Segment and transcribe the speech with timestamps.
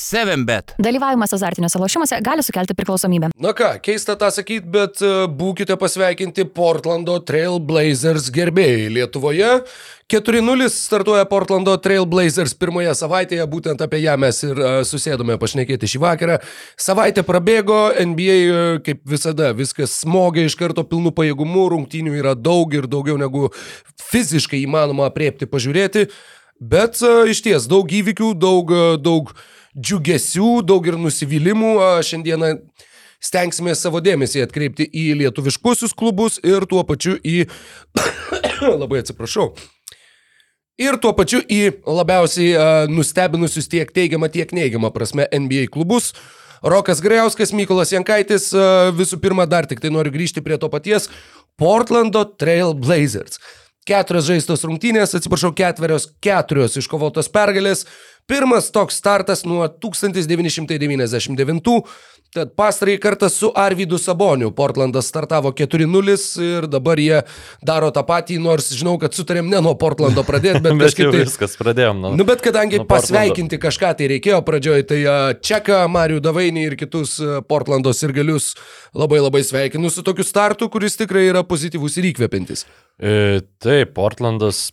[0.00, 0.74] 7bet.
[0.80, 3.28] Dalyvavimas azartiniuose lošimuose gali sukelti priklausomybę.
[3.36, 9.50] Na ką, keista tą sakyti, bet e, būkite pasveikinti Portlando Trailblazers gerbėjai Lietuvoje.
[10.10, 16.02] 4-0 startuoja Portlando Trailblazers pirmoje savaitėje, būtent apie ją mes ir e, susėdome pašnekėti šį
[16.06, 16.40] vakarą.
[16.80, 22.72] Savaitė prabėgo, NBA e, kaip visada viskas smogia iš karto pilnu pajėgumu, rungtynių yra daug
[22.72, 23.52] ir daugiau negu
[24.08, 26.08] fiziškai įmanoma apriepti, pažiūrėti.
[26.60, 29.30] Bet iš ties daug įvykių, daug, daug
[29.80, 31.74] džiugesių, daug ir nusivylimų.
[32.06, 32.54] Šiandieną
[33.20, 37.44] stengsime savo dėmesį atkreipti į lietuviškuosius klubus ir tuo pačiu į...
[38.82, 39.52] labai atsiprašau.
[40.80, 46.14] Ir tuo pačiu į labiausiai uh, nustebinusius tiek teigiamą, tiek neigiamą prasme NBA klubus.
[46.64, 51.10] Rokas Grejauskas, Mykolas Jankaitis, uh, visų pirma, dar tik tai noriu grįžti prie to paties
[51.60, 53.36] Portlando Trail Blazers.
[53.88, 57.84] Keturios žaistos rungtynės, atsiprašau, ketverios, keturios iškovotos pergalės,
[58.30, 61.82] Pirmas toks startas nuo 1999,
[62.30, 66.14] tad pastarąjį kartą su Arvidu Saboniu Portlandas startavo 4-0
[66.46, 67.24] ir dabar jie
[67.66, 71.24] daro tą patį, nors žinau, kad sutarėm ne nuo Portlando pradėti, bet kažkaip tai...
[71.24, 72.04] viskas pradėjom.
[72.04, 75.00] Nu, nu bet kadangi pasveikinti kažką tai reikėjo pradžioje, tai
[75.50, 77.18] Čeką, Marių Davainį ir kitus
[77.50, 78.52] Portlando sirgalius
[78.94, 82.62] labai labai sveikinu su tokiu startu, kuris tikrai yra pozityvus ir įkvepiantis.
[83.02, 84.68] E, taip, Portlandas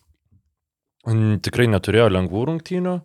[1.42, 3.00] tikrai neturėjo lengvų rungtynių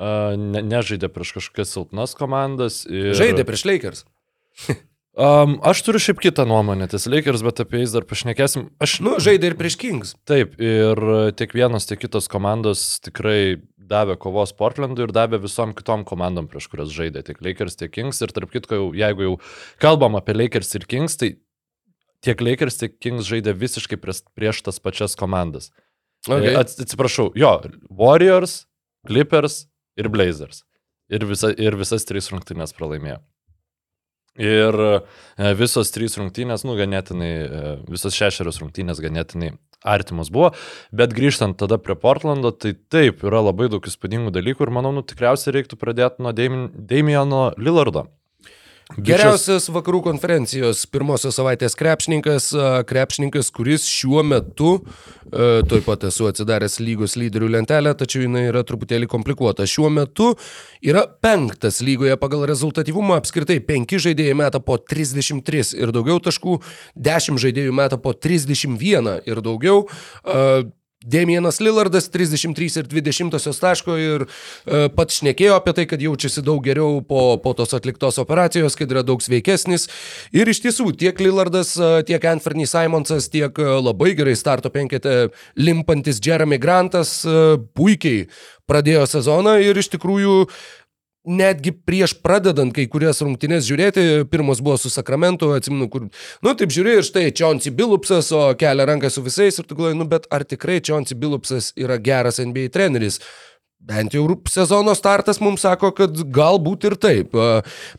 [0.00, 2.82] ne, nežaidė prieš kažkokias silpnas komandas.
[2.88, 3.12] Ir...
[3.18, 4.04] Žaidė prieš Lakers.
[5.26, 8.70] um, aš turiu šiaip kitą nuomonę, tas Lakers, bet apie jais dar pašnekėsim.
[8.80, 9.00] Aš...
[9.04, 10.14] Nu, žaidė ir prieš Kings.
[10.28, 11.02] Taip, ir
[11.36, 16.70] tiek vienas, tiek kitos komandos tikrai davė kovos Portlandui ir davė visom kitom komandom, prieš
[16.72, 18.22] kurias žaidė, tiek Lakers, tiek Kings.
[18.22, 19.36] Ir tarp kitko, jau, jeigu jau
[19.82, 21.34] kalbam apie Lakers ir Kings, tai
[22.24, 25.70] tiek Lakers, tiek Kings žaidė visiškai prieš, prieš tas pačias komandas.
[26.28, 26.52] Okay.
[26.60, 27.54] Atsiprašau, jo,
[27.96, 28.64] Warriors,
[29.08, 29.64] Clippers,
[30.00, 30.64] ir Blazers.
[31.10, 33.18] Ir, visa, ir visas trys rungtynės pralaimėjo.
[34.40, 39.50] Ir e, visos trys rungtynės, nu, ganėtinai, e, visos šešerios rungtynės ganėtinai
[39.80, 40.52] artimos buvo,
[40.94, 45.02] bet grįžtant tada prie Portlando, tai taip, yra labai daug įspūdingų dalykų ir manau, nu,
[45.02, 48.06] tikriausiai reiktų pradėti nuo Damiano Lillardo.
[48.98, 52.48] Geriausias vakarų konferencijos pirmosios savaitės krepšininkas,
[52.90, 54.72] krepšininkas, kuris šiuo metu,
[55.30, 59.68] toj pat esu atsidaręs lygos lyderių lentelę, tačiau jinai yra truputėlį komplikuota.
[59.68, 60.32] Šiuo metu
[60.82, 66.58] yra penktas lygoje pagal rezultatyvumą, apskritai penki žaidėjai meta po 33 ir daugiau taškų,
[66.98, 69.86] dešimt žaidėjų meta po 31 ir daugiau.
[71.00, 76.60] Demienas Lillardas 33 ir 20 taško ir e, pats šnekėjo apie tai, kad jaučiasi daug
[76.60, 79.88] geriau po, po tos atliktos operacijos, kad yra daug sveikesnis.
[80.36, 85.30] Ir iš tiesų tiek Lillardas, e, tiek Anthony Simonsas, tiek e, labai gerai starto penkete
[85.56, 88.28] limpantis Jeremy Grantas e, puikiai
[88.70, 90.34] pradėjo sezoną ir iš tikrųjų
[91.24, 96.08] netgi prieš pradedant kai kurias rungtynes žiūrėti, pirmas buvo su Sakramentu, atsimenu, kur,
[96.44, 100.00] nu taip žiūrėjai ir štai Čionsi Bilupsas, o kelia ranką su visais ir tu galvoji,
[100.00, 103.20] nu bet ar tikrai Čionsi Bilupsas yra geras NBA treneris?
[103.80, 107.36] Bent jau sezono startas mums sako, kad galbūt ir taip.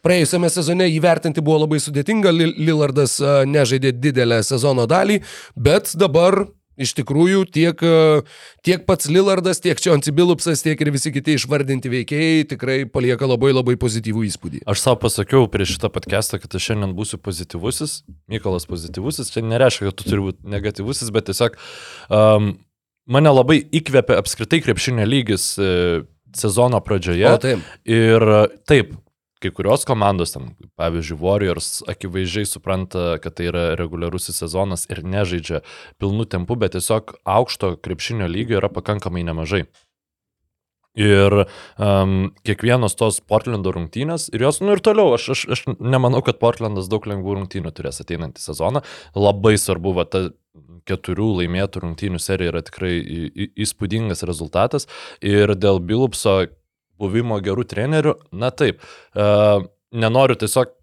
[0.05, 3.17] Praėjusiame sezone įvertinti buvo labai sudėtinga, Lillardas
[3.49, 5.23] nežaidė didelę sezono dalį,
[5.57, 6.43] bet dabar
[6.81, 8.22] Iš tikrųjų, tiek, e,
[8.66, 13.53] tiek pats Lillardas, tiek Čionci Bilupsas, tiek ir visi kiti išvardinti veikėjai tikrai palieka labai
[13.53, 14.64] labai pozityvų įspūdį.
[14.72, 19.90] Aš savo pasakiau prieš šitą podcastą, kad aš šiandien būsiu pozityvusis, Mykolas pozityvusis, čia nereiškia,
[19.92, 21.58] kad tu turi būti negatyvusis, bet tiesiog
[22.09, 22.53] um,
[23.12, 25.72] mane labai įkvėpė apskritai krepšinio lygis e,
[26.38, 27.28] sezono pradžioje.
[27.30, 27.66] O, taip.
[27.90, 28.25] Ir
[28.69, 28.94] taip,
[29.41, 35.63] kai kurios komandos, ten, pavyzdžiui, Warriors akivaizdžiai supranta, kad tai yra reguliarusis sezonas ir nežaidžia
[36.02, 39.66] pilnu tempu, bet tiesiog aukšto krepšinio lygio yra pakankamai nemažai.
[41.00, 41.46] Ir
[41.80, 46.41] um, kiekvienos tos Portlando rungtynės ir jos, nu ir toliau, aš, aš, aš nemanau, kad
[46.41, 48.84] Portlandas daug lengvų rungtynių turės ateinantį sezoną.
[49.16, 50.25] Labai svarbu, va, ta
[50.90, 52.97] keturių laimėtų rungtynių serija yra tikrai
[53.56, 54.89] įspūdingas rezultatas.
[55.24, 56.42] Ir dėl Bilupso
[57.01, 58.86] buvimo gerų trenerių, na taip,
[59.18, 60.77] uh, nenoriu tiesiog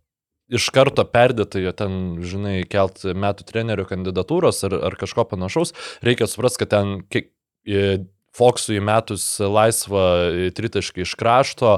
[0.59, 5.75] iš karto perdėtai jo ten, žinai, kelt metų trenerių kandidatūros ar, ar kažko panašaus,
[6.05, 7.35] reikia suprasti, kad ten kiek,
[8.39, 10.03] Foksui įmetus laisvą
[10.55, 11.73] tritaškį iš krašto,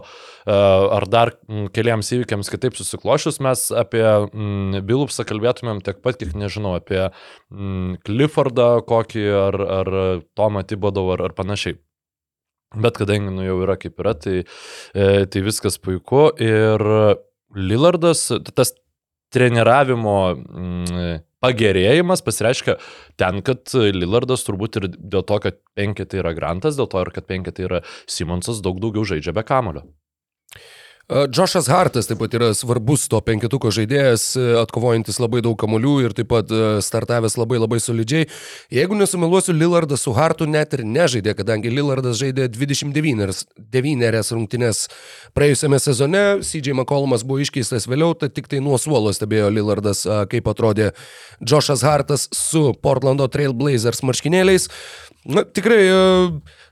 [0.45, 1.33] ar dar
[1.73, 4.05] keliams įvykiams kitaip susiklošius, mes apie
[4.85, 7.09] Bilupsą kalbėtumėm tiek pat, kiek nežinau, apie
[8.05, 9.95] Cliffordą kokį ar, ar
[10.37, 11.79] Tomą Tibodovą ar, ar panašiai.
[12.71, 14.45] Bet kadangi nu, jau yra kaip yra, tai,
[14.95, 16.29] e, tai viskas puiku.
[16.39, 16.85] Ir
[17.59, 18.77] Lillardas, tas
[19.35, 22.77] treniravimo, mm, pagerėjimas pasireiškia
[23.19, 27.27] ten, kad Lillardas turbūt ir dėl to, kad penketai yra Grantas, dėl to ir kad
[27.31, 29.87] penketai yra Simonsas daug daugiau žaidžia be kamulio.
[31.11, 36.13] Džošas Hartas taip pat yra svarbus to penketuko žaidėjas, e, atkovojantis labai daug kamolių ir
[36.15, 38.29] taip pat e, startavęs labai labai solidžiai.
[38.71, 44.85] Jeigu nesumeluosiu, Lillardas su Hartu net ir nežaidė, kadangi Lillardas žaidė 29 rungtynės
[45.35, 50.47] praėjusiame sezone, CJ McCollumas buvo iškeistas vėliau, tad tik tai nuo suolo stebėjo Lillardas, kaip
[50.55, 50.93] atrodė
[51.43, 54.71] Džošas Hartas su Portlando Trailblazers marškinėliais.
[55.27, 55.83] Na, tikrai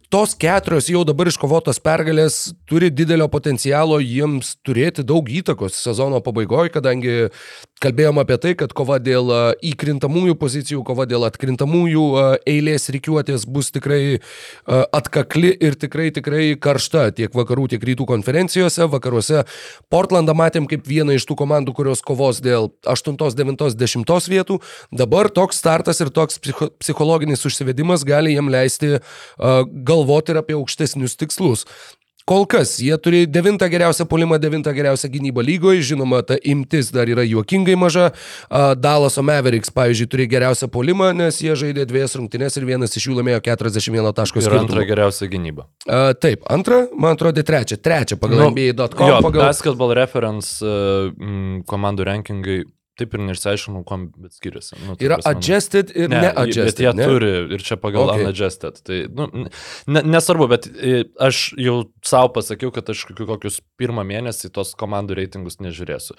[0.08, 6.72] tos keturios jau dabar iškovotos pergalės turi didelio potencialo jiems turėti daug įtakos sezono pabaigoje,
[6.72, 7.16] kadangi
[7.82, 9.28] kalbėjom apie tai, kad kova dėl
[9.68, 12.04] įkrintamųjų pozicijų, kova dėl atkrintamųjų
[12.48, 14.18] eilės reikiuotės bus tikrai
[14.66, 18.88] atkakli ir tikrai tikrai karšta tiek vakarų, tiek rytų konferencijose.
[18.88, 19.44] Vakaruose
[19.92, 24.58] Portlandą matėm kaip vieną iš tų komandų, kurios kovos dėl 8, 9, 10 vietų.
[24.90, 26.40] Dabar toks startas ir toks
[26.80, 28.96] psichologinis užsivedimas gali jiem leisti
[29.38, 31.66] gal galvoti ir apie aukštesnius tikslus.
[32.28, 37.08] Kol kas jie turi devintą geriausią polimą, devintą geriausią gynybą lygoje, žinoma, ta imtis dar
[37.08, 38.10] yra juokingai maža.
[38.76, 43.16] Dalaso Mavericks, pavyzdžiui, turi geriausią polimą, nes jie žaidė dviejas rungtynės ir vienas iš jų
[43.22, 44.44] laimėjo 41 taškus.
[44.44, 45.64] Ir antrą geriausią gynybą.
[45.88, 49.22] A, taip, antrą, man atrodo, trečią, trečią pagal nu, NBA.com.
[49.24, 51.08] Pagal Basketball Reference uh,
[51.70, 52.60] komandų rankingai
[52.98, 54.76] Taip ir neišsiaiškinau, kuo bet skiriasi.
[54.82, 56.70] Nu, yra prasme, adjusted ir ne, neadjusted.
[56.70, 57.08] Bet jie ne?
[57.10, 58.24] turi ir čia pagal okay.
[58.26, 58.80] unadjusted.
[58.88, 59.28] Tai nu,
[59.94, 65.20] ne, nesvarbu, bet e, aš jau savo pasakiau, kad aš kokius pirmą mėnesį tos komandų
[65.20, 66.18] reitingus nežiūrėsiu.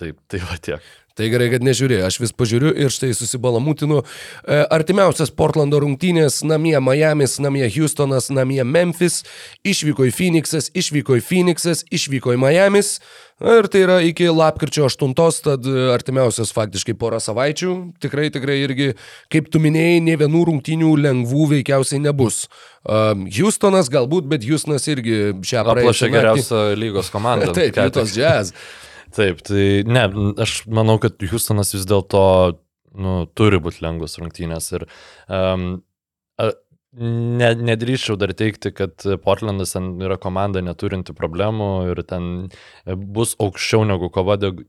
[0.00, 0.90] Taip, tai va tiek.
[1.20, 3.98] Tai gerai, kad nežiūrėjau, aš vis pažiūriu ir štai susibalamutinu.
[4.00, 9.24] E, artimiausias Portlando rungtynės- namie Miamis, namie Houstonas, namie Memphis,
[9.60, 13.00] išvyko į Phoenixas, išvyko į Phoenixas, išvyko į Miamis.
[13.40, 17.92] Ir tai yra iki lapkričio 8, tad artimiausias faktiškai porą savaičių.
[18.00, 18.94] Tikrai, tikrai irgi,
[19.32, 22.46] kaip tu minėjai, ne vienų rungtynių lengvų veikiausiai nebus.
[22.84, 25.88] Um, Houstonas galbūt, bet Houstonas irgi šią praeitą.
[25.88, 27.52] Aplašė geriausią lygos komandą.
[27.58, 28.54] Taip, Utah's Jazz.
[29.16, 30.02] Taip, tai ne,
[30.38, 32.22] aš manau, kad Houstonas vis dėlto
[32.94, 34.86] nu, turi būti lengvas rungtynės ir
[35.30, 35.80] um,
[36.92, 42.48] ne, nedrįščiau dar teikti, kad Portlandas ten yra komanda neturinti problemų ir ten
[42.86, 44.64] bus aukščiau negu kova dėl,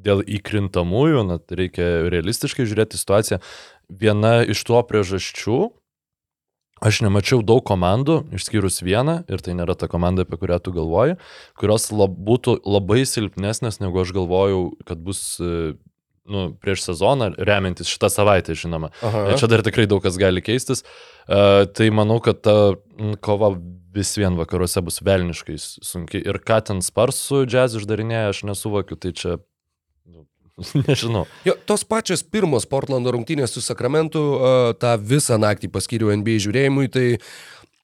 [0.00, 3.40] dėl įkrintamųjų, na, reikia realistiškai žiūrėti situaciją.
[3.90, 5.60] Viena iš to priežasčių,
[6.80, 11.18] Aš nemačiau daug komandų, išskyrus vieną, ir tai nėra ta komanda, apie kurią tu galvoji,
[11.60, 15.74] kurios lab, būtų labai silpnesnės, negu aš galvojau, kad bus e,
[16.30, 18.92] nu, prieš sezoną, remiantis šitą savaitę, žinoma.
[19.04, 19.26] Aha.
[19.36, 20.84] Čia dar tikrai daug kas gali keistis.
[21.30, 22.56] Uh, tai manau, kad ta
[23.22, 23.52] kova
[23.94, 26.22] vis vien vakaruose bus velniškai sunki.
[26.22, 29.36] Ir ką ten sparsų džiaz išdarinėja, aš nesuvokiu, tai čia
[30.88, 31.26] Nežinau.
[31.46, 34.22] Jo, tos pačios pirmos Portlando rungtynės su Sakramentu,
[34.80, 37.06] tą visą naktį paskyriau NBA žiūrėjimui, tai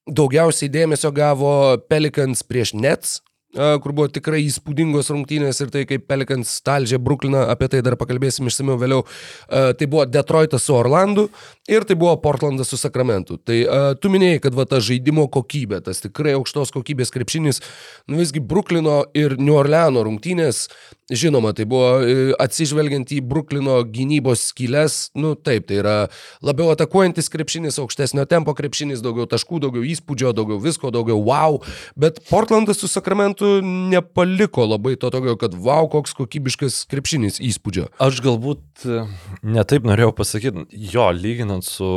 [0.07, 1.53] daugiausiai dėmesio gavo
[1.91, 3.21] Pelicans prieš Nets,
[3.57, 8.51] kur buvo tikrai įspūdingos rungtynės ir tai, kaip Pelikans talžė Brukliną, apie tai dar pakalbėsim
[8.51, 9.05] išsamiau vėliau.
[9.49, 11.29] Tai buvo Detroitas su Orlandu
[11.67, 13.39] ir tai buvo Portlandas su Sakramentu.
[13.41, 13.57] Tai
[14.03, 17.63] tu minėjai, kad va ta žaidimo kokybė, tas tikrai aukštos kokybės krepšinis,
[18.11, 20.67] nu visgi Bruklino ir New Orleano rungtynės,
[21.07, 22.03] žinoma, tai buvo
[22.43, 25.97] atsižvelgiant į Bruklino gynybos skylės, nu taip, tai yra
[26.45, 31.61] labiau atakuojantis krepšinis, aukštesnio tempo krepšinis, daugiau taškų, daugiau įspūdžio, daugiau visko, daugiau wow,
[31.99, 37.89] bet Portlandas su Sakramentu metu nepaliko labai to tokio, kad wow, koks kokybiškas krepšinis įspūdžio.
[38.03, 39.05] Aš galbūt e,
[39.43, 41.89] netaip norėjau pasakyti, jo, lyginant su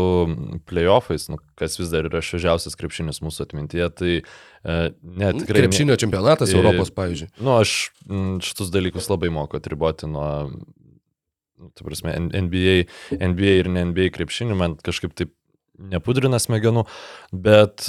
[0.69, 4.21] playoffais, nu, kas vis dar yra šviežiausias krepšinis mūsų atmintyje, tai e,
[4.63, 5.65] ne, tikrai...
[5.65, 7.31] Krepšinio ne, čempionatas e, Europos, pavyzdžiui.
[7.41, 7.91] Nu, aš
[8.45, 12.85] šitus dalykus labai moku atriboti nuo nu, tu prasme, NBA,
[13.19, 15.35] NBA ir ne NBA krepšinį, man kažkaip taip
[15.79, 16.85] nepudrina smegenų,
[17.31, 17.87] bet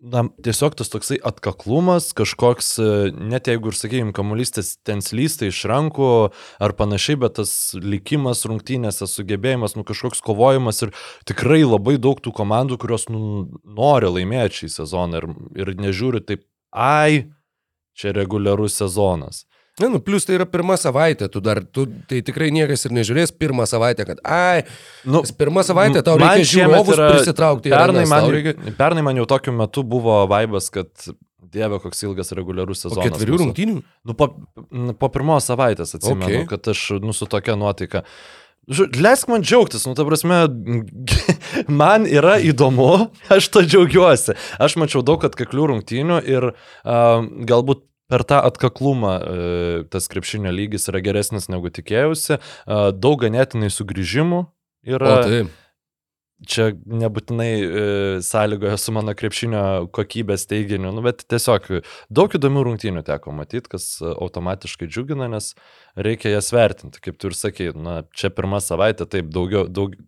[0.00, 5.62] na, tiesiog tas toksai atkaklumas, kažkoks, e, net jeigu ir, sakykime, kamuolystas ten slysta iš
[5.70, 6.08] rankų
[6.62, 10.94] ar panašiai, bet tas likimas rungtynėse, sugebėjimas, nu kažkoks kovojimas ir
[11.28, 15.28] tikrai labai daug tų komandų, kurios nu, nori laimėti šį sezoną ir,
[15.60, 17.28] ir nežiūri taip, ai,
[17.92, 19.44] čia reguliarus sezonas.
[19.80, 23.32] Ne, nu, plus tai yra pirma savaitė, tu dar, tu, tai tikrai niekas ir nežiūrės
[23.38, 24.66] pirmą savaitę, kad, ai,
[25.08, 27.72] nu, pirmą savaitę tau reikia žiūrovus yra, prisitraukti.
[27.72, 28.56] Pernai man, reikia...
[28.76, 30.90] pernai man jau tokiu metu buvo vaibas, kad
[31.50, 33.00] Dieve, koks ilgas reguliarus sezonas.
[33.00, 33.80] Po ketverių rungtynių?
[34.06, 34.28] Nu, po,
[35.00, 36.46] po pirmos savaitės atsimenu, okay.
[36.50, 38.04] kad aš, nu, su tokia nuotaika.
[38.70, 40.44] Leisk man džiaugtis, nu, ta prasme,
[41.80, 42.90] man yra įdomu,
[43.34, 44.36] aš to džiaugiuosi.
[44.62, 49.38] Aš mačiau daug atkaklių rungtynių ir uh, galbūt per tą atkaklumą e,
[49.92, 52.36] tas krepšinio lygis yra geresnis negu tikėjausi.
[52.36, 54.44] E, daug ganėtinai sugrįžimų
[54.96, 55.16] yra.
[55.16, 55.42] O tai.
[56.48, 57.80] Čia nebūtinai e,
[58.24, 61.66] sąlygoja su mano krepšinio kokybės teiginiu, nu, bet tiesiog
[62.08, 65.50] daug įdomių rungtynių teko matyti, kas automatiškai džiugina, nes
[66.00, 69.98] reikia jas vertinti, kaip tu ir sakai, na, čia pirmą savaitę, taip, daugiau, daug,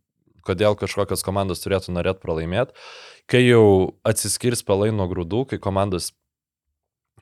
[0.49, 2.81] kodėl kažkokios komandos turėtų norėti pralaimėti,
[3.29, 6.15] kai jau atsiskirs pelai nuo grūdų, kai komandos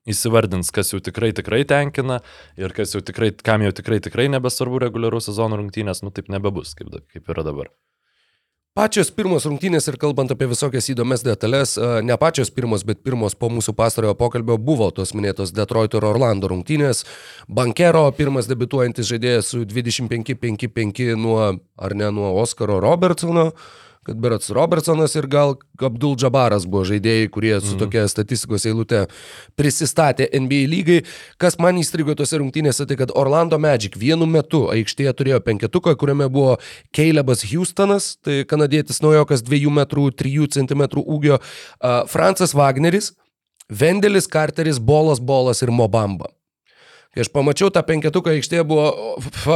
[0.08, 2.20] įsivardins, kas jau tikrai tikrai tenkina
[2.60, 6.74] ir kas jau tikrai, kam jau tikrai tikrai nebesvarbu reguliarų sezono rungtynės, nu taip nebebus,
[6.78, 7.72] kaip, kaip yra dabar.
[8.70, 13.34] Pačios pirmos rungtynės ir kalbant apie visokias įdomias detalės, e, ne pačios pirmos, bet pirmos
[13.34, 17.02] po mūsų pastarojo pokalbio buvo tos minėtos Detroito ir Orlando rungtynės.
[17.50, 21.40] Bankero pirmas debituojantis žaidėjas su 25-5-5 nuo,
[21.76, 23.50] ar ne, nuo Oskaro Robertsono
[24.06, 27.80] kad Berats Robertsonas ir gal Abdul Džabaras buvo žaidėjai, kurie su mm.
[27.82, 29.02] tokia statistikos eilute
[29.60, 30.98] prisistatė NBA lygai.
[31.40, 36.30] Kas man įstrigo tose rungtynėse, tai kad Orlando Magic vienu metu aikštėje turėjo penketuką, kuriame
[36.32, 36.56] buvo
[36.96, 41.40] Calebas Houstonas, tai kanadietis naujokas 2 m 3 cm ūgio,
[42.08, 43.12] Francas Wagneris,
[43.70, 46.32] Vendelis, Carteris, Bolas, Bolas ir Mobamba.
[47.10, 48.84] Kai aš pamačiau tą penketuką aikštėje buvo,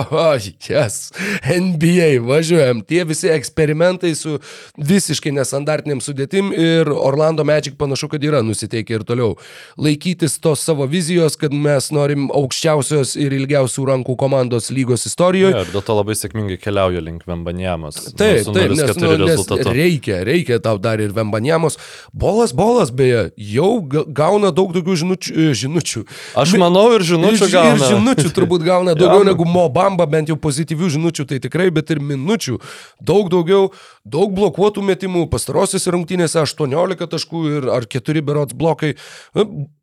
[0.67, 1.13] yes,
[1.47, 4.41] NBA, važiuojam, tie visi eksperimentai su
[4.75, 9.37] visiškai nesandartiniam sudėtim ir Orlando Magic panašu, kad yra nusiteikę ir toliau
[9.79, 15.55] laikytis tos savo vizijos, kad mes norim aukščiausios ir ilgiausių rankų komandos lygos istorijoje.
[15.55, 18.01] Ja, ir dėl to labai sėkmingai keliauja link Vembanjamos.
[18.19, 21.79] Taip, taip, nes, nu, nes reikia, reikia tau dar ir Vembanjamos.
[22.11, 25.55] Bolas, bolas, beje, jau ga- gauna daug daugiau žinučių.
[25.63, 26.05] žinučių.
[26.35, 27.89] Aš manau ir žinučių Ir, ir gauna.
[27.93, 29.31] žinučių turbūt gauna daugiau Gauna.
[29.33, 32.59] negu Mobamba, bent jau pozityvių žinučių, tai tikrai, bet ir minučių.
[33.01, 33.71] Daug daugiau,
[34.05, 38.95] daug blokuotų metimų, pastarosiose rungtynėse 18 taškų ir ar 4 berots blokai.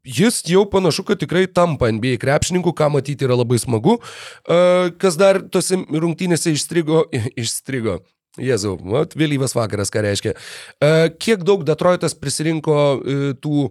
[0.06, 4.00] Jis jau panašu, kad tikrai tampa NBA krepšininku, ką matyti yra labai smagu.
[4.50, 7.06] E, Kas dar tose rungtynėse išstrigo,
[7.41, 8.00] išstrigo.
[8.39, 10.32] Jėzau, mat, vėlyvas vakaras, ką reiškia.
[10.80, 13.65] E, Kiek daug Detroitas prisirinko e, tų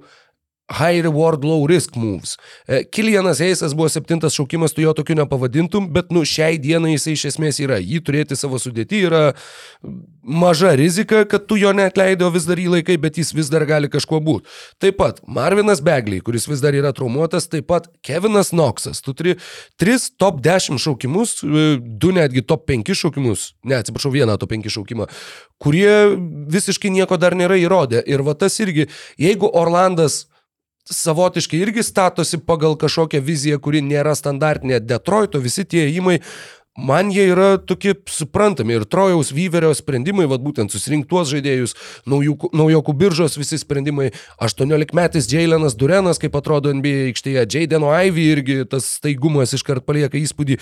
[0.70, 2.36] high reward, low risk moves.
[2.66, 7.16] E, Kilianas Eisas buvo septintas šaukimas, tu jo tokiu nepavadintum, bet nu šiai dienai jisai
[7.16, 7.80] iš esmės yra.
[7.82, 9.32] Jį turėti savo sudėti yra
[10.22, 13.90] maža rizika, kad tu jo neatleido vis dar į laikai, bet jis vis dar gali
[13.90, 14.46] kažkuo būti.
[14.82, 19.02] Taip pat Marvinas Begliai, kuris vis dar yra traumuotas, taip pat Kevinas Knoxas.
[19.02, 19.36] Tu turi
[19.80, 24.70] tris top 10 šaukimus, e, du netgi top 5 šaukimus, ne, atsiprašau, vieną top 5
[24.70, 25.10] šaukimą,
[25.58, 26.14] kurie
[26.50, 28.04] visiškai nieko dar nėra įrodę.
[28.06, 28.86] Ir va tas irgi,
[29.18, 30.26] jeigu Orlandas
[30.90, 34.80] savotiškai irgi statosi pagal kažkokią viziją, kuri nėra standartinė.
[34.82, 36.18] Detroito, visi tie įimai,
[36.78, 38.76] man jie yra tokie suprantami.
[38.78, 41.76] Ir Trojaus Vyverio sprendimai, vad būtent susirinkti tuos žaidėjus,
[42.10, 44.10] naujų, naujokų biržos visi sprendimai,
[44.42, 50.18] 18 metais Jailenas Durenas, kaip atrodo NBA aikštėje, Jaideno Ivy irgi tas staigumas iškart palieka
[50.20, 50.60] įspūdį.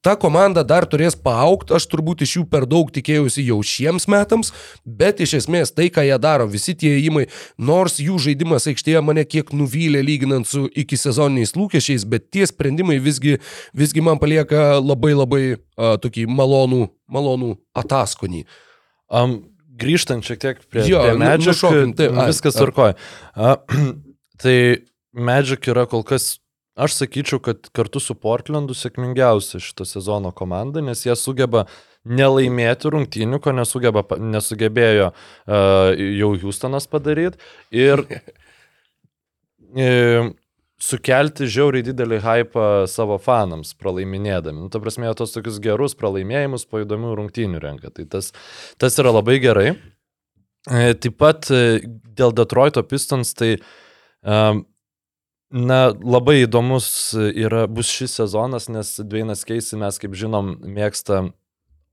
[0.00, 4.48] Ta komanda dar turės paaukti, aš turbūt iš jų per daug tikėjausi jau šiems metams,
[4.88, 7.26] bet iš esmės tai, ką jie daro, visi tie įimai,
[7.60, 12.96] nors jų žaidimas aikštėje mane kiek nuvylė lyginant su iki sezoniniais lūkesčiais, bet tie sprendimai
[13.04, 13.36] visgi,
[13.76, 17.52] visgi man palieka labai labai uh, tokį malonų, malonų
[17.84, 18.46] ataskonį.
[19.12, 19.42] Um,
[19.80, 22.96] grįžtant šiek tiek prie, Jo, prie nu- Magic, nušokim, taip, ai, viskas tvarkoja.
[24.40, 24.56] Tai
[25.12, 26.38] Magic yra kol kas,
[26.80, 31.66] aš sakyčiau, kad kartu su Portlandu sėkmingiausia šito sezono komanda, nes jie sugeba
[32.08, 37.40] nelaimėti rungtynių, ko nesugeba, nesugebėjo uh, jau Houstonas padaryti.
[37.76, 38.00] Ir
[39.76, 39.90] e,
[40.80, 44.64] sukelti žiauriai didelį hypą savo fanams, pralaiminėdami.
[44.64, 47.92] Nu, ta prasme, jie tos tokius gerus pralaimėjimus po įdomių rungtynių renka.
[47.94, 48.32] Tai tas,
[48.80, 49.68] tas yra labai gerai.
[50.68, 51.80] E, Taip pat e,
[52.16, 53.54] dėl Detroito Pistons, tai
[54.24, 54.64] um,
[55.50, 56.88] na, labai įdomus
[57.18, 61.28] yra, bus šis sezonas, nes Dvainas Keisi mes, kaip žinom, mėgsta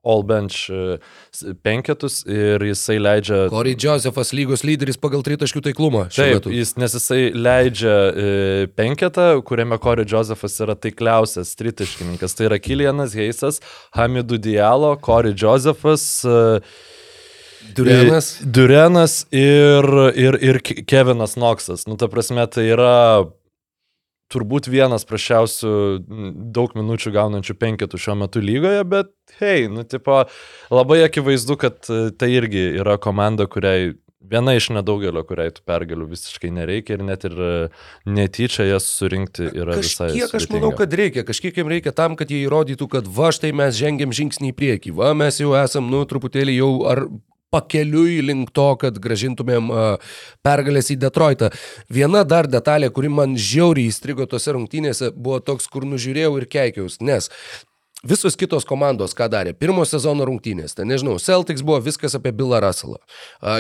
[0.07, 0.97] all bench e,
[1.65, 6.05] penketus ir jisai leidžia Corey Josephas lygos lyderis pagal tritaškių taiklumą.
[6.13, 6.53] Taip, metu.
[6.53, 8.27] jis, nes jisai leidžia e,
[8.77, 12.37] penketą, kuriame Corey Josephas yra taikliausias tritaškininkas.
[12.37, 13.59] Tai yra Kilianas Heisas,
[13.97, 16.61] Hamidų Dialo, Corey Josephas, e,
[17.75, 18.37] Durenas.
[18.45, 19.83] Durenas ir,
[20.15, 21.83] ir, ir Ke- Kevinas Knoxas.
[21.89, 22.93] Nu, ta prasme, tai yra
[24.34, 25.74] turbūt vienas prašiausių
[26.55, 30.24] daug minučių gaunančių penketų šiuo metu lygoje, bet hei, nu, tipo,
[30.74, 33.93] labai akivaizdu, kad e, tai irgi yra komanda, kuriai
[34.27, 37.53] viena iš nedaugelio, kuriai tų pergalių visiškai nereikia ir net ir e,
[38.10, 40.10] netyčia jas surinkti yra visai.
[40.12, 43.53] Kažkiek aš manau, kad reikia, kažkiek jiem reikia tam, kad jie įrodytų, kad va štai
[43.55, 47.05] mes žengiam žingsnį į priekį, va mes jau esam, nu, truputėlį jau ar
[47.54, 49.72] pakeliui link to, kad gražintumėm
[50.46, 51.51] pergalės į Detroitą.
[51.89, 57.00] Viena dar detalė, kuri man žiauriai įstrigo tose rungtynėse, buvo toks, kur nužiūrėjau ir keikiaus,
[57.01, 57.32] nes
[58.07, 59.51] Visos kitos komandos ką darė?
[59.51, 60.77] Pirmo sezono rungtynės.
[60.77, 63.01] Ten, nežinau, Celtics buvo viskas apie Billą Russellą.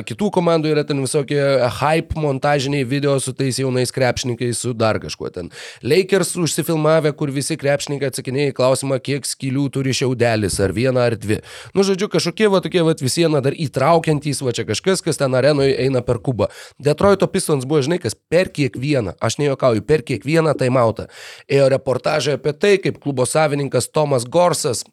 [0.07, 1.41] Kitų komandų yra ten visokie
[1.81, 5.49] hype montažiniai video su tais jaunais krepšininkais, su dar kažkuo ten.
[5.83, 11.17] Lakers užsifilmavę, kur visi krepšininkai atsakinėja į klausimą, kiek skylių turi šiaudelis, ar vieną ar
[11.19, 11.41] dvi.
[11.75, 15.75] Nu, žodžiu, kažkokie va tokie va visieną dar įtraukiantys, va čia kažkas, kas ten arenoje
[15.75, 16.47] eina per kubą.
[16.79, 21.09] Detroito Pistons buvo, žinai, kas per kiekvieną, aš nejokauju, per kiekvieną taimautą.
[21.51, 24.83] Ėjo reportažai apie tai, kaip klubo savininkas Tomas Gorsas,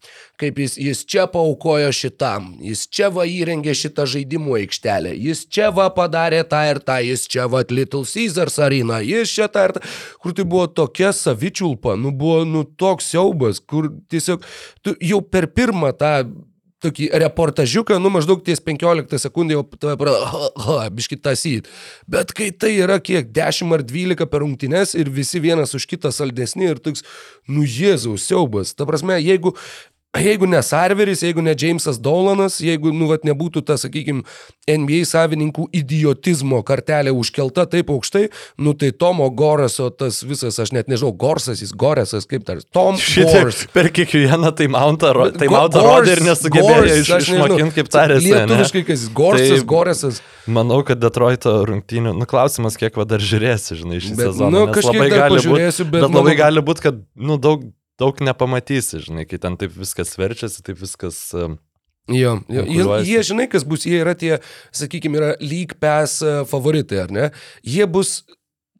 [0.41, 5.71] kaip jis, jis čia paukojo šitam, jis čia va įrengė šitą žaidimų aikštelę, jis čia
[5.75, 9.77] va padarė tą ir tą, jis čia va Little Caesars arena, jis čia tą ir
[9.77, 9.85] tą,
[10.23, 14.45] kur tai buvo tokia savičiulpa, nu buvo nu toks siaubas, kur tiesiog
[14.83, 16.17] tu jau per pirmą tą
[16.83, 21.71] tokį reportažiuką, nu maždaug ties 15 sekundė jau tave pradeda, biškit tasyt.
[22.11, 26.12] Bet kai tai yra kiek 10 ar 12 per rungtynes ir visi vienas už kitą
[26.14, 27.04] saldesni ir toks,
[27.49, 28.75] nu Jėzaus siaubas.
[28.76, 29.54] Ta prasme, jeigu
[30.14, 34.23] Jeigu ne Sarveris, jeigu ne Jamesas Dolanas, jeigu, nu, vat, nebūtų ta, sakykime,
[34.71, 38.28] NBA savininkų idiotizmo kartelė užkelta taip aukštai,
[38.62, 42.94] nu, tai Tomo Goraso tas visas, aš net nežinau, Gorsas, jis Goresas, kaip tar, Tom
[43.35, 43.64] Gors.
[43.75, 48.30] Per kiekvieną tai mountą, tai mountą rodė ir nesugebėjo iš, išmokinti, kaip tarėsi.
[48.30, 50.25] Lietuviškai, kas jis Gorsas, tai, Goresas.
[50.47, 54.66] Manau, kad Detroito rungtynių, nu, klausimas, kiek va dar žiūrėsi, žinai, šį bet, sezoną.
[54.68, 57.64] Nu, labai gali būti, bet, bet labai gali būti, kad, nu, daug
[58.01, 61.21] daug nepamatysi, žinai, kai ten taip viskas verčiasi, taip viskas...
[62.05, 62.63] Jo, jo.
[62.69, 64.35] Jie, jie, žinai, kas bus, jie yra tie,
[64.77, 66.19] sakykime, yra lyg pes
[66.51, 67.29] favoritai, ar ne?
[67.65, 68.19] Jie bus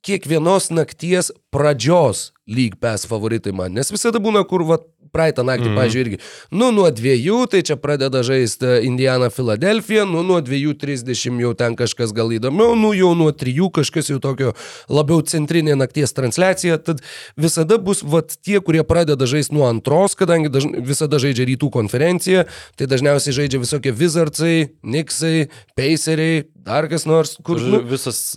[0.05, 4.77] kiekvienos nakties pradžios lyg pes favoritai man, nes visada būna, kur va,
[5.15, 5.79] praeitą naktį, mm.
[5.79, 6.19] pažiūrėjau, irgi,
[6.59, 11.79] nu nuo dviejų, tai čia pradeda žaisti Indiana Filadelfija, nu nuo dviejų trisdešimt jau ten
[11.79, 14.53] kažkas gal įdomiau, nu jau nuo trijų kažkas jau tokio
[14.93, 17.01] labiau centrinė nakties transliacija, tad
[17.41, 20.69] visada bus va tie, kurie pradeda žaisti nuo antros, kadangi daž...
[20.85, 27.63] visada žaidžia rytų konferenciją, tai dažniausiai žaidžia visokie Wizardsai, Nixai, Paceriai, dar kas nors, kur...
[27.63, 28.35] Nu, visas,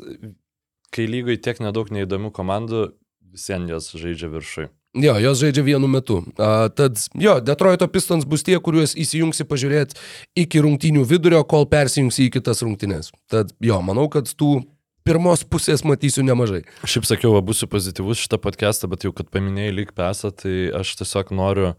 [0.94, 2.88] kai lygai tiek nedaug neįdomių komandų,
[3.34, 4.68] visiems jos žaidžia viršui.
[4.98, 6.22] Jo, jos žaidžia vienu metu.
[6.40, 10.00] Uh, tad jo, Detroito Pistons bus tie, kuriuos įsijungsi pažiūrėti
[10.40, 13.12] iki rungtynių vidurio, kol persijungsi į kitas rungtynės.
[13.30, 14.64] Tad jo, manau, kad tų
[15.08, 16.64] pirmos pusės matysiu nemažai.
[16.88, 20.98] Šiaip sakiau, va, būsiu pozityvus šitą podcastą, bet jau kad paminėjai lyg pesą, tai aš
[21.04, 21.76] tiesiog noriu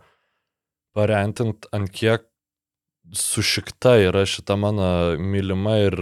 [0.96, 2.24] parentinti, ant kiek
[3.16, 5.98] sušikta yra šita mano mylima ir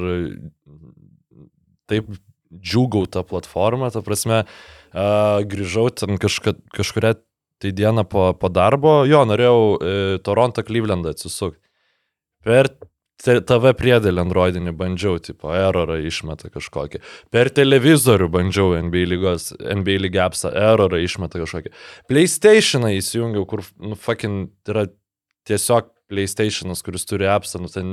[1.91, 2.11] taip
[2.53, 7.19] džiūgauta platforma, ta prasme, uh, Uh, grįžau ten kažka, kažkuria
[7.61, 9.93] tai dieną po, po darbo, jo, norėjau e,
[10.25, 11.61] Torontą Klyvlendą atsisukti.
[12.45, 12.69] Per
[13.25, 17.01] TV priedėlį Androidinį bandžiau, tipo, erorą išmeta kažkokį.
[17.33, 21.73] Per televizorių bandžiau NBA lygos, NBA lygiapsą, erorą išmeta kažkokį.
[22.13, 24.85] PlayStationą įsijungiau, kur, nu, fucking, yra
[25.49, 27.87] tiesiog PlayStation'as, kuris turi appsą, nu, ten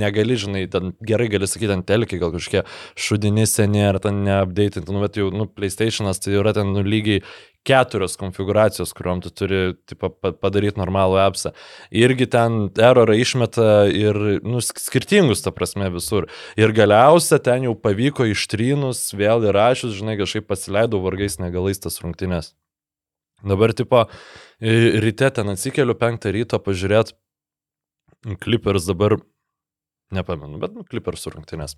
[0.00, 2.64] negali, žinai, ten gerai gali sakyti, ten telkiai gal kažkokie
[2.98, 7.22] šudini seniai ar ten neupdatinti, nu, bet jau, nu, PlayStation'as tai yra ten, nu, lygiai
[7.66, 11.52] keturios konfiguracijos, kuriuom tu turi tipo, padaryti normalų appsą.
[11.90, 16.28] Irgi ten erorą išmeta ir nu, skirtingus, ta prasme, visur.
[16.58, 22.54] Ir galiausia ten jau pavyko ištrynus, vėl įrašius, žinai, kažkaip pasileidau vargais negalais tas rungtynės.
[23.46, 24.06] Dabar, tipo,
[24.60, 27.18] ryte ten atsikeliu penktą ryto pažiūrėti
[28.42, 29.18] Clippers dabar,
[30.14, 31.76] nepamenu, bet nu, Clippers rungtynės.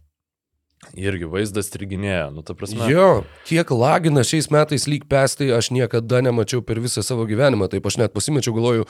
[0.95, 2.87] Irgi vaizdas triginėja, nu ta prasme.
[2.87, 7.89] Jo, kiek lagina šiais metais lyg pestai, aš niekada nemačiau per visą savo gyvenimą, taip
[7.91, 8.87] aš net pasimečiau, galvoju,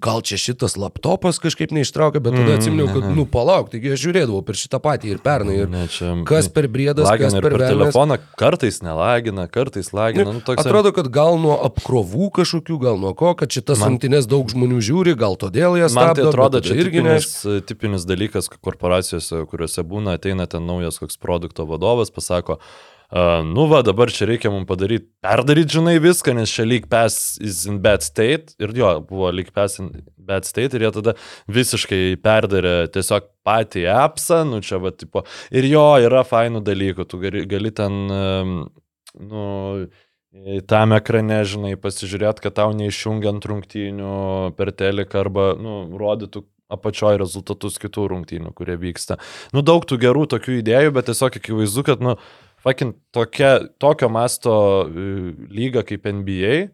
[0.00, 4.02] gal čia šitas laptopas kažkaip neištraukė, bet tada mm, atsiminiau, kad, nu, palauk, taigi aš
[4.04, 5.56] žiūrėdavau per šitą patį ir pernai.
[5.64, 10.30] Ir ne, čia, kas per briedas, kas per, per telefoną, kartais nelagina, kartais lagina.
[10.36, 10.62] Nu, toks...
[10.64, 13.94] Atrodo, kad gal nuo apkrovų kažkokių, gal nuo ko, kad šitas man...
[13.94, 16.06] rungtynės daug žmonių žiūri, gal todėl jas stabdo.
[16.06, 17.66] Man tai atrodo, čia irgi tipinis, nes...
[17.68, 22.60] tipinis dalykas korporacijose, kuriuose būna, ateina ten naujas koks produkto vadovas, pasako,
[23.10, 27.40] Uh, nu va, dabar čia reikia mums padaryti, perdaryti, žinai, viską, nes čia lyg pass
[27.42, 28.54] is in bad state.
[28.62, 31.16] Ir jo, buvo lyg pass in bad state ir jie tada
[31.50, 35.24] visiškai perdarė tiesiog patį appsą, nu čia va, tipo.
[35.50, 38.54] Ir jo, yra fainų dalykų, tu gali, gali ten, um,
[39.18, 39.42] nu,
[40.70, 44.14] tam ekrane, žinai, pasižiūrėti, kad tau neišjungiant rungtynių
[44.54, 49.18] per teleką arba, nu, rodytų apačioje rezultatus kitų rungtynių, kurie vyksta.
[49.54, 52.14] Nu, daug tų gerų tokių idėjų, bet tiesiog akivaizdu, kad, nu,
[52.64, 54.52] Fakin tokia, tokio masto
[54.84, 55.06] e,
[55.48, 56.68] lyga kaip NBA,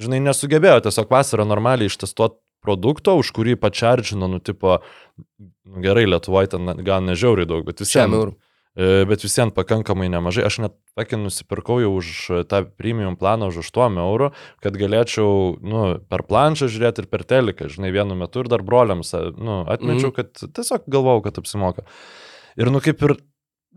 [0.00, 4.78] žinai, nesugebėjo tiesiog vasarą normaliai ištestuoti produkto, už kurį pačiaržino, nu, tipo,
[5.16, 8.18] nu, gerai, Lietuvoje ten gal nežiauriai daug, bet vis Šiam tiek.
[8.20, 8.34] eurų.
[8.76, 10.44] E, Bet vis vien pakankamai nemažai.
[10.46, 12.10] Aš net tokį nusipirkau jau už
[12.52, 14.28] tą premium planą už 8 eurų,
[14.62, 19.10] kad galėčiau nu, per planšą žiūrėti ir per teliką, žinai, vienu metu ir dar broliams
[19.40, 20.16] nu, atmečiau, Mhm.
[20.20, 21.82] kad tiesiog galvau, kad apsimoka.
[22.60, 23.16] Ir nu kaip ir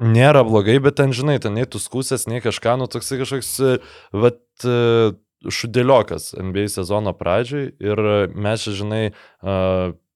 [0.01, 3.73] nėra blogai, bet ten, žinai, ten nei tu skusės, nei kažką, nu toksai kažkoks, e,
[4.15, 8.01] vat, e, šudėliokas NBA sezono pradžiai ir
[8.31, 9.57] mes, žinai, e,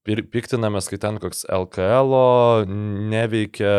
[0.08, 2.13] piktinamės, kai ten koks LKL
[3.12, 3.74] neveikia,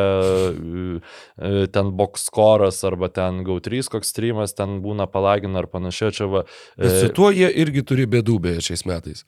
[1.72, 6.44] ten boxkoras arba ten GAU3 koks streamas, ten būna palagina ar panašiai, čia va.
[6.76, 9.24] Bet su tuo jie irgi turi bėdų beje šiais metais.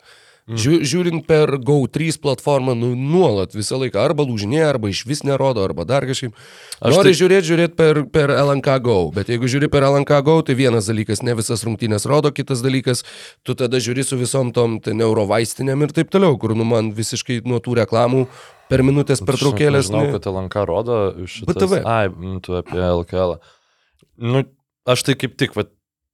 [0.50, 0.58] Mm.
[0.58, 5.62] Žiū, žiūrint per GO3 platformą, nu, nuolat visą laiką arba lūžinėja, arba iš vis nerodo,
[5.62, 6.32] arba dar kažkaip.
[6.80, 10.40] Aš Nori tai- žiūrėti, žiūrėti per, per LNK Go, bet jeigu žiūri per LNK Go,
[10.42, 13.04] tai vienas dalykas, ne visas rungtynės rodo, kitas dalykas,
[13.46, 17.42] tu tada žiūri su visom tom ten eurovaistinėm ir taip toliau, kur nu man visiškai
[17.46, 18.26] nuo tų reklamų
[18.70, 19.86] per minutės pertraukėlės.
[19.86, 20.98] Žinau, ne- kad LNK rodo
[21.30, 21.54] šitas.
[21.54, 21.84] BTV.
[21.86, 23.38] Ai, mm, tu apie LKL.
[24.18, 24.42] Nu,
[24.86, 25.64] aš tai kaip tik, va,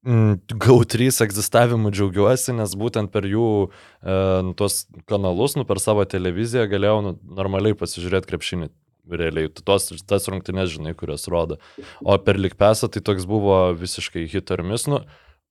[0.06, 4.16] GAU3 egzistavimu džiaugiuosi, nes būtent per jų e,
[4.46, 8.72] nu, tuos kanalus, nu, per savo televiziją galėjau nu, normaliai pasižiūrėti krepšinį.
[9.06, 11.60] Realiai, tos, tas rungtynės žinai, kurias rodo.
[12.02, 14.88] O per likpesą tai toks buvo visiškai hit ar mis.
[14.90, 15.04] Nu,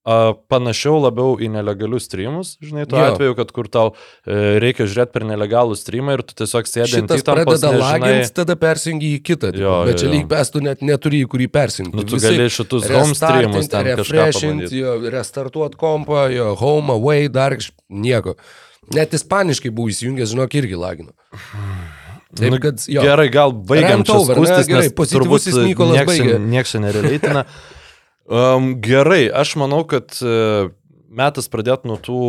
[0.06, 3.08] panašiau labiau į nelegalius streamus, žinai, tuo Jo.
[3.10, 3.88] atveju, kad kur tau
[4.22, 8.32] e, reikia žiūrėti per nelegalų streamą ir tu tiesiog sėdi ant įtampos, pradeda nežinai- lagins,
[8.38, 9.50] tada persijungi į kitą.
[9.56, 9.64] tipo.
[9.66, 10.14] Jo, bet jo, čia jo.
[10.14, 11.98] lyg pes tu net neturi į kurį persijungti.
[11.98, 14.78] Nu, tu gali šitus home streamus ten kažką refreshint, pabandyti.
[14.84, 17.58] jo, restartuot kompą, jo, home, away, dar
[17.90, 18.36] nieko.
[18.94, 21.12] Net ispaniškai buvo įsijungęs, žinok, irgi lagino.
[22.36, 23.02] Taip, Nu, kad, jo.
[23.02, 25.46] Gerai, gal baigiam čia skustis, Gerai, nes turbūt
[26.06, 26.38] baigė.
[26.44, 27.46] Nieks čia nereleitina.
[28.26, 30.70] Um, gerai, aš manau, kad e,
[31.14, 32.22] metas pradėti nuo tų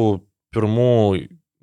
[0.53, 0.93] pirmų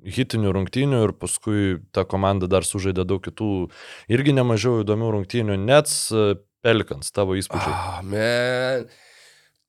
[0.04, 3.68] hitinių rungtynių ir paskui ta komanda dar sužaidė daug kitų
[4.12, 5.58] irgi nemažiau įdomių rungtynių.
[5.62, 7.74] Nets e, Pelikans, tavo įspūdžiai.
[7.76, 8.88] Ah, man.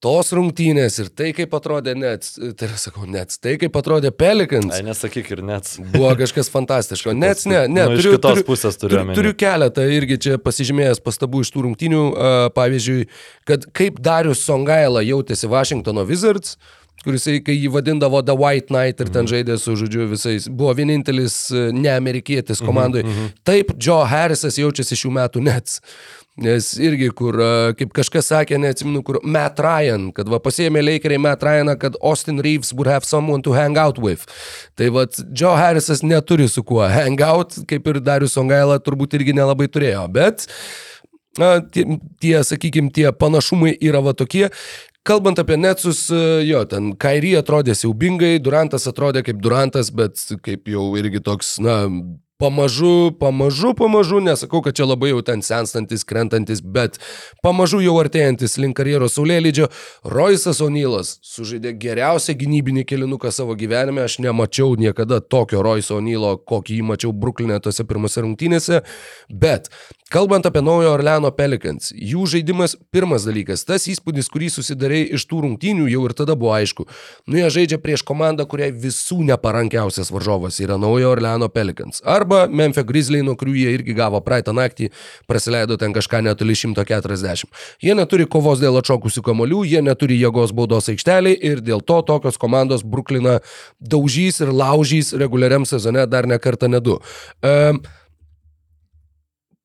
[0.06, 4.76] Tos rungtynės ir tai, kaip atrodė Nets, tai yra, sakau, Nets, tai, kaip atrodė Pelikans,
[4.78, 5.80] Ai, nesakyk ir Nets.
[5.82, 7.16] buvo kažkas fantastiško.
[7.18, 10.38] Nets, ne, ne, nu, iš turiu, kitos turiu, pusės turiu Turiu, turiu keletą irgi čia
[10.46, 12.06] pasižymėjęs pastabų iš tų rungtynių.
[12.06, 13.10] Uh, pavyzdžiui,
[13.50, 16.56] kad kaip Darius Songaila jautėsi Washingtono Wizards,
[17.06, 21.38] kuris, kai jį vadindavo The White Knight ir ten žaidė su, žodžiu, visais, buvo vienintelis
[21.54, 23.04] e, neamerikietis komandai.
[23.46, 25.80] Taip, Joe Harrisas jaučiasi šių metų Nets.
[26.36, 27.38] Nes irgi, kur,
[27.80, 32.42] kaip kažkas sakė, neatsimenu, kur Matt Ryan, kad va pasėmė Lakeriai Matt Ryaną, kad Austin
[32.44, 34.26] Reeves would have someone to hang out with.
[34.76, 39.38] Tai va, Joe Harrisas neturi su kuo hang out, kaip ir Darius Songaila turbūt irgi
[39.38, 40.44] nelabai turėjo, bet
[41.40, 41.88] na, tie,
[42.20, 44.50] tie sakykime, tie panašumai yra va tokie.
[45.08, 46.10] Kalbant apie Netsus,
[46.44, 51.84] jo, ten Kairį atrodė siaubingai, Durantas atrodė kaip Durantas, bet kaip jau irgi toks, na,
[52.38, 57.00] pamažu, pamažu, pamažu, nesakau, kad čia labai jau ten senstantis, krentantis, bet
[57.44, 59.70] pamažu jau artėjantis link karjeros saulėlydžio,
[60.12, 66.82] Roisas O'Neilas sužaidė geriausią gynybinį kelinuką savo gyvenime, aš nemačiau niekada tokio Roiso O'Neilo, kokį
[66.82, 68.82] jį mačiau Bruklinė tose pirmose rungtynėse,
[69.32, 69.72] bet
[70.12, 75.46] kalbant apie naujo Orleano Pelicans, jų žaidimas pirmas dalykas, tas įspūdis, kurį susidarė iš tų
[75.48, 76.86] rungtynių, jau ir tada buvo aišku,
[77.32, 82.04] nu jie žaidžia prieš komandą, kuriai visų neparankiausias varžovas yra naujo Orleano Pelicans.
[82.26, 84.90] Arba Memphis Grizzly, nuo kurių jie irgi gavo praeitą naktį,
[85.30, 87.46] praleido ten kažką netoli 140.
[87.86, 92.42] Jie neturi kovos dėl atšokusių kamolių, jie neturi jėgos baudos aikštelį ir dėl to tokios
[92.42, 93.38] komandos Brukliną
[93.78, 96.98] daužys ir laužys reguliariam sezone dar ne kartą, ne du.
[97.46, 97.84] Um,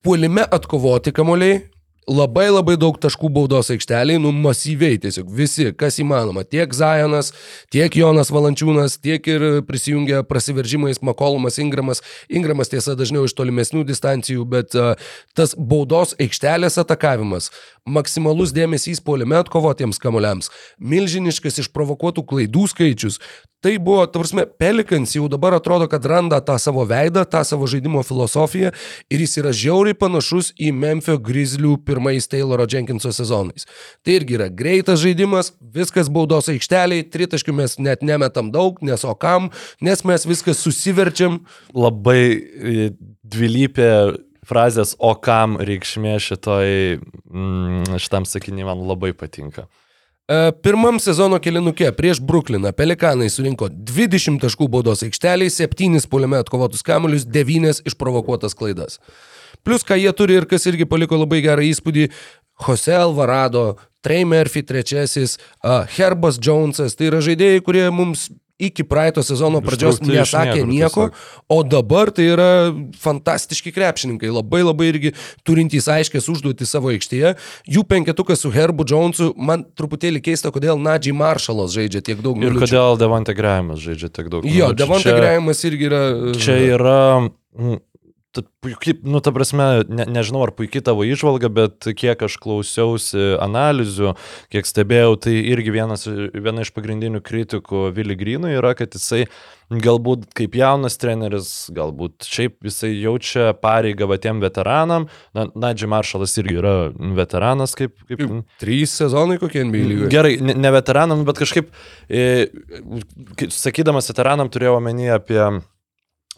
[0.05, 1.62] puolime atkovoti kamoliai.
[2.11, 6.42] Labai labai daug taškų baudos aikšteliai, nu masyviai tiesiog visi, kas įmanoma.
[6.42, 7.29] Tiek Zajonas,
[7.70, 12.03] tiek Jonas Valančiūnas, tiek ir prisijungia prasiveržimais Makolumas Ingramas.
[12.27, 14.99] Ingramas tiesa dažniau iš tolimesnių distancijų, bet uh,
[15.38, 17.53] tas baudos aikštelės atakavimas,
[17.88, 23.21] maksimalus dėmesys puolime atkovotiems kamuoliams, milžiniškas išprovokuotų klaidų skaičius.
[23.61, 27.66] Tai buvo, ta prasme, Pelikans jau dabar atrodo, kad randa tą savo veidą, tą savo
[27.69, 28.71] žaidimo filosofiją
[29.12, 33.69] ir jis yra žiauriai panašus į Memphis Grizzlių pirmais Tayloro Jenkinso sezonais.
[34.01, 39.12] Tai irgi yra greitas žaidimas, viskas baudos aikšteliai, tritaškių mes net nemetam daug, nes o
[39.12, 39.53] kam,
[39.85, 41.43] nes mes viskas susiverčiam.
[41.77, 42.90] Labai e,
[43.29, 43.90] dvilypė
[44.51, 49.69] frazės, o kam reikšmė šitoj, mm, šitam sakinį man labai patinka.
[50.31, 56.85] E, Pirmam sezono kelinuke prieš Brukliną Pelikanai surinko 20 taškų baudos aikšteliai, 7 puolime atkovotus
[56.87, 59.01] kamuolius, 9 išprovokuotas klaidas.
[59.67, 62.09] Plus, ką jie turi ir kas irgi paliko labai gerą įspūdį,
[62.61, 65.39] Jose Alvarado, Trey Murphy trečiasis,
[65.97, 68.29] Herbas Jonesas, tai yra žaidėjai, kurie mums
[68.68, 71.07] iki praeito sezono pradžios Ištraukti iš nesakė nieko,
[71.51, 72.49] o dabar tai yra
[73.01, 75.12] fantastiški krepšininkai, labai labai irgi
[75.46, 77.35] turintys aiškės užduoti savo aikštėje.
[77.70, 82.51] Jų penketukas su Herbu Jonesu, man truputėlį keista, kodėl Nadžiai Marshalas žaidžia tiek daug Ir
[82.53, 82.64] minučių.
[82.66, 84.44] kodėl Devante Graimas žaidžia tiek daug.
[84.44, 84.79] Jo, minučių.
[84.85, 86.03] Devonte Čia- Graimas irgi yra...
[86.37, 86.99] Čia yra...
[87.57, 87.79] mm,
[88.31, 94.12] Puikiai, nu, ta prasme, ne, nežinau ar puikiai tavo išvalga, bet kiek aš klausiausi analizių,
[94.55, 99.25] kiek stebėjau, tai irgi vienas, viena iš pagrindinių kritikų Vili Grynui yra, kad jisai
[99.71, 105.09] galbūt kaip jaunas treneris, galbūt šiaip jisai jaučia pareigą va tiem veteranam.
[105.35, 106.77] Na, Nadži Maršalas irgi yra
[107.19, 107.97] veteranas, kaip...
[108.07, 108.23] kaip
[108.62, 110.12] Trys sezonai kokie NBA lygoje.
[110.14, 111.75] Gerai, ne, ne veteranam, bet kažkaip,
[112.07, 112.47] e,
[113.51, 115.43] sakydamas veteranam, turėjau omeny apie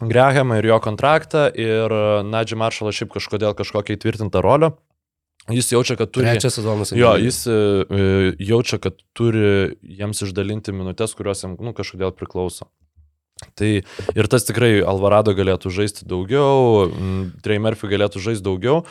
[0.01, 1.93] Grahamą ir jo kontraktą ir
[2.25, 4.73] Nadži Maršalas šiaip kažkodėl kažkokią įtvirtintą rolę.
[5.51, 6.29] Jis jaučia, kad turi...
[6.31, 6.93] Trečias sezonas.
[6.95, 8.03] Jo, jis e, e,
[8.39, 12.69] jaučia, kad turi jiems išdalinti minutės, kurios jam nu, kažkodėl priklauso.
[13.59, 16.87] Tai ir tas tikrai Alvarado galėtų žaisti daugiau,
[17.43, 18.85] Trey Murphy galėtų žaisti daugiau,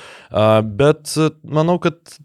[0.76, 2.18] bet e, manau, kad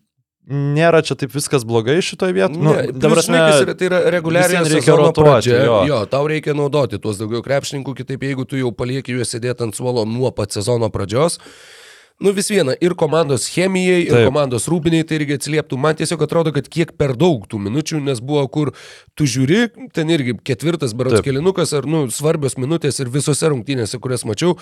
[0.48, 2.64] nėra čia taip viskas blogai šitoje vietoje.
[2.64, 5.82] Nu, dabar yra, tai yra reguliariai reikia rotuoti, jo.
[5.90, 9.76] Jo, tau reikia naudoti tuos daugiau krepšininkų, kitaip jeigu tu jau palieki juos sėdėti ant
[9.78, 11.42] suolo nuo pat sezono pradžios.
[12.18, 14.24] Nu vis viena, ir komandos chemijai, ir Taip.
[14.26, 15.78] komandos rūpiniai tai irgi atsilieptų.
[15.78, 18.72] Man tiesiog atrodo, kad kiek per daug tų minučių, nes buvo, kur
[19.14, 21.20] tu žiūri, ten irgi ketvirtas Taip.
[21.28, 24.56] kelinukas, ar, nu, svarbios minutės ir visose rungtynėse, kurias mačiau,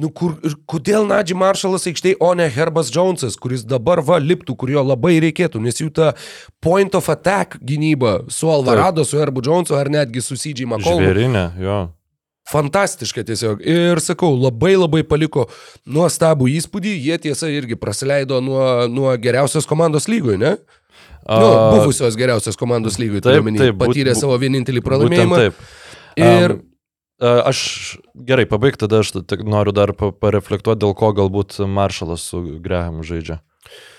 [0.00, 4.80] nu, kur, kodėl Nadži Maršalas aikštėje, o ne Herbas Jonesas, kuris dabar va liptų, kurio
[4.80, 6.14] labai reikėtų, nes jų ta
[6.64, 11.04] point of attack gynyba su Alvarado, su Herbu Jonesu ar netgi su CJ McCollum.
[11.04, 11.78] Žvėrinė, jo.
[12.50, 13.62] Fantastiška tiesiog.
[13.64, 15.46] Ir sakau, labai labai paliko
[15.88, 16.92] nuostabų įspūdį.
[17.06, 20.56] Jie tiesa irgi praleido nuo, nuo geriausios komandos lygoje, ne?
[21.24, 25.38] A, Nu, buvusios geriausios komandos lygoje, turiu omeny, patyrė būt- savo vienintelį pralaimėjimą.
[25.40, 25.54] Taip.
[26.20, 26.58] Ir
[27.24, 32.42] a, Aš gerai, pabaig tada aš noriu dar pa- pareflektuoti, dėl ko galbūt Maršalas su
[32.60, 33.40] Grahamu žaidžia.
[33.40, 33.93] E,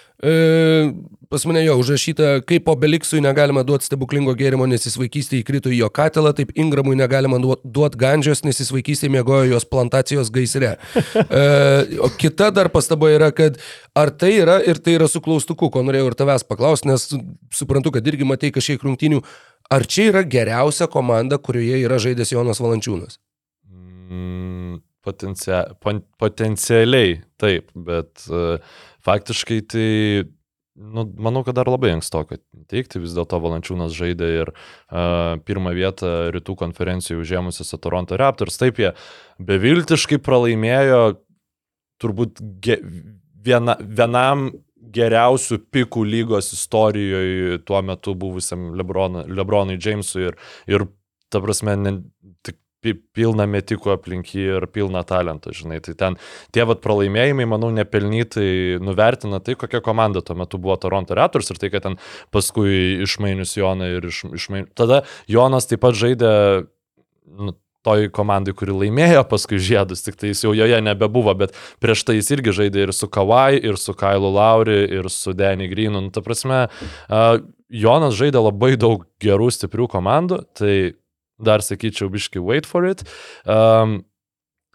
[1.30, 5.72] pas mane jo užrašyta, kaip po Beliksui negalima duoti stebuklingo gėrimo, nes jis vaikystėje įkrito
[5.74, 10.76] į jo katilą, taip Ingramui negalima duoti gandžios, nes jis vaikystėje mėgojo jos plantacijos gaisre.
[11.26, 11.44] E,
[12.00, 13.60] o kita dar pastaba yra, kad
[13.98, 17.10] ar tai yra ir tai yra su klaustuku, ko norėjau ir tavęs paklausti, nes
[17.56, 19.22] suprantu, kad irgi matei kažkiek rungtinių,
[19.74, 23.20] ar čia yra geriausia komanda, kurioje yra žaidęs Jonas Valančiūnas?
[24.06, 28.60] Mm, potencia, pon, potencialiai taip, bet uh,
[29.06, 29.90] faktiškai tai,
[30.76, 32.40] nu, manau, kad dar labai ankstoka
[32.72, 38.60] teikti, vis dėlto Valančiūnas žaidė ir uh, pirmą vietą rytų konferencijoje užėmusiose Toronto Raptors.
[38.62, 38.94] Taip, jie
[39.40, 41.04] beviltiškai pralaimėjo
[42.02, 42.80] turbūt ge,
[43.46, 44.50] viena, vienam
[44.96, 50.38] geriausių pikų lygos istorijoje tuo metu buvusiam Lebronui, Lebronui Jamesui ir,
[50.72, 50.88] ir
[51.34, 51.96] ta prasme, ne,
[52.94, 55.82] pilna metikų aplink jį ir pilna talento, žinai.
[55.84, 56.20] Tai ten
[56.54, 61.62] tie vat pralaimėjimai, manau, nepelnytai nuvertina tai, kokia komanda tuo metu buvo Toronto Raptors ir
[61.62, 62.00] tai, kad ten
[62.36, 64.74] paskui išmainius Joną ir iš, išmainius.
[64.78, 66.32] Tada Jonas taip pat žaidė
[67.26, 72.06] nu, toj komandai, kuri laimėjo paskui žiedus, tik tai jis jau joje nebebuvo, bet prieš
[72.08, 76.02] tai jis irgi žaidė ir su Kawai, ir su Kailu Lauri, ir su Danny Greenu.
[76.02, 77.38] Nu, ta prasme, uh,
[77.70, 80.76] Jonas žaidė labai daug gerų, stiprių komandų, tai
[81.40, 83.04] dar sakyčiau, biški wait for it.
[83.44, 84.04] Um,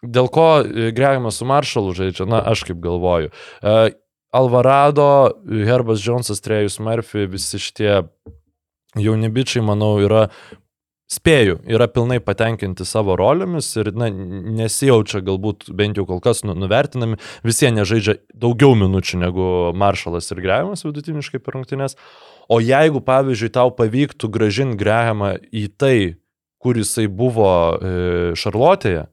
[0.01, 0.63] dėl ko
[0.95, 3.33] Gregimas su Marshallu žaidžia, na, aš kaip galvoju.
[3.61, 3.91] Uh,
[4.31, 8.03] Alvarado, Herbas Jonesas, Trejus Murphy, visi šitie
[8.95, 10.29] jauni bičiai, manau, yra
[11.11, 14.07] spėju, yra pilnai patenkinti savo rolėmis ir na,
[14.61, 20.31] nesijaučia galbūt bent jau kol kas nu, nuvertinami, visi jie nežaidžia daugiau minučių negu Maršalas
[20.31, 21.97] ir Grehamas vidutiniškai per rungtynės.
[22.51, 25.97] O jeigu, pavyzdžiui, tau pavyktų gražinti Grehamą į tai,
[26.61, 27.91] kur jisai buvo e,
[28.37, 29.07] Šarlotėje,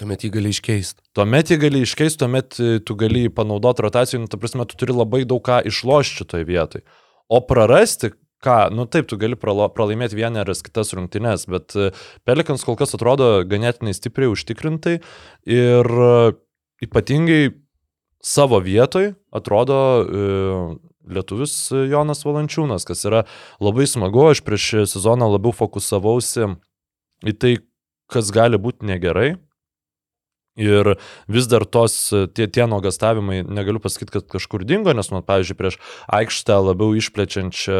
[0.00, 1.02] Tuomet jį gali iškeisti.
[1.16, 4.94] Tuomet jį gali iškeisti, tuomet e, tu gali panaudoti rotacijų, nu, ta prasme, tu turi
[4.96, 6.86] labai daug ką išlošti toje vietoje.
[7.28, 11.90] O prarasti, ką, nu taip, tu gali prala, pralaimėti vieną ar kitas rungtynes, bet e,
[12.24, 14.96] Pelikans kol kas atrodo ganėtinai stipriai užtikrintai
[15.52, 15.92] ir
[16.80, 17.42] ypatingai
[18.24, 19.76] savo vietoj atrodo
[21.10, 21.52] lietuvis
[21.92, 23.26] Jonas Valančiūnas, kas yra
[23.60, 26.54] labai smagu, aš prieš sezoną labiau fokusavausi
[27.26, 27.54] į tai,
[28.10, 29.34] kas gali būti negerai.
[30.60, 30.88] Ir
[31.30, 31.94] vis dar tos
[32.34, 35.76] tie, tie nuogastavimai, negaliu pasakyti, kad kažkur dingo, nes, man, pavyzdžiui, prieš
[36.18, 37.78] aikštę labiau išplečiančią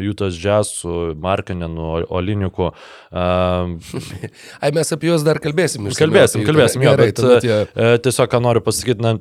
[0.00, 2.72] Jutas Jazz su Markinenu, Oliniku.
[3.12, 3.76] Um,
[4.64, 5.86] Ai, mes apie juos dar kalbėsim.
[5.94, 7.60] kalbėsim, kalbėsim, jo, gerai, bet tie...
[7.68, 9.14] e, tiesiog, ką noriu pasakyti, na,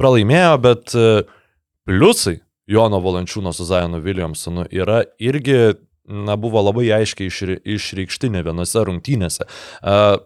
[0.00, 0.96] pralaimėjo, bet
[1.86, 2.40] pliusai
[2.72, 5.74] Jono Valančiūno su Zajonu Williamsonu yra irgi
[6.08, 9.46] na, buvo labai aiškiai išri, išreikšti ne vienose rungtynėse.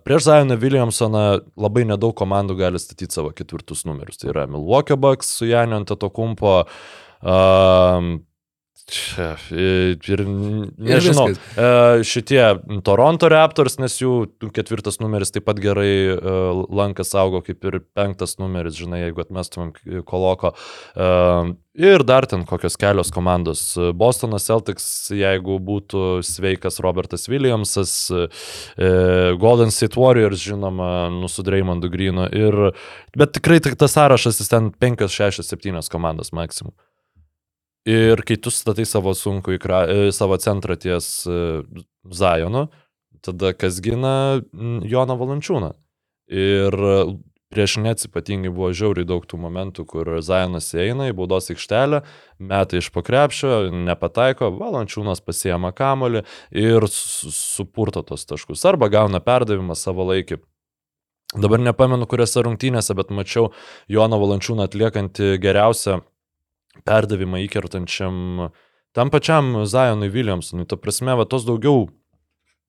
[0.07, 1.25] Prieš Zajoną Williamsoną
[1.61, 4.21] labai nedaug komandų gali statyti savo ketvirtus numerius.
[4.23, 6.63] Tai yra Milwaukee Bucks su Janio Antetokumpo,
[8.87, 10.21] Čia, ir
[10.79, 12.43] nežinau, Ir e, šitie
[12.87, 16.35] Toronto Raptors, nes jų ketvirtas numeris taip pat gerai e,
[16.71, 19.75] lankas augo kaip ir penktas numeris, žinai, jeigu atmestumėm
[20.07, 20.55] Koloko.
[20.95, 23.75] E, Ir dar ten kokios kelios komandos.
[24.01, 27.93] Bostonas Celtics, jeigu būtų sveikas Robertas Williamsas,
[29.37, 32.31] Golden State Warriors, žinoma, nu su Dreymondu Greenu.
[32.33, 32.73] Ir,
[33.13, 36.73] bet tikrai tik tas sąrašas, jis ten 5, 6, 7 komandos maksimum.
[37.87, 41.37] Ir kai tu statai savo sunkų į kra, e, savo centrą ties e,
[42.11, 42.67] Zajonu,
[43.23, 44.43] tada kas gina
[44.91, 45.71] Joną Valančiūną.
[46.35, 46.75] Ir
[47.55, 52.03] prieš Nets ypatingai buvo žiauriai daug tų momentų, kur Zajonas eina į baudos aikštelę,
[52.43, 58.67] meta iš pokrepšio, nepataiko, Valančiūnas pasiema kamolį ir su- supurto tos taškus.
[58.67, 60.41] Arba gauna perdavimą savo laikį.
[61.39, 63.53] Dabar nepamenu, kuriuose rungtynėse, bet mačiau
[63.91, 66.01] Joną Valančiūną atliekantį geriausią
[66.85, 68.51] perdavimą įkertančiam
[68.97, 70.67] tam pačiam Zajonui Williamsonui.
[70.69, 71.89] Ta prasme, va tos daugiau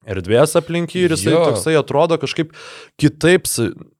[0.07, 1.43] erdvės aplink jį ir jisai Jo.
[1.51, 2.53] toksai atrodo kažkaip
[2.99, 3.47] kitaip.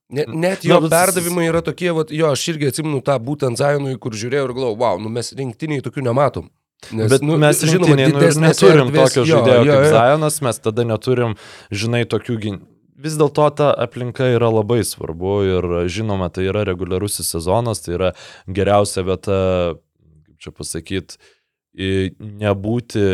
[0.10, 3.98] net Na, jo vis- perdavimai yra tokie, vat, jo, aš irgi atsimenu tą būtent Zajonui,
[4.00, 6.48] kur žiūrėjau ir galvojau, wow, nu mes rinktiniai tokių nematom.
[6.93, 8.06] Nes, Bet nu, mes žinoma, nu,
[8.46, 9.91] neturim erdvės- tokio jo, žaidėjo jo, kaip jo.
[9.91, 11.36] Zajonas, mes tada neturim,
[11.72, 12.60] žinai, tokių gyn...
[12.98, 18.13] Vis dėlto ta aplinka yra labai svarbu ir žinoma, tai yra reguliarusis sezonas, tai yra
[18.50, 19.82] geriausia vieta, kaip
[20.41, 21.19] čia pasakyti,
[22.17, 23.08] nebūti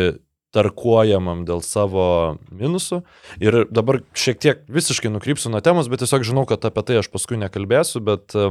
[0.54, 2.06] tarkuojamam dėl savo
[2.54, 3.02] minusų.
[3.42, 7.10] Ir dabar šiek tiek visiškai nukrypsiu nuo temos, bet tiesiog žinau, kad apie tai aš
[7.12, 8.50] paskui nekalbėsiu, bet e,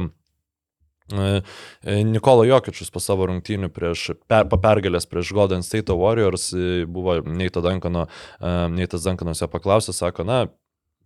[1.14, 6.84] e, Nikola Jokičius po savo rungtynių prieš, per, po pergalės prieš Golden State Warriors e,
[6.84, 7.64] buvo Neitas
[9.08, 10.44] Dankanas jo paklausė, sako, na,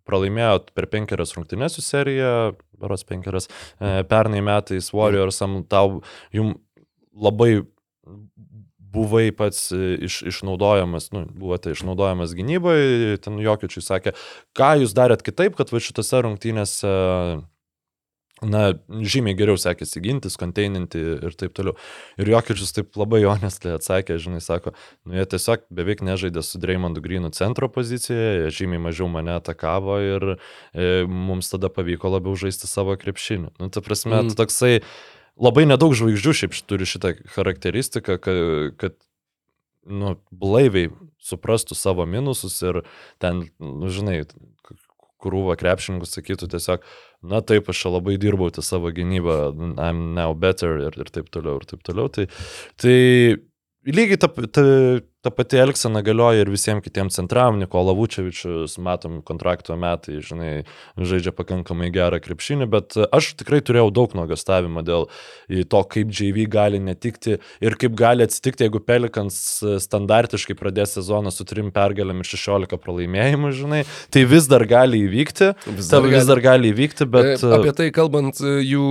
[0.08, 3.50] pralaimėjot per penkerias rungtynės su serija, beros penkerias,
[4.08, 5.98] pernai metais Warriors, tau
[6.32, 6.54] jum
[7.18, 7.52] labai
[8.92, 14.14] buvai pats e, iš, išnaudojamas, nu, buvote išnaudojamas gynyboje, ten Jokičiui sakė,
[14.56, 16.92] ką jūs darėt kitaip, kad va šitose rungtynėse,
[18.48, 21.74] na, žymiai geriau sekėsi gintis, konteininti ir taip toliau.
[22.20, 24.72] Ir Jokičius taip labai honestly atsakė, žinai, sako,
[25.08, 30.00] nu jie tiesiog beveik nežaidė su Dreymondu Greenu centro pozicijoje, jie žymiai mažiau mane atakavo
[30.04, 33.56] ir e, mums tada pavyko labiau žaisti savo krepšinį.
[33.58, 34.38] Nu, ta prasme, mm.
[34.38, 34.78] toksai
[35.38, 38.40] labai nedaug žvaigždžių šiaip turi šitą charakteristiką, kad,
[38.80, 38.96] kad
[39.88, 40.90] nu, blaiviai
[41.22, 42.82] suprastų savo minusus ir
[43.22, 44.22] ten, nu, žinai,
[45.22, 46.84] krūva krepšininkų sakytų tiesiog,
[47.26, 49.38] na taip, aš čia labai dirbau ties savo gynybą,
[49.74, 52.10] I'm now better ir, ir taip toliau, ir taip toliau.
[52.14, 52.28] Tai,
[52.78, 52.94] tai
[53.88, 54.64] lygiai ta, ta,
[55.22, 60.52] ta pati Elksena galioja ir visiems kitiems centram, Nikola Vučevičius, matom, kontrakto metai, žinai,
[60.94, 65.08] žaidžia pakankamai gerą krepšinį, bet aš tikrai turėjau daug nuogastavimo dėl
[65.48, 69.40] to, kaip JV gali netikti ir kaip gali atsitikti, jeigu Pelikans
[69.82, 73.82] standartiškai pradės sezoną su trim pergalėm ir 16 pralaimėjimų, žinai,
[74.14, 76.14] tai vis dar gali įvykti, Vis vis dar dar, gali.
[76.14, 77.32] vis dar gali įvykti, bet...
[77.34, 78.86] Bet, apie tai kalbant, e, jų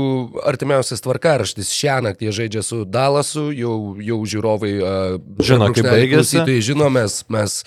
[0.48, 6.18] artimiausias tvarkaraštis šią naktį žaidžia su Dalasu, jau, jau žiūrovai uh, Žino, kaip baigėsi.
[6.36, 7.58] Tai žino, mes, mes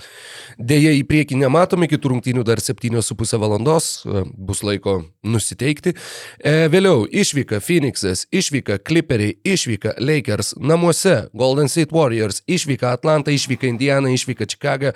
[0.61, 5.95] dėja į priekį nematom, iki rungtynių dar 7,5 valandos, e, bus laiko nusiteikti.
[6.39, 13.69] E, vėliau išvyka Phoenixas, išvyka Clipperiai, išvyka Lakers namuose, Golden State Warriors, išvyka Atlanta, išvyka
[13.71, 14.93] Indiana, išvyka Chicago.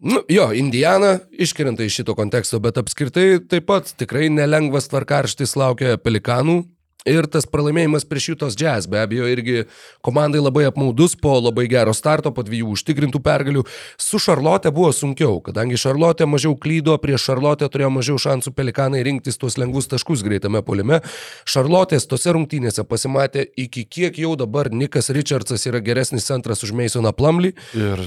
[0.00, 5.98] Nu, jo, Indiana iškrenta iš šito konteksto, bet apskritai taip pat tikrai nelengvas tvarkarštis laukia
[6.00, 6.62] Pelikanų.
[7.08, 9.62] Ir tas pralaimėjimas prieš Jutos Jazz be abejo irgi
[10.04, 13.64] komandai labai apmaudus po labai gero starto, po dviejų užtikrintų pergalių.
[14.00, 19.40] Su Šarlotė buvo sunkiau, kadangi Šarlotė mažiau klydo, prieš Šarlotę turėjo mažiau šansų Pelikanai rinktis
[19.40, 21.00] tuos lengvus taškus greitame polime.
[21.48, 27.14] Šarlotės tose rungtynėse pasimatė, iki kiek jau dabar Nikas Richardsas yra geresnis centras už Masoną
[27.16, 27.54] Plumley.
[27.76, 28.04] Ir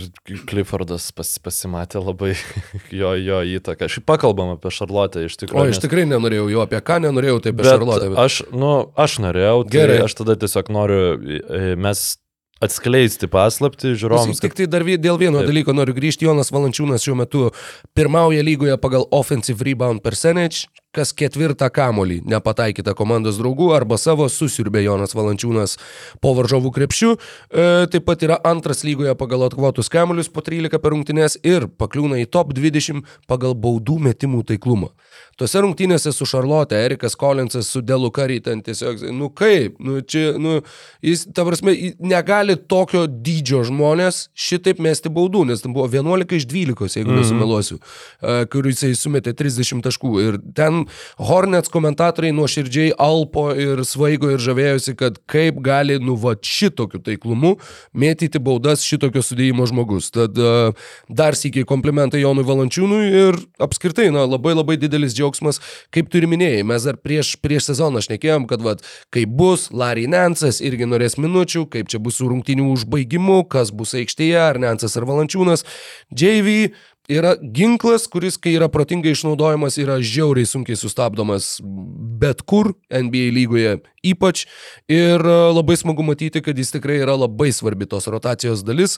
[0.50, 2.36] Cliffordas pas, pasimatė labai
[3.02, 3.90] jo, jo įtaką.
[3.90, 5.74] Aš pakalbam apie Šarlotę iš O tikrųjų.
[5.74, 8.12] iš tikrųjų nenorėjau jo apie ką, nenorėjau tai apie Šarlotę.
[8.14, 8.22] Bet...
[8.22, 10.02] aš, nu, aš norėjau, tai Gerai.
[10.06, 12.04] aš tada tiesiog noriu, e, mes
[12.64, 14.42] atskleisti paslapti žiūrovams.
[14.44, 15.50] Tik tai dar dėl vieno Taip.
[15.52, 16.28] dalyko noriu grįžti.
[16.30, 17.50] Jonas Valančiūnas šiuo metu
[17.98, 20.70] pirmauja lygoje pagal offensive rebound percentage.
[20.94, 25.78] Kas ketvirtą kamolį nepataikyta komandos draugų arba savo susirbė Jonas Valančiūnas
[26.22, 27.14] po varžovų krepšių.
[27.14, 32.22] E, taip pat yra antras lygoje pagal atkvotus kamolius po 13 per rungtynės ir pakliūna
[32.22, 34.94] į top 20 pagal baudų metimų taiklumą.
[35.38, 40.36] Tuose rungtynėse su Šarlote, Erikas Kolinsas, su Delu Kary, ten tiesiog, nu kaip, nu čia,
[40.38, 40.60] nu,
[41.02, 41.74] jis, ta prasme,
[42.06, 47.16] negali tokio dydžio žmonės šitaip mesti baudų, nes ten buvo 11 iš 12, jeigu mm
[47.16, 47.24] -hmm.
[47.24, 47.80] nesumeluosiu,
[48.54, 50.14] kur jisai sumetė 30 taškų.
[50.22, 50.83] Ir ten
[51.22, 57.56] Hornets komentatoriai nuoširdžiai alpo ir svaigo ir žavėjosi, kad kaip gali, nu, va, šitokiu taiklumu
[57.98, 60.12] mėtyti baudas šitokio sudėjimo žmogus.
[60.14, 60.38] Tad
[61.10, 65.62] dar sėkiai komplimentai Jonui Valančiūnui ir apskritai, na, labai labai didelis džiaugsmas
[65.94, 70.62] kaip turi minėjai, mes dar prieš, prieš sezoną šnekėjom, kad vat, kaip bus, Larry Nansas
[70.64, 75.08] irgi norės minučių, kaip čia bus su rungtinių užbaigimu, kas bus aikštėje, ar Nansas ar
[75.10, 75.66] Valančiūnas.
[76.14, 76.74] JV
[77.12, 83.78] yra ginklas, kuris, kai yra protingai išnaudojamas, yra žiauriai sunkiai sustabdomas bet kur NBA lygoje
[84.06, 84.46] ypač.
[84.92, 88.98] Ir e, labai smagu matyti, kad jis tikrai yra labai svarbi tos rotacijos dalis.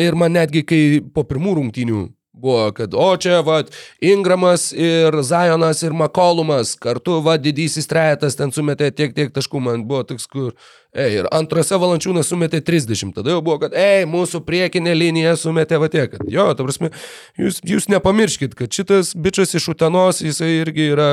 [0.00, 0.82] Ir man netgi, kai
[1.14, 3.58] po pirmų rungtynių Buvo, kad o čia, va,
[4.00, 9.82] Ingramas ir Zajonas ir Makolumas, kartu, va, didysis trejetas ten sumetė tiek, tiek taškų, man
[9.84, 10.54] buvo toks, kur,
[10.96, 15.76] ei, ir antrose valančiūnas sumetė 30, tada jau buvo, kad, ei, mūsų priekinė linija sumetė
[15.82, 16.88] va tiek, kad, jo, ta prasme,
[17.36, 21.10] jūs, jūs nepamirškit, kad šitas bičias iš Utenos, jisai irgi yra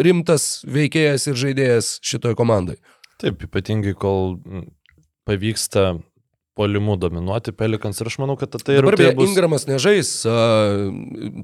[0.00, 2.78] rimtas veikėjas ir žaidėjas šitoj komandai.
[3.20, 4.38] Taip, ypatingai kol
[5.28, 5.98] pavyksta
[6.54, 9.30] polimu dominuoti Pelikans ir aš manau, kad tai ir tai bus...
[9.30, 10.90] Ingramas nežais, uh,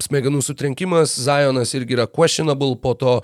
[0.05, 3.15] smegenų sutrenkimas, Zionas irgi yra questionable po to,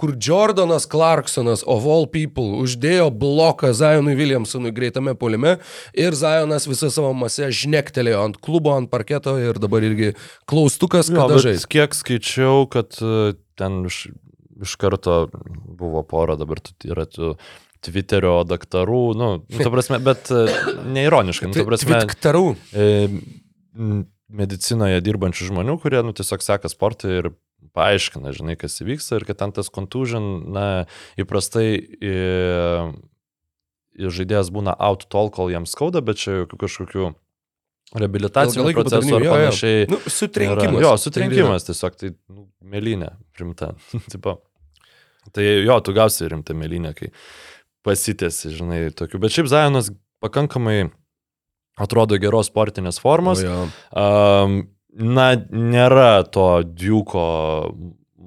[0.00, 5.58] kur Jordanas Clarksonas of all people uždėjo bloką Zionui Williamsonui greitame polime
[5.92, 10.14] ir Zionas visą savo masę žnektelėjo ant klubo, ant parketo ir dabar irgi
[10.50, 11.68] klaustukas, kada žais.
[11.68, 12.96] Kiek skaičiau, kad
[13.60, 14.06] ten iš,
[14.64, 15.26] iš karto
[15.76, 17.34] buvo pora, dabar yra tų
[17.84, 20.44] Twitterio daktarų, nu, nu ta prasme, bet e,
[20.96, 22.00] neironiškai, nu, ta prasme.
[22.04, 22.44] Daktarų.
[22.72, 22.88] E,
[24.34, 27.32] medicinoje dirbančių žmonių, kurie, nu, tiesiog seka sportą ir
[27.74, 30.66] paaiškina, žinai, kas įvyksta ir kad ten tas contusion, na,
[31.20, 31.68] įprastai
[31.98, 32.14] e,
[33.94, 37.12] žaidėjas būna out tol, kol jam skauda, bet čia jokių kažkokių
[38.00, 39.86] reabilitacinių procesų ar panašiai.
[39.90, 40.72] Nu, sutrenkimas.
[40.72, 43.74] Yra, jo, sutrenkimas tiesiog, tai nu, melinė, rimta.
[45.34, 47.12] tai jo, tu gausi rimtą melinę, kai
[47.84, 49.20] pasitėsi, žinai, tokių.
[49.22, 49.90] Bet šiaip Zajonas
[50.24, 50.88] pakankamai
[51.80, 53.42] atrodo geros sportinės formos.
[53.44, 53.66] O,
[53.98, 54.60] um,
[54.94, 57.24] na, nėra to Duko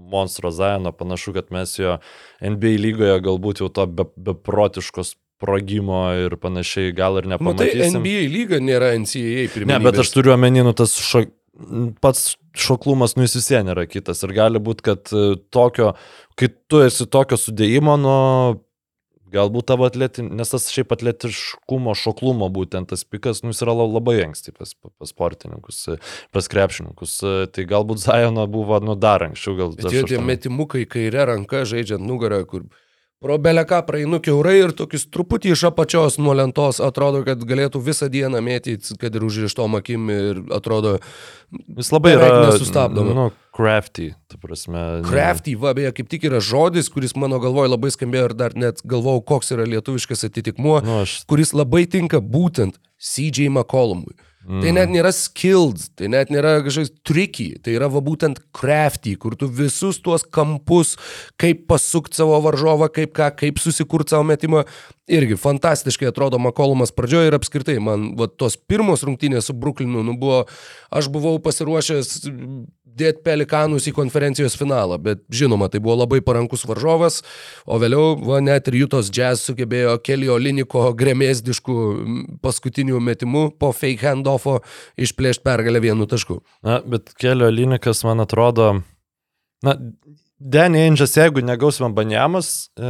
[0.08, 1.98] monstro Zajono, panašu, kad mes jo
[2.42, 7.78] NBA lygoje galbūt jau to be, beprotiškos sprogimo ir panašiai gal ir nepamatysim.
[7.78, 9.74] Nu, tai NBA lyga nėra NCAA pirmiausia.
[9.74, 11.28] Ne, bet aš turiu omeny, nu tas šo,
[12.02, 15.92] pats šoklumas nu jis vis vien yra kitas ir gali būti, kad e, tokio,
[16.40, 18.16] kai tu esi tokio sudėjimo, nu
[19.34, 24.22] Galbūt tavo atletinis, nes tas šiaip atletiškumo, šoklumo būtent tas pikas, nu jis yra labai
[24.24, 25.82] anksti pas, pas sportininkus,
[26.36, 27.18] pas krepšininkus.
[27.52, 29.76] Tai galbūt Zajono buvo, nu dar anksčiau gal.
[29.76, 32.70] Tie, tie metimukai kairė ranka žaidžiant nugarą, kur
[33.18, 38.12] Pro beleką praeinu keurai ir tokius truputį iš apačios nuo lentos atrodo, kad galėtų visą
[38.14, 41.00] dieną mėtyti, kad ir užrištom akim ir atrodo...
[41.50, 43.16] Vis labai yra nesustabdoma.
[43.18, 43.26] Nu,
[43.58, 44.84] crafty, ta prasme.
[45.08, 48.86] Crafty, va, beje, kaip tik yra žodis, kuris mano galvoje labai skambėjo ir dar net
[48.86, 51.24] galvojau, koks yra lietuviškas atitikmuo, nu, aš...
[51.32, 54.14] kuris labai tinka būtent CJ McCollumui.
[54.48, 54.62] Mm.
[54.64, 59.36] Tai net nėra skilled, tai net nėra kažkoks tricky, tai yra va būtent crafty, kur
[59.36, 60.94] tu visus tuos kampus,
[61.36, 64.64] kaip pasukti savo varžovą, kaip ką, kaip susikurti savo metimą,
[65.12, 70.16] irgi fantastiškai atrodo Makolumas pradžioje ir apskritai man va, tos pirmos rungtynės su Brooklynu, nu
[70.20, 70.46] buvo,
[70.96, 72.14] aš buvau pasiruošęs
[72.98, 77.22] dėti pelikanus į konferencijos finalą, bet žinoma, tai buvo labai parankus varžovas,
[77.66, 81.78] o vėliau va, net ir Jutos Jazz sugebėjo Kelio Liniko gremėsdiškų
[82.44, 84.60] paskutinių metimų po fake handoffo
[84.98, 86.42] išplėšti pergalę vienu tašku.
[86.66, 88.74] Na, bet Kelio Linikas, man atrodo,
[89.66, 89.78] na,
[90.40, 92.90] Danny Ainge'as, jeigu negaus Vambanjamas, e,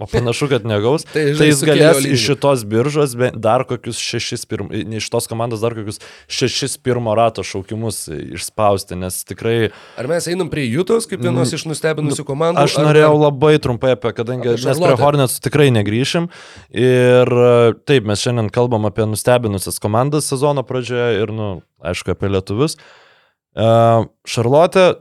[0.00, 4.68] o panašu, kad negaus, tai, tai jis galės iš šitos biržos dar kokius šešis, pirm,
[4.68, 9.70] iš tos komandos dar kokius šešis pirmo rato šaukimus išspausti, nes tikrai...
[9.96, 12.60] Ar mes einam prie Jūtos kaip vienos mm, iš nustebinusių komandų?
[12.60, 13.20] Aš norėjau ar...
[13.22, 16.26] labai trumpai apie, kadangi apie mes prie Hornets tikrai negryšim.
[16.76, 17.54] Ir e,
[17.88, 22.76] taip, mes šiandien kalbam apie nustebinusias komandas sezono pradžioje ir, na, nu, aišku, apie lietuvius.
[23.52, 25.00] Šarlotė uh,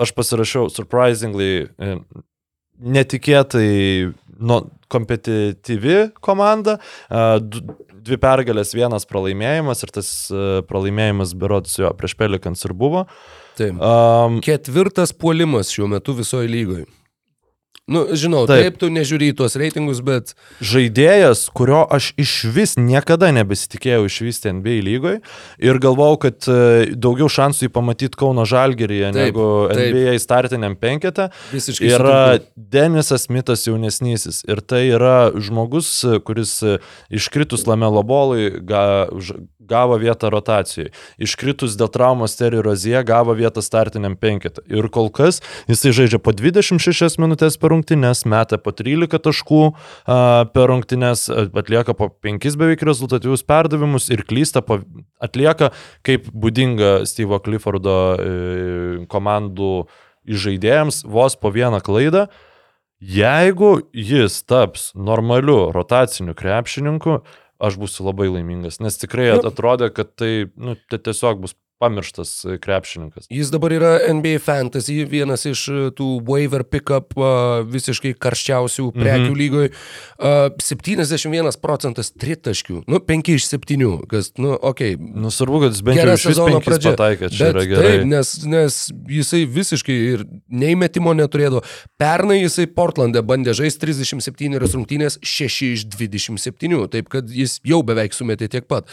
[0.00, 1.96] aš pasirašiau surprisingly, e,
[2.80, 3.70] netikėtai
[4.40, 6.78] nu, kompetityvi komanda,
[8.00, 13.04] dvi pergalės, vienas pralaimėjimas ir tas e, pralaimėjimas berods jo prieš Pelikans ir buvo.
[13.58, 13.76] Taip.
[13.76, 16.86] Um, Ketvirtas puolimas šiuo metu visoje lygoje.
[17.90, 18.62] Nu, žinau, Taip.
[18.62, 24.52] taip, tu nežiūri į tuos reitingus, bet žaidėjas, kurio aš iš vis niekada nebesitikėjau išvysti
[24.60, 25.18] NBA lygoje
[25.58, 26.60] ir galvojau, kad e,
[26.94, 29.90] daugiau šansų jį pamatyti Kauno Žalgeryje Taip, negu taip.
[29.90, 31.30] NBA startiniam penketą.
[31.50, 32.66] visiškai Yra sutinku.
[32.70, 35.90] Denisas Mitas jaunesnysis ir tai yra žmogus,
[36.26, 36.78] kuris e,
[37.10, 38.84] iškritus Lamelo bolui ga,
[39.70, 40.90] gavo vietą rotacijai.
[41.22, 44.64] Iškritus dėl traumos Terry Rozie gavo vietą startiniam penketą.
[44.68, 45.40] Ir kol kas
[45.70, 49.62] jisai žaidžia po 26 minutės per rungtynes, meta po 13 taškų
[50.54, 54.80] per rungtynes, atlieka po 5 beveik rezultatyvius perdavimus ir klysta po,
[55.22, 55.70] atlieka
[56.06, 58.30] kaip būdinga Steve'o Cliffordo e,
[59.10, 59.72] komandų
[60.30, 62.28] žaidėjams vos po vieną klaidą.
[63.00, 67.22] Jeigu jis taps normaliu rotaciniu krepšininku,
[67.60, 69.50] aš būsiu labai laimingas, nes tikrai Nu.
[69.52, 73.26] atrodė, kad tai nu, tai tiesiog bus pamirštas e, krepšininkas.
[73.32, 79.30] Jis dabar yra NBA Fantasy, vienas iš e, tų waiver pickup uh, visiškai karščiausių prekių
[79.30, 79.38] Mhm.
[79.40, 79.70] lygoje.
[80.20, 84.94] Uh, 71 procentas tritaškių, nu 5 iš 7, kas, nu, okei.
[84.96, 85.10] Okay.
[85.20, 86.92] Nu, svarbu, kad jis bent jau sezono pradžia.
[86.96, 87.90] pataikė, čia Bet yra gerai.
[87.90, 88.78] Taip, nes, nes
[89.10, 91.62] jisai visiškai ir neįmetimo neturėjo.
[92.00, 98.14] Pernai jisai Portlande bandė žaisti 37 rungtynės, 6 iš 27, taip kad jis jau beveik
[98.16, 98.88] sumetė tiek pat.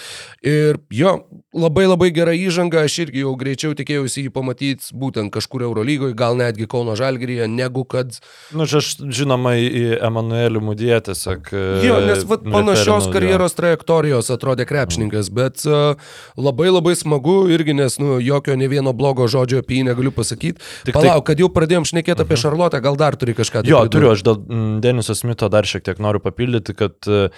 [0.45, 1.13] Ir jo,
[1.53, 6.37] labai labai gera įžanga, aš irgi jau greičiau tikėjausi jį pamatyti būtent kažkur Eurolygoje, gal
[6.39, 8.17] netgi Kauno Žalgiryje, negu kad...
[8.55, 11.51] Nu, čia aš žinoma į, Emanuelį Mudiją tiesiog.
[11.85, 13.13] Jo, nes vat, panašios referinu, jo.
[13.15, 15.97] karjeros trajektorijos atrodė krepšininkas, bet uh,
[16.37, 20.61] labai labai smagu irgi, nes nu, jokio ne vieno blogo žodžio apie jį negaliu pasakyti.
[20.87, 23.81] Tik tai- Palauk, kad jau pradėjom šnekėti apie Šarlotę, gal dar turi kažką tai Jo,
[23.85, 23.95] pridurt?
[23.95, 27.29] turiu, aš dėl Deniso Smito dar šiek tiek noriu papildyti, kad e,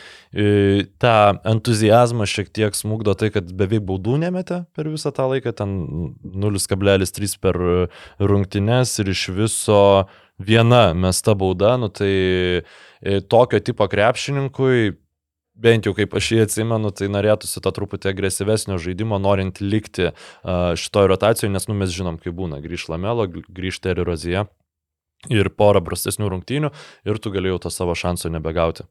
[1.01, 1.15] tą
[1.47, 5.75] entuzijazmą šiek tiek smūgdo tai, kad beveik baudų nemetė per visą tą laiką, ten
[6.23, 7.59] 0,3 per
[8.19, 9.81] rungtynes ir iš viso
[10.39, 12.13] viena mesta bauda, nu tai
[12.63, 14.95] e, tokio tipo krepšininkui
[15.59, 20.13] bent jau kaip aš jį atsimenu, tai norėtųsi to truputį agresyvesnio žaidimo, norint likti
[20.79, 22.61] šitoje rotacijoje, nes nu, mes žinom, kaip būna.
[22.63, 24.45] Grįž Lamelo, grįž Terry Rozie
[25.27, 26.71] ir porą prastesnių rungtynių
[27.09, 28.87] ir tu galėjau to savo šansų nebegauti.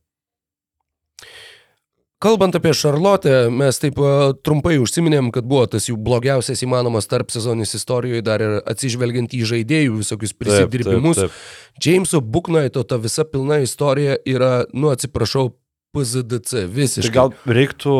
[2.18, 4.12] Kalbant apie Šarlotę, mes taip e,
[4.42, 9.44] trumpai užsiminėm, kad buvo tas jų blogiausias įmanomas tarp sezonis istorijoje, dar ir atsižvelgiant į
[9.46, 11.20] žaidėjų visokius prisidirbimus.
[11.20, 15.52] Taip, taip, Jameso Buknaito ta visa pilna istorija yra, nu atsiprašau,
[15.95, 17.12] PZDC Tai visiškai.
[17.14, 17.93] gal reiktų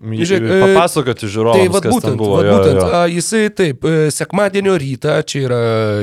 [0.00, 2.38] Žiūrėk, e, papasakoti žiūrovams, Tai vad būtent, buvo.
[2.38, 2.86] vat jo, būtent jo.
[2.88, 5.58] a, jisai taip, e, sekmadienio rytą, čia yra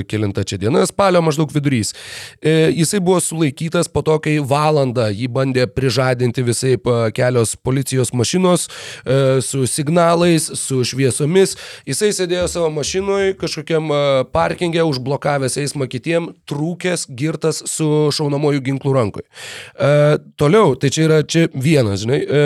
[0.05, 1.93] kilinta čia diena, spalio maždaug vidurys,
[2.41, 6.75] e, jisai buvo sulaikytas po to, kai valandą jį bandė prižadinti visai
[7.17, 8.67] kelios policijos mašinos
[9.05, 11.57] e, su signalais, su šviesomis.
[11.89, 13.89] Jisai sėdėjo savo mašinoje kažkokiam
[14.31, 19.25] parkingė, užblokavęs eismą kitiem, trūkęs, girtas su šaunamoju ginklu rankoje.
[19.73, 22.21] E, toliau, tai čia yra čia vienas, žinai.
[22.21, 22.45] E,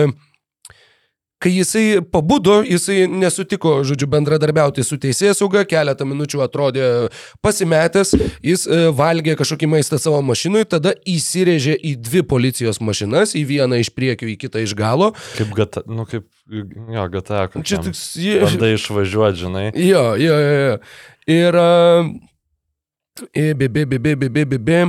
[1.45, 6.85] Kai jisai pabudo, jisai nesutiko, žodžiu, bendradarbiauti su teisėsauga, keletą minučių atrodė
[7.43, 13.43] pasimetęs, jis e, valgė kažkokį maistą savo mašinui, tada įsirėžė į dvi policijos mašinas, į
[13.51, 15.11] vieną iš priekio, į kitą iš galo.
[15.35, 18.07] Kaip gata, nu kaip, jo, gata, kaip Čia toks...
[18.47, 19.67] Bandai išvažiuoti, žinai.
[19.75, 20.81] Jo, jo, jo, jo.
[21.35, 21.59] Ir...
[23.35, 24.81] e, bi, bi, bi, bi.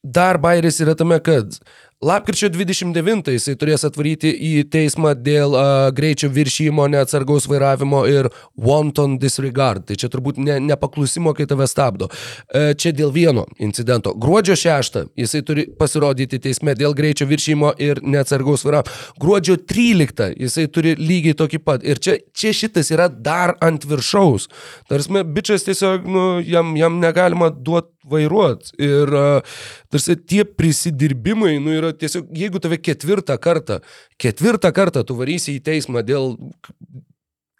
[0.00, 1.58] Dar bairis yra tame, kad
[2.00, 9.18] lapkričio 29 jisai turės atvaryti į teismą dėl uh, greičio viršymo, neatsargaus vairavimo ir wanton
[9.20, 9.84] disregard.
[9.88, 12.08] Tai čia turbūt ne, nepaklusimo, kai tave stabdo.
[12.08, 14.14] Uh, čia dėl vieno incidento.
[14.16, 18.96] Gruodžio 6 jisai turi pasirodyti teisme dėl greičio viršymo ir neatsargaus vairavimo.
[19.20, 21.84] Gruodžio 13 jisai turi lygiai tokį pat.
[21.84, 24.48] Ir čia, čia šitas yra dar ant viršaus.
[24.88, 28.72] Tarsi, bičias tiesiog, nu, jam, jam negalima duoti vairuot.
[28.80, 29.60] Ir uh,
[29.92, 33.80] tarsi tie prisidirbimai, nu, yra tiesiog, jeigu tave ketvirtą kartą,
[34.20, 36.34] ketvirtą kartą tu varysi į teismą dėl...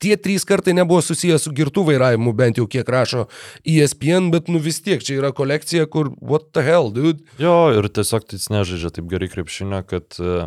[0.01, 3.27] Tie trys kartai nebuvo susijęs su girtų vairavimu, bent jau kiek rašo
[3.69, 7.21] ESPN, bet nu vis tiek čia yra kolekcija, kur what the hell, dude.
[7.41, 10.47] Jo, ir tiesiog tai jis nežaidžia taip gerai krepšinio, kad uh,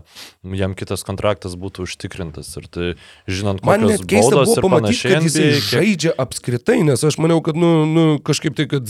[0.58, 2.50] jam kitas kontraktas būtų užtikrintas.
[2.58, 2.88] Ir tai,
[3.30, 7.54] žinant, Man net keista buvo pamatyti, kad NBA, kiek- žaidžia apskritai, nes aš maniau, kad,
[7.60, 8.90] nu, nu, kažkaip tai, kad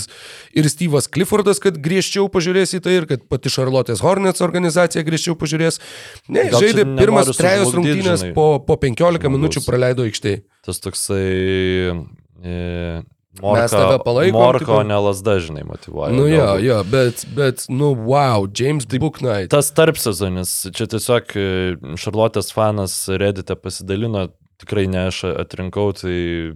[0.56, 5.36] ir Steve'as Cliffordas, kad griežčiau pažiūrės į tai, ir kad pati Charlotte's Hornets organizacija griežčiau
[5.36, 5.82] pažiūrės.
[6.32, 9.36] Ne, Gal žaidė pirmas trejos rungtynės po, po 15 žmogaus.
[9.36, 10.46] minučių praleido aikštėje.
[10.66, 11.26] Tas toksai...
[12.44, 13.02] E,
[13.42, 16.12] Mes tave palaikom, Morko, tipo- ne lasda, žinai, motivuoja.
[16.14, 19.50] Nu jo, jo, bet, bet, nu, wow, James Booknight.
[19.50, 21.34] Tas tarp sezonis, čia tiesiog
[21.98, 24.28] Šarlotės fanas Reddite pasidalino,
[24.62, 26.54] tikrai ne aš atrinkau, tai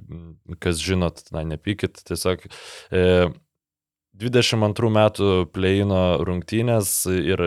[0.61, 2.45] kas žinot, na, nepykit, tiesiog
[2.93, 3.25] e,
[4.21, 7.43] 22 metų pleino rungtynės ir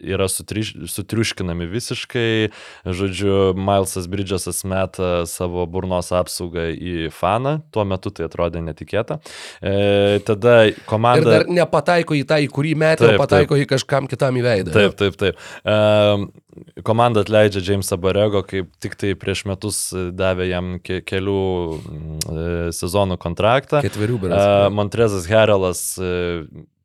[0.00, 2.50] yra sutriš, sutriuškinami visiškai.
[2.84, 9.20] Žodžiu, Milesas Bridgesas meta savo burnos apsaugą į faną, tuo metu tai atrodė netikėta.
[9.62, 10.56] E, tada
[10.90, 11.24] komanda...
[11.24, 13.66] Ir dar nepataiko į tą, į kurį metą, o pataiko taip.
[13.66, 14.74] į kažkam kitam į veidą.
[14.76, 15.40] Taip, taip, taip.
[15.64, 19.80] E, komanda atleidžia Jamesą Barego, kaip tik tai prieš metus
[20.16, 21.44] davė jam ke kelių
[21.76, 23.82] e, sezonų kontraktą.
[23.84, 24.44] Ketverių beras.
[24.44, 26.12] E, Montrezas Herelas e,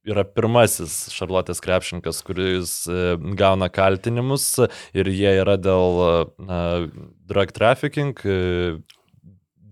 [0.10, 4.48] yra pirmasis Šarlotės krepšininkas, kuris e, gauna kaltinimus
[4.96, 6.02] ir jie yra dėl
[6.46, 6.60] na,
[7.30, 8.76] drug trafficking, e,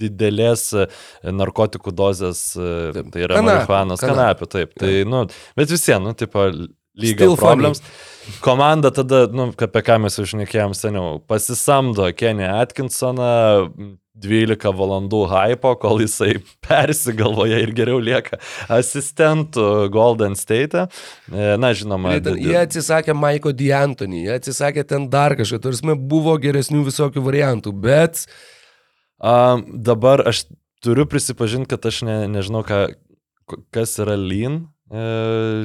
[0.03, 0.87] didelės e,
[1.29, 4.73] narkotikų dozės, tai yra marihuanos, kanapė, taip.
[4.79, 5.25] Tai, nu,
[5.59, 6.49] bet vis vien, nu, tipo,
[6.99, 7.83] legal problems.
[8.43, 13.33] Komanda tada, nu, apie ką mes jau šnekėjom seniau, pasisamdo Kenny Atkinsoną,
[14.13, 16.35] 12 valandų hypo, kol jisai
[16.67, 18.37] persigalvoja ir geriau lieka
[18.71, 20.85] asistentų Golden State.
[21.31, 21.53] E.
[21.57, 22.15] Na, žinoma.
[22.19, 27.77] Jie, jie atsisakė Maiko D'Antoni, jie atsisakė ten dar kažką, tarsi buvo geresnių visokių variantų,
[27.85, 28.27] bet...
[29.23, 30.41] Um, dabar aš
[30.83, 32.89] turiu prisipažinti, kad aš ne, nežinau, ką,
[33.71, 34.65] kas yra lean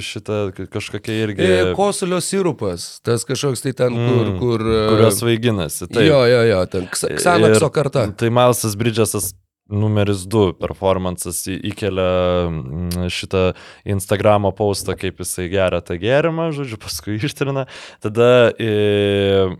[0.00, 0.38] šitą
[0.72, 1.44] kažkokia irgi.
[1.44, 4.22] E, kosulio sirupas, tas kažkoks tai ten, kur...
[4.24, 5.88] Mm, kur kurios svaiginasi.
[5.90, 6.06] Taip.
[6.06, 8.06] Jo, jo, jo, ten Xanaxo karta.
[8.16, 9.34] Tai Milesas Bridgesas
[9.68, 12.08] numeris 2 performances įkelia
[12.48, 13.44] mm, šitą
[13.88, 17.68] Instagramo postą, kaip jisai geria tą gėrimą, žodžiu, paskui ištrina.
[18.04, 18.52] Tada...
[18.56, 19.56] E,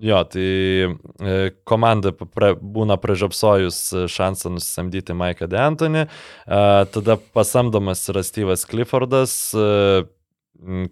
[0.00, 0.44] Jo, tai
[0.88, 1.34] e,
[1.68, 6.06] komanda pra, būna pražiopsojus šansą nusisamdyti Maiką D'Antoni,
[6.46, 10.06] tada pasamdomas yra Steve'as Cliffordas, e,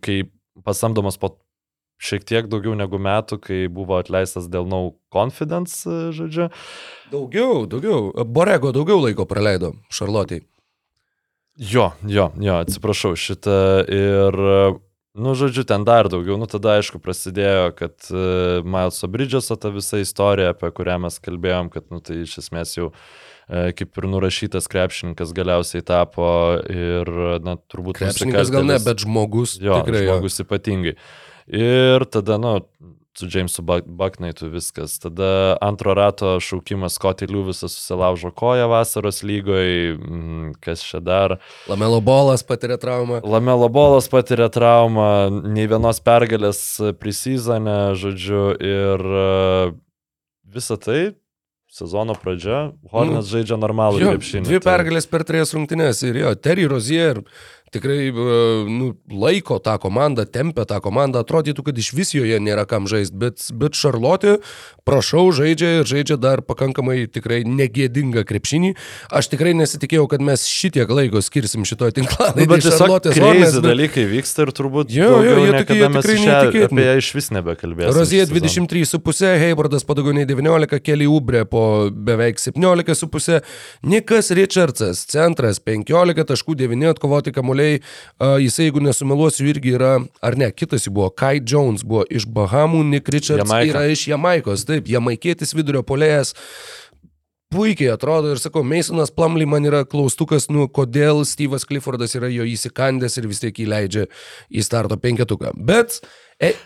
[0.04, 0.18] kai
[0.64, 1.38] pasamdomas po
[1.98, 4.82] šiek tiek daugiau negu metų, kai buvo atleistas dėl no
[5.14, 6.48] confidence, e, žodžiu.
[7.12, 8.12] Daugiau, daugiau.
[8.24, 10.44] Borego daugiau laiko praleido Šarlotijai.
[11.58, 13.58] Jo, jo, jo, atsiprašau šitą
[13.90, 14.36] ir
[15.16, 16.36] Nu, žodžiu, ten dar daugiau.
[16.38, 21.72] Nu, tada, aišku, prasidėjo, kad uh, Mileso Bridgeso ta visa istorija, apie kurią mes kalbėjom,
[21.74, 26.28] kad, nu, tai iš esmės jau uh, kaip ir nurašytas krepšininkas galiausiai tapo
[26.68, 27.10] ir,
[27.44, 28.02] na, turbūt...
[28.02, 29.56] Krepšininkas gal ne, bet žmogus.
[29.62, 30.04] Jo, tikrai.
[30.04, 30.46] Žmogus jo.
[30.46, 30.94] ypatingai.
[31.48, 32.58] Ir tada, nu,
[33.18, 34.98] su Jamesu Bucknaitu viskas.
[34.98, 41.36] Tada antro rato šaukimas Scotty Lewisas susilaužo koją vasaros lygoje, mm, kas čia dar.
[41.68, 43.20] Lamelo bolas patiria traumą.
[43.24, 46.60] Lamelo bolas patiria traumą, nei vienos pergalės
[47.00, 49.72] prisizane, žodžiu, ir e,
[50.54, 51.16] visa tai
[51.68, 53.32] sezono pradžia, Hornets mm.
[53.34, 54.46] žaidžia normalų krepšinį.
[54.48, 54.64] Dvi tai...
[54.70, 57.20] pergalės per trejas rungtynės ir jo, Terry Rozier
[57.74, 58.08] tikrai
[58.68, 63.16] nu, laiko tą komandą, tempia tą komandą, atrodytų, kad iš vis joje nėra kam žaisti,
[63.18, 64.38] bet, bet Šarlotė,
[64.88, 68.72] prašau, žaidžia ir žaidžia dar pakankamai tikrai negėdingą krepšinį.
[69.14, 72.48] Aš tikrai nesitikėjau, kad mes šitiek laiko skirsim šitoje tinklalaidėje.
[72.48, 73.66] Nu, bet tiesiog kreizi bet...
[73.66, 76.68] dalykai vyksta ir turbūt jo, jo, jie tokie, jie tikrai netikėtini.
[76.68, 77.94] Apie ją iš vis nebekalbėsime.
[77.98, 83.42] Rozija 23,5, Heivardas padaugiau nei 19, Keli Ubre po beveik 17,5,
[83.88, 87.80] Nikas Richardsas, centras 15 taškų 9 atkovoti kamuolį kamuoliai,
[88.42, 92.84] jisai, jeigu nesumeluosiu, irgi yra, ar ne, kitas jį buvo, Kai Jones buvo iš Bahamų,
[92.88, 93.70] Nick Richards Jamaika.
[93.72, 96.34] yra iš Jamaikos, taip, jamaikėtis vidurio polėjas
[97.48, 102.44] puikiai atrodo ir sakau, Masonas Plumley man yra klaustukas, nu, kodėl Steve'as Cliffordas yra jo
[102.44, 104.04] įsikandęs ir vis tiek įleidžia
[104.52, 105.54] į starto penketuką.
[105.56, 106.02] Bet,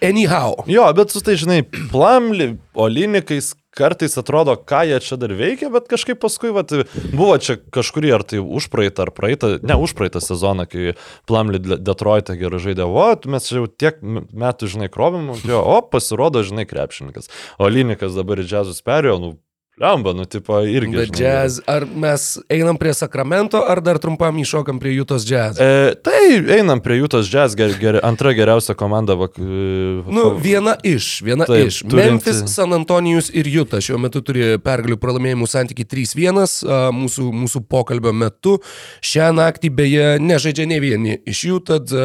[0.03, 0.59] anyhow.
[0.67, 1.63] Jo, bet su tai, žinai,
[1.93, 6.75] Plumley, Olinikais, kartais atrodo, ką jie čia dar veikia, bet kažkaip paskui, vat,
[7.13, 10.97] buvo čia kažkurį, ar tai užpraeitą, ar praeitą, ne užpraeitą sezoną, kai
[11.29, 16.67] Plamli Detroitą gerai žaidė, o mes jau tiek metų, žinai, krovim, jo, o pasirodo, žinai,
[16.69, 17.33] krepšininkas.
[17.59, 19.35] O Linikas dabar į džiazus perėjo, nu,
[19.81, 20.93] Lemba, nu, tipo, irgi.
[20.93, 25.57] Bet jazz, ar mes einam prie Sakramento, ar dar trumpam įšokam prie Jūtos jazz?
[25.57, 29.17] E, tai einam prie Jūtos jazz, ger, ger, antra geriausia komanda.
[29.17, 31.81] Vak, nu, viena iš, viena taip, iš.
[31.87, 32.13] Turinti...
[32.13, 38.13] Memphis, San Antonijus ir Jūta šiuo metu turi pergalių pralaimėjimų santyki 3-1 mūsų, mūsų pokalbio
[38.13, 38.59] metu.
[39.01, 41.97] Šią naktį beje nežaidžia ne vieni iš jų, tad,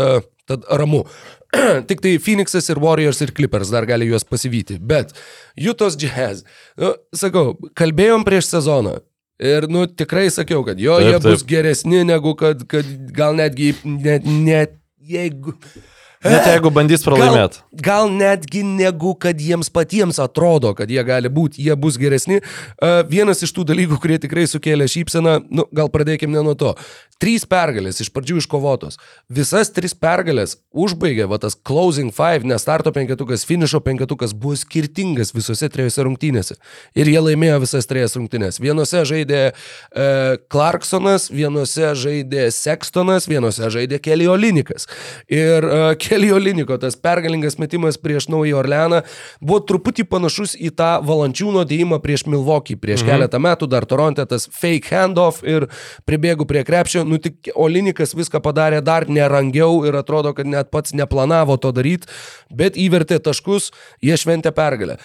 [0.48, 1.04] tad ramu.
[1.90, 4.80] Tik tai Phoenixas ir Warriors ir Clippers dar gali juos pasivyti.
[4.80, 5.14] Bet
[5.56, 6.44] Jutos Jazz,
[6.80, 8.98] nu, sakau, kalbėjom prieš sezoną.
[9.38, 11.28] Ir, nu, tikrai sakiau, kad jo, taip, jie taip.
[11.30, 15.54] bus geresni negu kad, kad gal netgi, net, net jeigu...
[16.26, 17.62] Net jeigu bandys pralaimėti.
[17.72, 22.40] Gal, gal netgi negu, kad jiems patiems atrodo, kad jie gali būti, jie bus geresni.
[23.12, 26.74] Vienas iš tų dalykų, kurie tikrai sukėlė šypseną, nu, gal pradėkime ne nuo to.
[27.18, 29.00] Trys pergalės iš pradžių iškovotos.
[29.34, 35.34] Visas tris pergalės užbaigė, va tas closing five, ne starto penketukas, finišo penketukas buvo skirtingas
[35.34, 36.60] visose trijose rungtynėse.
[36.94, 38.62] Ir jie laimėjo visas trijas rungtynės.
[38.62, 39.54] Vienose žaidė e,
[40.54, 44.86] Clarksonas, vienose žaidė Sextonas, vienose žaidė Kelly Olinikas.
[45.26, 49.02] Ir e, Kelly Oliniko tas pergalingas metimas prieš Naują Orleaną
[49.42, 52.78] buvo truputį panašus į tą valančiūno dėjimą prieš Milwaukee.
[52.80, 53.10] Prieš mhm.
[53.12, 55.68] keletą metų dar Toronte tas fake handoff ir
[56.08, 60.96] pribėgų prie krepšio nu tik Olinikas viską padarė dar nerangiau ir atrodo, kad net pats
[60.96, 62.08] neplanavo to daryti,
[62.48, 64.96] bet įvertė taškus, jie šventė pergalę.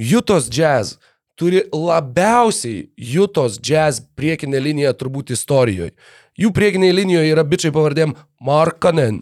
[0.00, 0.96] Jutos jazz
[1.38, 5.94] turi labiausiai Jutos jazz priekinę liniją turbūt istorijoje.
[6.40, 9.20] Jų priekinėje linijoje yra bičiai pavardėm Markanen,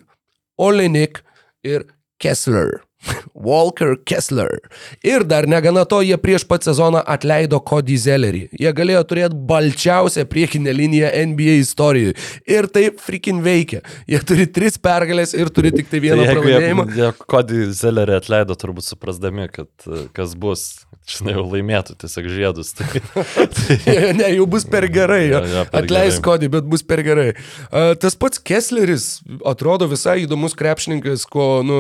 [0.59, 1.19] Olinik
[1.65, 1.87] ir
[2.19, 2.88] Kessler.
[3.35, 4.59] Walker Kessler.
[5.03, 8.43] Ir dar negana to, jie prieš pat sezoną atleido Cody Zellerį.
[8.59, 12.17] Jie galėjo turėti balčiausią priekinę liniją NBA istorijoje.
[12.51, 13.83] Ir tai freaking veikia.
[14.11, 16.89] Jie turi tris pergalės ir turi tik tai vieną tai pralaimėjimą.
[16.93, 20.69] Jie, jie Cody Zellerį atleido turbūt suprasdami, kad kas bus.
[21.09, 22.75] Žinai, jau laimėtų tiesiog žiedus.
[22.77, 22.85] Tai,
[23.57, 23.95] tai...
[24.19, 25.23] ne, jau bus per gerai.
[25.31, 27.31] Ja, ja, per Atleis Cody, bet bus per gerai.
[27.71, 29.07] Uh, tas pats Kessleris
[29.49, 31.79] atrodo visai įdomus krepšininkas, ko, nu,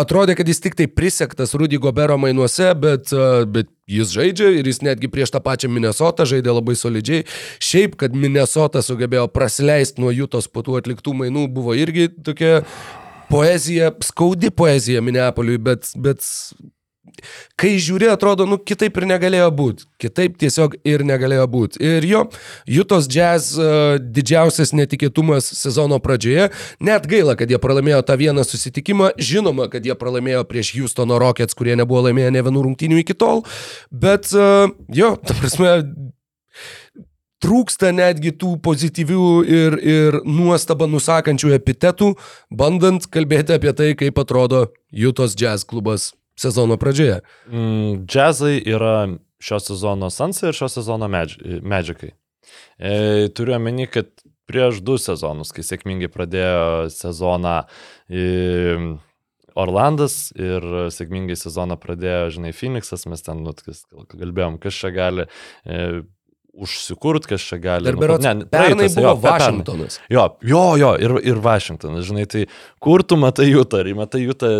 [0.00, 3.12] atrodė, kad jis tik tai prisektas Rudy Gobero mainuose, bet,
[3.50, 7.24] bet jis žaidžia ir jis netgi prieš tą pačią Minnesotą žaidė labai solidžiai.
[7.62, 12.60] Šiaip, kad Minnesota sugebėjo prasileisti nuo Jutos po tų atliktų mainų, buvo irgi tokia
[13.30, 16.24] poezija, skaudi poezija Minneapoliui, bet, bet
[17.60, 19.86] kai žiūri, atrodo, nu, kitaip ir negalėjo būti.
[20.02, 21.80] Kitaip tiesiog ir negalėjo būti.
[21.84, 22.22] Ir jo,
[22.70, 26.50] Jutos Jazz uh, didžiausias netikėtumas sezono pradžioje.
[26.84, 29.14] Net gaila, kad jie pralaimėjo tą vieną susitikimą.
[29.18, 33.44] Žinoma, kad jie pralaimėjo prieš Houstono Rockets, kurie nebuvo laimėję ne vienų rungtynių iki tol.
[33.90, 35.76] Bet uh, jo, ta prasme,
[37.44, 42.14] trūksta netgi tų pozityvių ir, ir nuostabą nusakančių epitetų,
[42.48, 47.20] bandant kalbėti apie tai, kaip atrodo Jutos jazz klubas sezono pradžioje.
[47.48, 49.08] Mm, džiazai yra
[49.44, 52.14] šio sezono Sansai ir šio sezono Medžikai.
[52.78, 54.10] E, turiu omeny, kad
[54.48, 57.58] prieš du sezonus, kai sėkmingai pradėjo sezoną
[58.08, 58.24] e,
[59.54, 63.54] Orlandas ir sėkmingai sezoną pradėjo, žinai, Phoenixas, mes ten, nu,
[64.10, 66.02] kalbėjom, kas čia gali e,
[66.54, 67.88] užsikurt, kas čia gali.
[67.90, 69.98] Ir nu, berots, ne, pernai buvo jo, Vašingtonas.
[70.12, 72.44] Jo, jo, jo, ir, ir Vašingtonas, žinai, tai
[72.82, 74.50] kur tu matai Jutą, ar matai Jutą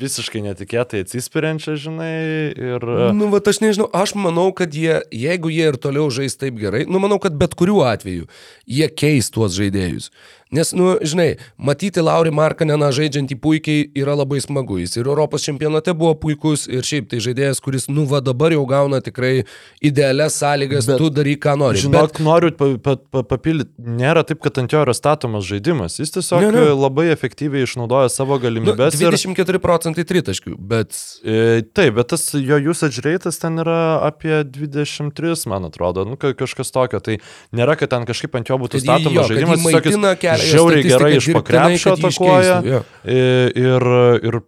[0.00, 2.14] visiškai netikėtai atsispiriančią, žinai,
[2.54, 2.88] ir...
[3.16, 6.84] Nu, va, aš nežinau, aš manau, kad jie, jeigu jie ir toliau žais taip gerai,
[6.88, 8.28] nu, manau, kad bet kuriuo atveju
[8.70, 10.10] jie keis tuos žaidėjus.
[10.50, 14.80] Nes, nu, žinai, matyti Laurį Markaneną žaidžiantį puikiai yra labai smagu.
[14.82, 18.64] Jis ir Europos čempionate buvo puikus ir šiaip tai žaidėjas, kuris, nu, va dabar jau
[18.66, 19.44] gauna tikrai
[19.78, 21.78] idealias sąlygas, Bet, tu daryk, ką nori.
[21.84, 22.22] Žinok, Bet...
[22.26, 23.70] noriu pa, pa, pa, papildyti,
[24.00, 26.00] nėra taip, kad ant jo yra statomas žaidimas.
[26.02, 26.66] Jis tiesiog ne, ne.
[26.74, 28.98] labai efektyviai išnaudoja savo galimybės.
[28.98, 29.62] Nu, 24 ir...
[29.62, 30.98] procentai tritaškių, bet...
[31.22, 33.78] E, taip, bet tas jo usage rate'as ten yra
[34.08, 36.98] apie 23, man atrodo, nu, kažkas tokio.
[36.98, 37.20] Tai
[37.54, 39.62] nėra, kad ten kažkaip ant jo būtų statomas žaidimas.
[39.62, 42.82] Tiesiog žiauriai gerai iš pakrepšio atakuoja.
[43.04, 43.88] Ir,
[44.30, 44.40] ir,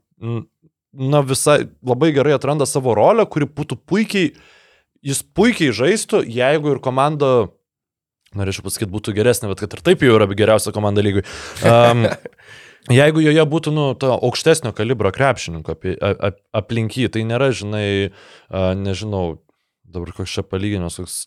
[0.92, 4.32] na, visai labai gerai atranda savo rolę, kuri būtų puikiai,
[5.04, 7.32] jis puikiai žaistų, jeigu ir komanda,
[8.38, 11.24] norėčiau pasakyti, būtų geresnė, bet kad ir taip jau yra geriausia komanda lygui.
[11.66, 12.06] Um,
[12.90, 18.10] Jeigu joje būtų, nu, to aukštesnio kalibro krepšininko apie, ap, aplink jį, tai nėra, žinai,
[18.10, 19.36] uh, nežinau,
[19.86, 21.18] dabar koks čia palyginimas, koks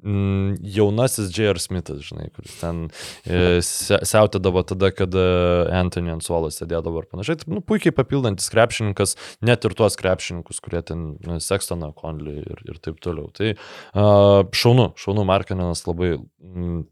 [0.00, 1.60] jaunasis J.R.
[1.60, 2.86] Smithas, žinai, kuris ten
[3.24, 3.60] e,
[4.12, 5.24] siautėdavo tada, kada
[5.80, 7.40] Anthony ant suolo sėdėdavo ir panašiai.
[7.42, 12.64] Tai, nu, puikiai papildantis krepšininkas, net ir tuos krepšininkus, kurie ten nu, Sextoną, Conley ir,
[12.68, 13.30] ir taip toliau.
[13.36, 13.52] Tai
[14.56, 16.84] šaunu, šaunu Markaninas labai mm,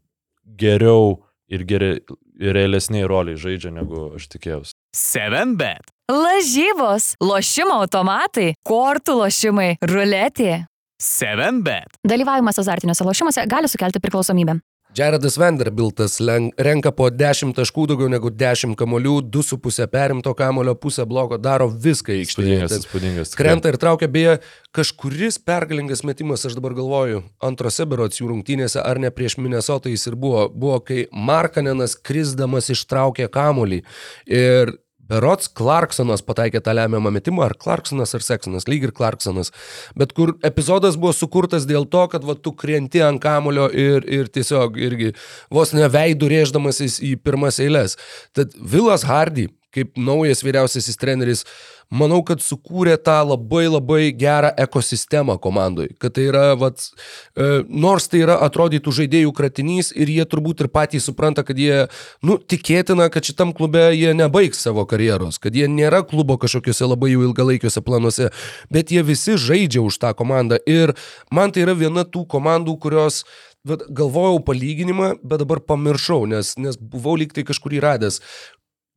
[0.59, 1.17] geriau
[1.49, 1.91] ir, geri,
[2.39, 4.75] ir realesniai roliai žaidžia, negu aš tikėjausi.
[4.95, 5.91] 7bet.
[6.09, 10.65] Lažybos, lošimo automatai, kortų lošimai, ruletė.
[10.99, 11.99] 7bet.
[12.03, 14.59] Dalyvavimas azartiniuose lošimuose gali sukelti priklausomybę.
[14.97, 16.15] Jaredas Vanderbiltas
[16.57, 22.15] renka po 10 taškų daugiau negu 10 kamolių, 2,5 perimto kamolio, pusę bloko, daro viską
[22.15, 22.71] aikštėje.
[22.87, 23.35] Spūdingas.
[23.37, 24.39] Krenta ir traukia, beje,
[24.73, 30.09] kažkuris pergalingas metimas, aš dabar galvoju, antrose berots jų rungtynėse, ar ne prieš Minnesotą jis
[30.09, 33.83] ir buvo, buvo kai Markanenas krisdamas ištraukė kamolį.
[34.25, 34.73] Ir
[35.09, 39.53] Berots Clarksonas pataikė tą lemiamą metimą, ar Clarksonas, ar Seksonas, lyg ir Clarksonas.
[39.97, 44.29] Bet kur epizodas buvo sukurtas dėl to, kad va, tu krenti ant kamulio ir, ir
[44.31, 45.13] tiesiog irgi
[45.53, 47.97] vos ne veidų rėždamasis į pirmas eilės.
[48.37, 51.43] Tad Vilas Hardy kaip naujas vyriausiasis treneris,
[51.89, 55.89] manau, kad sukūrė tą labai labai gerą ekosistemą komandai.
[56.01, 56.85] Kad tai yra, vat,
[57.33, 61.87] e, nors tai yra atrodytų žaidėjų kratinys ir jie turbūt ir patys supranta, kad jie,
[62.25, 67.13] nu, tikėtina, kad šitam klube jie nebaigs savo karjeros, kad jie nėra klubo kažkokiuose labai
[67.13, 68.31] jau ilgalaikiuose planuose,
[68.73, 70.61] bet jie visi žaidžia už tą komandą.
[70.69, 70.95] Ir
[71.33, 73.23] man tai yra viena tų komandų, kurios
[73.67, 78.21] Bet galvojau palyginimą, bet dabar pamiršau, nes, nes buvau lyg tai kažkur įradęs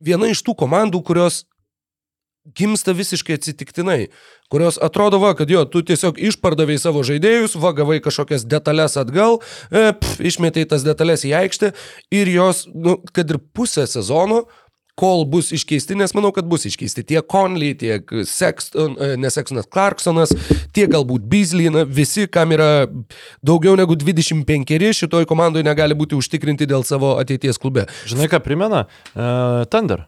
[0.03, 1.43] viena iš tų komandų, kurios
[2.43, 4.09] gimsta visiškai atsitiktinai,
[4.51, 9.39] kurios atrodo, va, kad jo, tu tiesiog išpardavai savo žaidėjus, va, gavai kažkokias detalės atgal,
[9.71, 11.71] e, pf, išmetai tas detalės į aikštę
[12.11, 14.43] ir jos, nu, kad ir pusę sezono,
[14.99, 19.69] kol bus iškeisti, nes manau, kad bus iškeisti tiek Conley, tiek Sexton, e, ne Sextonas
[19.69, 20.35] Clarksonas,
[20.75, 22.85] tiek galbūt Beasley, na, visi, kam yra
[23.45, 27.87] daugiau negu 25, šitoj komandoje negali būti užtikrinti dėl savo ateities klube.
[28.09, 28.85] Žinai, ką primena?
[29.13, 30.07] Uh, Thunder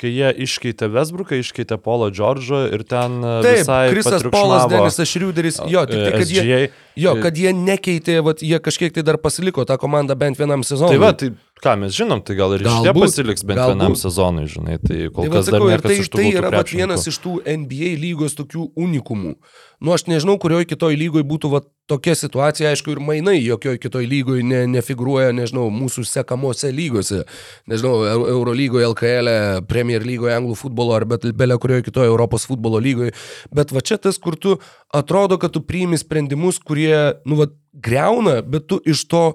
[0.00, 3.70] kai jie iškeitė Vesbruką, iškeitė Polo Džordžą ir ten e, Taip.
[3.94, 6.58] Kristas Polas, Denisas Šriuderis, jo, tik tai, kad SGA, jie,
[7.00, 10.98] jo, kad jie nekeitė, vat, jie kažkiek tai dar pasiliko tą komandą bent vienam sezonui.
[10.98, 11.30] Tai va, tai
[11.64, 13.78] ką mes žinom, tai gal ir šitie pasiliks bent galbūt.
[13.78, 17.18] vienam sezonui, žinai, tai kol tai, kas sakau, dar tai, tai yra vat, vienas iš
[17.24, 19.32] tų NBA lygos tokių unikumų.
[19.80, 24.08] Nu, aš nežinau, kurioje kitoje lygoje būtų vat, tokia situacija, aišku, ir mainai jokioje kitoje
[24.10, 27.24] lygoje ne, nefiguruoja, nežinau, mūsų sekamose lygose,
[27.70, 27.94] nežinau,
[28.36, 33.16] Eurolygoje, LKL, e, Premier lygoje, Anglų futbolo ar bet belė kurioje kitoje Europos futbolo lygoje.
[33.54, 34.58] Bet va čia tas, kur tu
[34.92, 36.96] atrodo, kad tu priimi sprendimus, kurie,
[37.28, 39.28] nu, va, greuna, bet tu iš to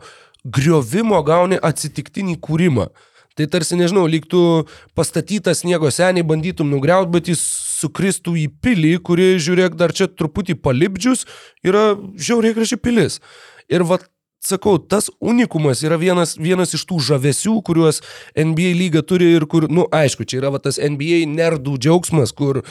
[0.43, 2.89] griovimo gauni atsitiktinį kūrimą.
[3.37, 4.41] Tai tarsi, nežinau, lygtų
[4.97, 7.39] pastatytas sniego seniai, bandytum nugriauti, bet jis
[7.79, 11.23] sukristų į pilį, kuri, žiūrėk, dar čia truputį palipdžius,
[11.63, 13.21] yra žiauriai graži pilis.
[13.71, 14.01] Ir va,
[14.41, 18.01] sakau, tas unikumas yra vienas, vienas iš tų žavesių, kuriuos
[18.35, 22.63] NBA lyga turi ir kur, nu, aišku, čia yra va, tas NBA nerdų džiaugsmas, kur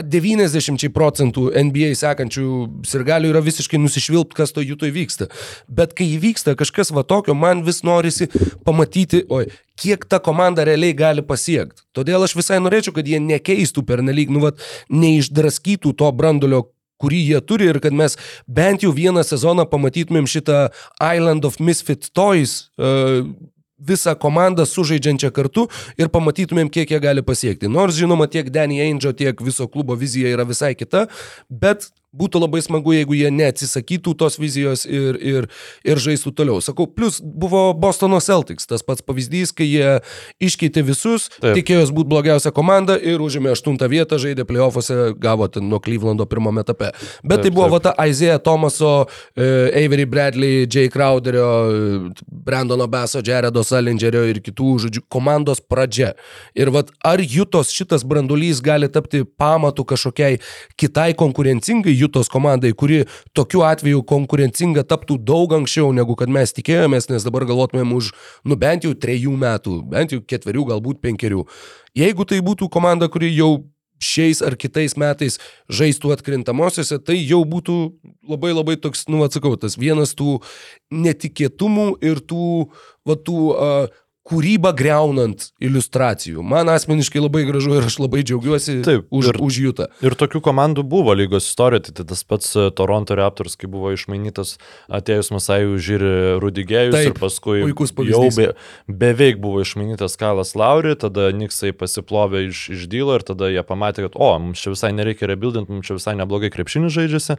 [0.00, 2.44] 90 procentų NBA sekančių
[2.88, 5.28] sirgalių yra visiškai nusišvilpt, kas to jūtoj vyksta.
[5.68, 8.28] Bet kai įvyksta kažkas va tokio, man vis norisi
[8.64, 9.46] pamatyti, oi,
[9.80, 11.84] kiek ta komanda realiai gali pasiekti.
[11.96, 14.54] Todėl aš visai norėčiau, kad jie nekeistų per nelik, nu, va,
[14.92, 16.66] neišdraskytų to brandulio,
[17.00, 20.68] kurį jie turi ir kad mes bent jau vieną sezoną pamatytumėm šitą
[21.00, 23.24] Island of Misfit Toys uh,
[23.80, 25.66] visą komandą sužaidžiančią kartu
[25.98, 27.68] ir pamatytumėm, kiek jie gali pasiekti.
[27.68, 31.06] Nors, žinoma, tiek Danny Ainge, tiek viso klubo vizija yra visai kita,
[31.48, 35.46] bet būtų labai smagu, jeigu jie neatsisakytų tos vizijos ir, ir,
[35.86, 36.58] ir žaistų toliau.
[36.64, 39.92] Sakau, plus buvo Bostono Celtics, tas pats pavyzdys, kai jie
[40.42, 41.54] iškeitė visus, Taip.
[41.60, 46.64] tikėjos būti blogiausia komanda ir užėmė aštuntą vietą, žaidė playoffuose, gavo ten nuo Clevelando pirmame
[46.64, 46.90] etape.
[47.22, 53.22] Bet taip, tai buvo va ta Isaiah Thomaso, uh, Avery Bradley, Jay Crowderio, Brandono Beso,
[53.22, 56.16] Jaredo Salingerio ir kitų, žodžiu, komandos pradžia.
[56.58, 60.40] Ir va, ar Jutos šitas brandulys gali tapti pamatu kažkokiai
[60.80, 63.02] kitai konkurencingai Jutos komandai, kuri
[63.36, 68.12] tokiu atveju konkurencinga taptų daug anksčiau negu kad mes tikėjomės, nes dabar galvotumėm už,
[68.44, 71.44] nu bent jau trejų metų, bent jau ketverių, galbūt penkerių.
[71.98, 73.52] Jeigu tai būtų komanda, kuri jau
[74.00, 75.38] šiais ar kitais metais
[75.68, 77.76] žaistų atkrintamosiose, tai jau būtų
[78.30, 80.40] labai labai toks, nu atsakau, tas vienas tų
[80.90, 82.70] netikėtumų ir tų,
[83.06, 86.42] va, tų uh, kūrybą greunant iliustracijų.
[86.46, 89.88] Man asmeniškai labai gražu ir aš labai džiaugiuosi Taip, už, ir, už Jutą.
[90.06, 94.56] Ir tokių komandų buvo lygos istorijoje, tai tas pats e, Toronto Raptors, kai buvo išmainytas
[95.00, 96.12] atėjus Masajų žiūri
[96.44, 97.60] Rudigėjus Taip, ir paskui
[98.08, 98.48] jau be,
[98.86, 104.06] beveik buvo išmainytas Kalas Lauri, tada Niksai pasiplovė iš, iš dylo ir tada jie pamatė,
[104.08, 107.38] kad o, mums čia visai nereikia rebuildinti, mums čia visai neblogai krepšinį žaidžiasi.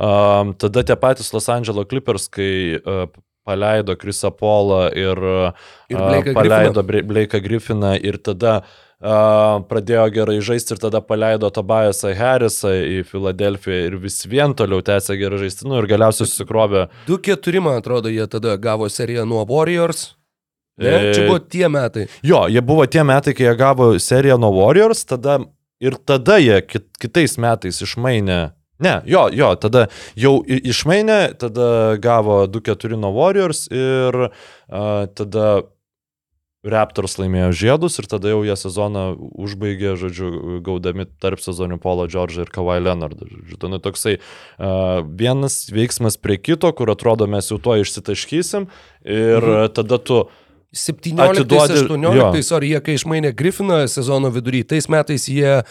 [0.00, 3.10] Um, tada tie patys Los Angeles Clippers, kai uh,
[3.50, 5.26] paleido Krisą Polą ir,
[5.90, 8.60] ir Blake'ą paleido Blake'ą Griffiną ir tada
[9.00, 14.82] Uh, pradėjo gerai žaisti ir tada paleido Tobiasą Harrisą į Filadelfiją ir vis vien toliau
[14.84, 15.64] tęsė gerai žaisti.
[15.64, 16.82] Nu ir galiausiai susikrovė.
[17.06, 20.10] 2-4, man atrodo, jie tada gavo seriją nuo Warriors.
[20.76, 20.92] Ne?
[20.92, 21.14] E...
[21.16, 22.04] Čia buvo tie metai.
[22.20, 25.38] Jo, jie buvo tie metai, kai jie gavo seriją nuo Warriors, tada
[25.80, 28.42] ir tada jie kit, kitais metais išmainė
[28.80, 35.50] Ne, jo, jo, tada jau išmainė, tada gavo 2-4 nuo Warriors ir uh, tada
[36.60, 42.44] Raptors laimėjo žiedus ir tada jau jie sezoną užbaigė, žodžiu, gaudami tarp sezonių Polo Džordžą
[42.44, 43.30] ir Kawhi Leonardą.
[43.30, 48.68] Žodžiu, tai nu, toksai uh, vienas veiksmas prie kito, kur atrodo mes jau tuo išsitaškysim
[49.08, 49.72] ir mhm.
[49.76, 50.26] tada tu
[50.76, 55.62] 17-18, ar jie kai išmainė Griffiną sezono vidury, tais metais jie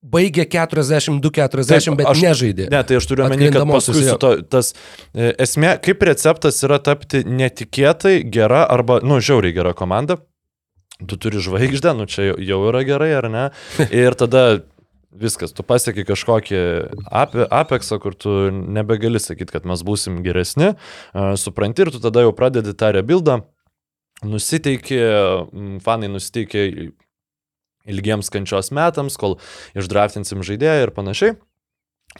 [0.00, 2.68] baigė 42-40, bet aš, nežaidė.
[2.72, 4.72] Ne, tai aš turiu omeny, kad paskui su to, tas
[5.12, 10.20] e, esmė, kaip receptas yra tapti netikėtai gera arba, nu, žiauriai gera komanda.
[11.08, 13.44] tu turi žvaigždę, nu čia jau yra gerai, ar ne?
[13.88, 14.60] Ir tada
[15.10, 16.60] viskas, tu pasiekai kažkokį
[17.10, 20.74] apeksą, kur tu nebegali sakyti, kad mes būsim geresni,
[21.40, 23.40] supranti ir tu tada jau pradedi tą rebildą,
[24.22, 25.00] nusiteikė,
[25.84, 26.66] fanai nusiteikė
[27.90, 29.38] ilgiems kančios metams, kol
[29.78, 31.36] išdraftinsim žaidėją ir panašiai.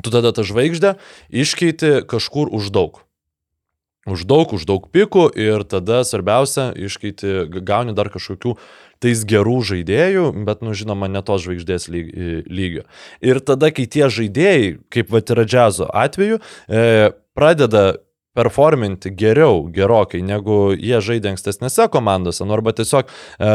[0.05, 0.97] Tu tada tą žvaigždę
[1.35, 3.03] iškeiti kažkur už daug.
[4.09, 8.55] Už daug, už daug pikų ir tada svarbiausia, iškeiti, gauni dar kažkokių
[9.01, 12.87] tais gerų žaidėjų, bet, nu, žinoma, ne tos žvaigždės lygio.
[13.25, 17.85] Ir tada, kai tie žaidėjai, kaip va yra džiazo atveju, e, pradeda
[18.37, 23.55] performinti geriau, gerokai, negu jie žaidė ankstesnėse komandose, nu, arba tiesiog e,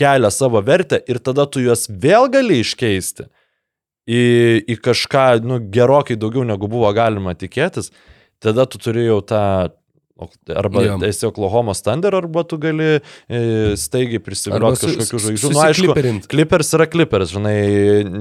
[0.00, 3.28] kelia savo vertę ir tada tu juos vėl gali iškeisti
[4.08, 4.22] į,
[4.72, 7.92] į kažką nu, gerokai daugiau negu buvo galima tikėtis,
[8.42, 9.42] tada tu turi jau tą
[10.56, 10.96] Arba ja.
[11.08, 13.40] esi Oklahoma Thunder, arba tu gali e,
[13.80, 15.52] staigiai prisivilioti kažkokių žvaigždžių.
[15.54, 17.56] Nu, aišku, Clippers yra Clippers, žinai.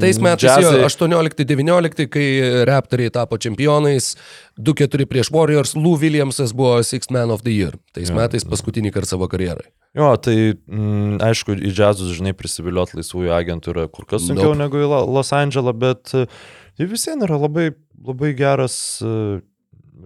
[0.01, 0.83] Tais metais jazzai...
[0.87, 2.27] 18-19, kai
[2.69, 4.13] Raptoriai tapo čempionais,
[4.59, 7.77] 2-4 prieš Warriors, Lou Williamsas buvo Six Man of the Year.
[7.95, 9.69] Tais ja, metais paskutinį kartą savo karjerai.
[9.97, 14.53] Jo, tai m, mm, aišku, į džiazus, žinai, prisivilioti laisvųjų agentų yra kur kas sunkiau
[14.53, 14.61] nope.
[14.61, 17.71] negu į Los Andželą, bet tai vis vien yra labai,
[18.05, 19.39] labai geras uh,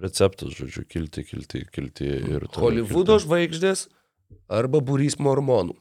[0.02, 2.48] receptas, žodžiu, kilti, kilti, kilti ir...
[2.58, 3.88] Hollywoodo žvaigždės
[4.50, 5.76] arba būrys mormonų.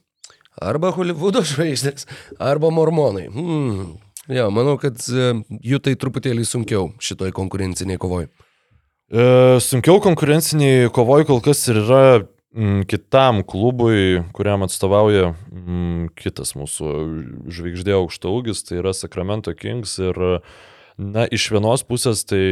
[0.60, 2.08] Arba Hollywoodo žvaigždės,
[2.40, 3.28] arba mormonai.
[3.32, 3.94] Hmm.
[4.30, 5.32] Ja, manau, kad e,
[5.66, 8.28] jų tai truputėlį sunkiau šitoj konkurenciniai kovoj.
[9.10, 9.24] E,
[9.64, 12.04] sunkiau konkurenciniai kovoj kol kas ir yra
[12.54, 16.92] m, kitam klubui, kuriam atstovauja m, kitas mūsų
[17.50, 20.22] žvaigždė aukštaugis, tai yra Sacramento Kings ir
[21.02, 22.44] na, iš vienos pusės tai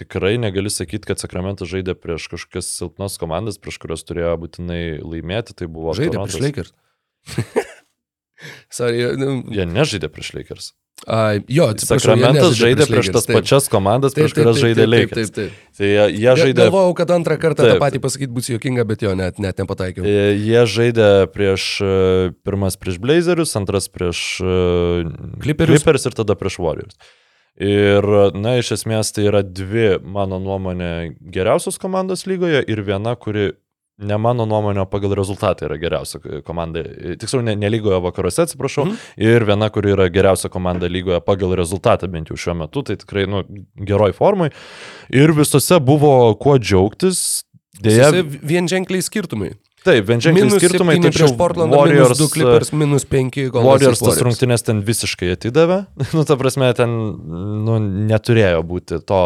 [0.00, 5.56] tikrai negali sakyti, kad Sakramentas žaidė prieš kažkokias silpnas komandas, prieš kurias turėjo būtinai laimėti.
[5.56, 6.36] Tai buvo žaidė Torontas.
[6.36, 6.76] prieš Lakers.
[8.72, 9.40] Sorry, nu...
[9.52, 10.72] Jie nežaidė prieš Lakers.
[11.08, 13.38] A, jo, Sakramentas žaidė prieš, prieš tas taip.
[13.38, 15.30] pačias komandas, prieš kurias žaidė Lakers.
[15.32, 15.76] Taip, taip, taip.
[15.78, 16.66] Tai jie, jie žaidė...
[16.66, 17.72] Galvojau, kad antrą kartą taip.
[17.72, 20.04] tą patį pasakyti bus juokinga, bet jo, net, net nepataikiau.
[20.04, 21.70] Jie, žaidė prieš
[22.44, 24.20] pirmas prieš Blazerius, antras prieš
[25.40, 25.72] Clippers.
[25.72, 27.00] Clippers ir tada prieš Warriors.
[27.60, 28.06] Ir,
[28.38, 33.50] na, iš esmės tai yra dvi, mano nuomonė, geriausios komandos lygoje ir viena, kuri
[34.00, 36.82] ne mano nuomonė, pagal rezultatą yra geriausia komanda,
[37.20, 39.02] tiksliau, ne, ne lygoje vakaruose, atsiprašau, mm.
[39.28, 43.26] ir viena, kuri yra geriausia komanda lygoje pagal rezultatą, bent jau šiuo metu, tai tikrai,
[43.30, 43.44] nu,
[43.76, 44.50] geroj formai.
[45.12, 47.42] Ir visose buvo kuo džiaugtis.
[47.80, 49.54] Dėja, vien ženkliai skirtumai.
[49.86, 50.96] Taip, vienženkliai skirtumai.
[51.00, 53.64] Tačiau Portland Warriors 2 Clippers minus 5 gal.
[53.64, 55.84] Warriors tas rungtynės ten visiškai atidavė.
[56.16, 56.96] nu, ta prasme, ten
[57.64, 57.78] nu,
[58.10, 59.22] neturėjo būti to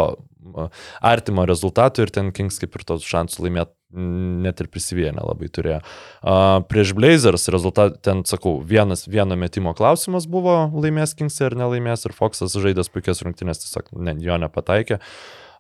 [1.03, 5.81] artimo rezultato ir ten Kings kaip ir tos šansų laimėti net ir prisivienę labai turėjo.
[6.19, 12.07] Uh, prieš Blazers rezultat, ten sakau, vienas, vieno metimo klausimas buvo laimės Kings ar nelaimės
[12.09, 14.99] ir Foxas žaidęs puikias rungtynės, tiesiog ne, jo nepataikė.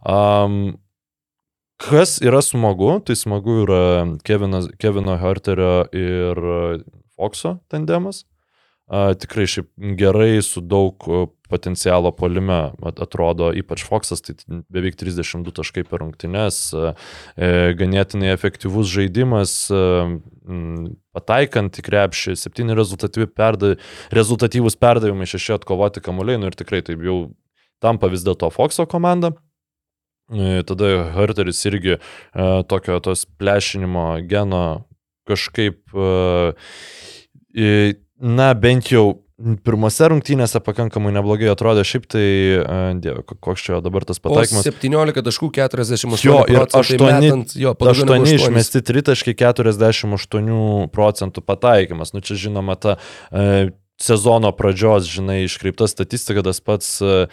[0.02, 0.74] Um,
[1.82, 3.80] Kas yra smagu, tai smagu yra
[4.24, 6.38] Kevinas, Kevino Herterio ir
[7.16, 8.22] Foxo tandemas.
[8.84, 11.06] A, tikrai šiaip gerai su daug
[11.48, 14.34] potencialo polime atrodo, ypač Foxas, tai
[14.72, 16.92] beveik 32 taškai per rungtynes, e,
[17.80, 19.80] ganėtinai efektyvus žaidimas, e,
[21.16, 23.74] pataikant į krepšį, 7 rezultatyvi perda,
[24.14, 27.18] rezultatyvus perdavimai, 6 atkovoti kamuoliai, nu ir tikrai taip jau
[27.84, 29.32] tampa vis dėlto Foxo komanda.
[30.32, 31.98] E, tada Herteris irgi e,
[32.68, 34.84] tokio tos plešinimo geno
[35.28, 35.92] kažkaip,
[37.52, 39.20] e, na bent jau
[39.66, 42.24] pirmose rungtynėse pakankamai neblogai atrodė, šiaip tai,
[43.02, 44.64] dieve, koks čia dabar tas pataikymas.
[44.64, 52.14] 17 taškų 48 jo, ir 8, metant, jo, 8 išmesti 3 taškai 48 procentų pataikymas.
[52.14, 52.96] Nu čia žinoma ta
[54.00, 57.26] sezono pradžios, žinai, iškreipta statistika, tas pats e,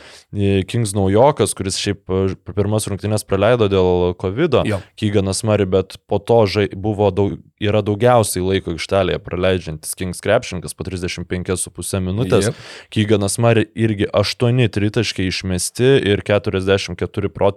[0.69, 2.19] Kings naujokas, kuris šiaip e,
[2.53, 4.59] pirmas rungtynės praleido dėl COVID,
[4.99, 10.77] Kyganas Mari, bet po to žai, buvo daug, yra daugiausiai laiko aikštelėje praleidžiantis Kings krepšininkas
[10.77, 12.51] po 35,5 minutės.
[12.51, 12.63] Yep.
[12.93, 17.55] Kyganas Mari irgi 8 tritaškai išmesti ir 44, pro,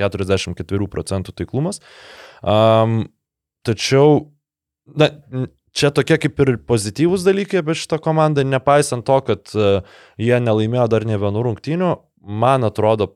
[0.00, 1.78] 44 procentų taiklumas.
[2.42, 3.04] Um,
[3.62, 4.32] tačiau,
[4.90, 5.12] na,
[5.74, 9.82] čia tokie kaip ir pozityvūs dalykai apie šitą komandą, nepaisant to, kad e,
[10.22, 11.90] jie nelaimėjo dar ne vienų rungtynių,
[12.44, 13.12] man atrodo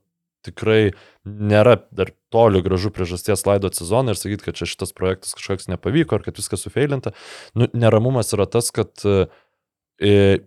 [0.46, 0.92] tikrai
[1.26, 6.18] nėra dar toli gražu priežasties laidot sezoną ir sakyti, kad čia šitas projektas kažkoks nepavyko
[6.18, 7.14] ar kad viskas sufeilinta.
[7.58, 10.38] Nu, neramumas yra tas, kad e,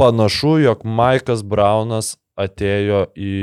[0.00, 3.34] panašu, jog Maikas Braunas atėjo į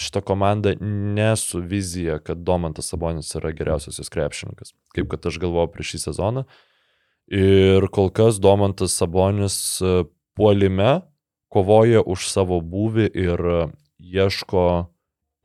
[0.00, 5.40] šitą komandą ne su vizija, kad Domantas Sabonis yra geriausias jos krepšininkas, kaip kad aš
[5.40, 6.44] galvojau prieš šį sezoną.
[7.32, 10.02] Ir kol kas Domantas Sabonis e,
[10.36, 11.00] puolime
[11.48, 13.46] kovoja už savo būvį ir
[14.02, 14.66] ieško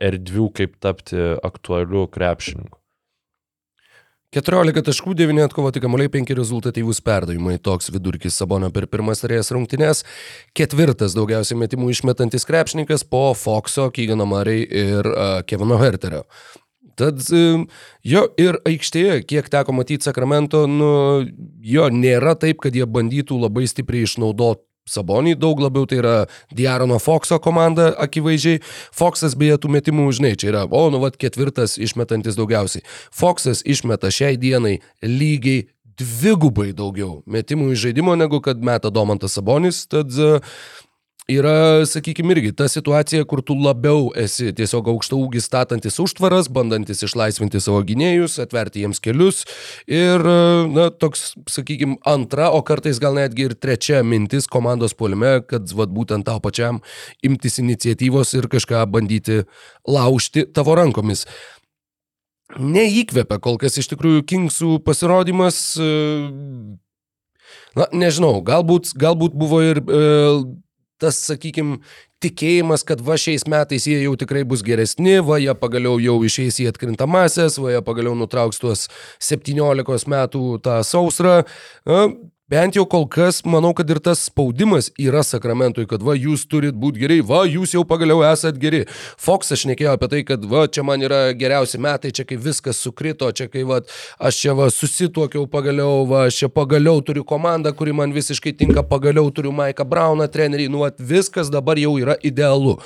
[0.00, 1.16] erdvių, kaip tapti
[1.46, 2.80] aktualiu krepšininku.
[4.30, 7.56] 14 taškų, 9 atkovoti kamuoliai, 5 rezultatyvūs perdavimai.
[7.58, 10.04] Toks vidurkis Sabonio per pirmas serijas rungtynės.
[10.54, 16.22] Ketvirtas daugiausiai metimų išmetantis krepšininkas po Foxo, Kygano Murray ir uh, Kevino Herterio.
[17.00, 17.22] Tad
[18.04, 20.90] jo ir aikštėje, kiek teko matyti Sakramento, nu,
[21.64, 26.14] jo nėra taip, kad jie bandytų labai stipriai išnaudoti Sabonį daug labiau tai yra
[26.56, 28.62] Diarono Foxo komanda, akivaizdžiai.
[28.96, 32.82] Foxas beje tų metimų, žinai, čia yra, o, nu, vad, ketvirtas išmetantis daugiausiai.
[33.14, 35.68] Foxas išmeta šiai dienai lygiai
[36.00, 40.10] dvigubai daugiau metimų iš žaidimo, negu kad meta Domantas Sabonis, tad
[41.30, 47.04] yra, sakykime, irgi ta situacija, kur tu labiau esi tiesiog aukšta ūgis statantis užtvaras, bandantis
[47.06, 49.44] išlaisvinti savo gynėjus, atverti jiems kelius
[49.90, 50.24] ir,
[50.74, 55.94] na, toks, sakykime, antra, o kartais gal netgi ir trečia mintis komandos puolime, kad, vad,
[55.94, 56.82] būtent tau pačiam
[57.26, 59.42] imtis iniciatyvos ir kažką bandyti
[59.88, 61.26] laužti tavo rankomis.
[62.58, 65.60] Neįkvepia kol kas iš tikrųjų Kingsų pasirodymas.
[67.78, 70.00] Na, nežinau, galbūt, galbūt buvo ir e,
[71.00, 71.80] tas, sakykime,
[72.20, 76.60] tikėjimas, kad va šiais metais jie jau tikrai bus geresni, va jie pagaliau jau išeis
[76.60, 78.88] į atkrintamasias, va jie pagaliau nutrauks tuos
[79.24, 81.40] 17 metų tą sausrą.
[82.50, 86.74] Bent jau kol kas, manau, kad ir tas spaudimas yra sakramentui, kad va, jūs turit
[86.74, 88.80] būti geri, va, jūs jau pagaliau esat geri.
[89.22, 93.28] Foxas šnekėjo apie tai, kad va, čia man yra geriausi metai, čia kai viskas sukrito,
[93.38, 93.78] čia kai va,
[94.18, 98.82] aš čia va, susituokiau pagaliau, va, aš čia pagaliau turiu komandą, kuri man visiškai tinka,
[98.82, 102.80] pagaliau turiu Maiką Brauną trenerį, nu, va, viskas dabar jau yra idealu.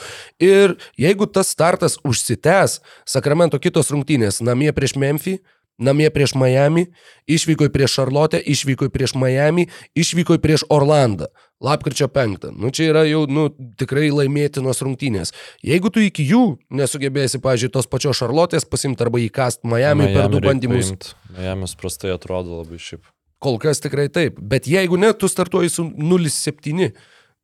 [0.45, 5.39] Ir jeigu tas startas užsitęs, sakramento kitos rungtynės namie prieš Memphį,
[5.79, 6.87] namie prieš Miami,
[7.27, 11.31] išvyko prieš Šarlotę, išvyko prieš Miami, išvyko prieš Orlandą.
[11.65, 12.51] Lapkričio 5.
[12.53, 13.47] Nu, čia yra jau nu,
[13.79, 15.33] tikrai laimėtinos rungtynės.
[15.65, 16.43] Jeigu tu iki jų
[16.75, 20.93] nesugebėsi, pažiūrėjau, tos pačios Šarlotės pasimti arba įkast Miami, Miami per du bandymus.
[21.33, 23.07] Miami prastai atrodo labai šiaip.
[23.45, 24.39] Kol kas tikrai taip.
[24.41, 26.93] Bet jeigu ne, tu startuoji su 0,7.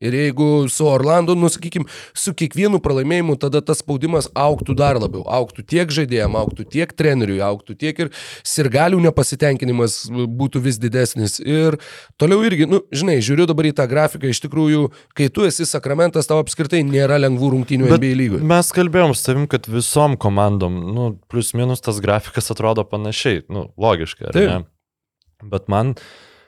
[0.00, 1.84] Ir jeigu su Orlando, nu sakykim,
[2.16, 5.26] su kiekvienu pralaimėjimu tada tas spaudimas auktų dar labiau.
[5.28, 11.36] Auktų tiek žaidėjams, auktų tiek treneriui, auktų tiek ir sirgalių nepasitenkinimas būtų vis didesnis.
[11.44, 11.76] Ir
[12.16, 14.86] toliau irgi, nu, žinai, žiūriu dabar į tą grafiką, iš tikrųjų,
[15.20, 18.48] kai tu esi sakramentas, tau apskritai nėra lengvų rungtynių NBA lygoje.
[18.54, 23.68] Mes kalbėjom su tavim, kad visom komandom, nu, plus minus tas grafikas atrodo panašiai, nu,
[23.76, 24.48] logiškai, ar Taip.
[24.48, 25.46] ne?
[25.52, 25.92] Bet man,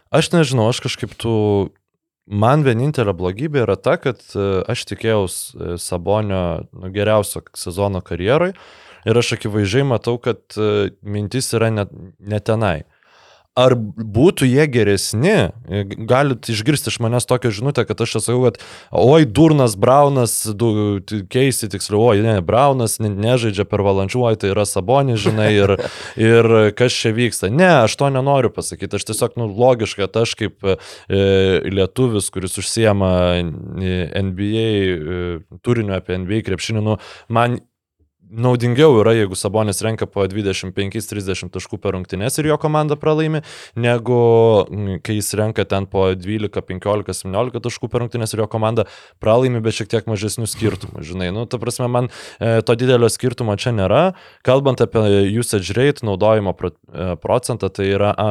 [0.09, 1.37] aš nežinau, aš kažkaip tų
[2.31, 8.53] Man vienintelė blogybė yra ta, kad e, aš tikėjausi e, Sabonio nu, geriausio sezono karjeroj
[9.11, 12.85] ir aš akivaizdžiai matau, kad e, mintis yra net ne tenai.
[13.53, 15.33] Ar būtų jie geresni,
[16.09, 18.55] galit išgirsti iš manęs tokią žinutę, kad aš esu, kad
[18.97, 24.55] oi, durnas Braunas, du, keisti tiksliau, oi, ne, Braunas ne, nežaidžia per valandžių, oi, tai
[24.55, 25.75] yra Sabonė, žinai, ir,
[26.31, 26.49] ir
[26.79, 27.51] kas čia vyksta.
[27.53, 30.79] Ne, aš to nenoriu pasakyti, aš tiesiog, nu, logiška, kad aš kaip e,
[31.69, 33.13] lietuvis, kuris užsiema
[34.17, 35.21] NBA e,
[35.61, 36.97] turiniu apie NBA krepšinį, nu,
[37.29, 37.61] man
[38.33, 43.43] naudingiau yra, jeigu Sabonis renka po 25-30 taškų per rungtynes ir jo komanda pralaimi,
[43.77, 44.19] negu
[45.05, 48.87] kai jis renka ten po 12-15-17 taškų per rungtynes ir jo komanda
[49.23, 51.05] pralaimi, bet šiek tiek mažesnių skirtumų.
[51.13, 54.03] Žinai, nu, ta prasme, man e, to didelio skirtumo čia nėra.
[54.47, 55.05] Kalbant apie
[55.37, 56.73] usage rate, naudojimo e,
[57.23, 58.31] procentą, tai yra a,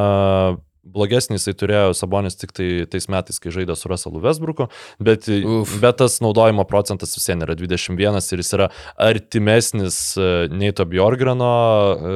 [0.82, 4.66] Blogesnį jisai turėjo Sabonis tik tai tais metais, kai žaidė su Russellu Westbrooku,
[4.98, 5.76] bet, Uf.
[5.84, 8.68] bet tas naudojimo procentas vis vien yra 21 ir jis yra
[8.98, 11.52] artimesnis e, Neito Bjorgrano
[11.94, 12.16] e,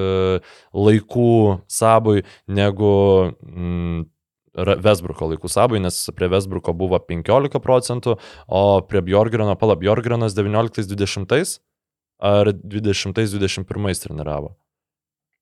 [0.74, 1.30] laikų
[1.70, 2.91] sabui negu
[3.45, 4.09] mm,
[4.55, 11.59] Vesbruko laikų sabai, nes prie Vesbruko buvo 15 procentų, o prie Bjorgrano, pala Bjorgranas 19-20
[12.26, 14.55] ar 20-21 treniravo.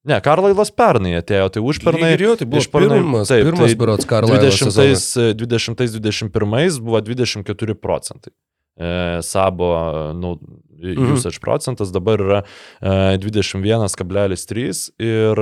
[0.04, 2.10] Ne, Karlailas pernai atėjo, tai užpernai.
[2.18, 5.06] Ir jo, tai buvo pernai, pirmas, taip, pirmas tai berots Karlailas.
[5.40, 8.34] 20-21 buvo 24 procentai.
[8.76, 9.70] E, sabo
[10.18, 10.34] nu,
[10.82, 11.14] mhm.
[11.14, 12.42] usage procentas dabar yra
[12.82, 15.42] e, 21,3 ir,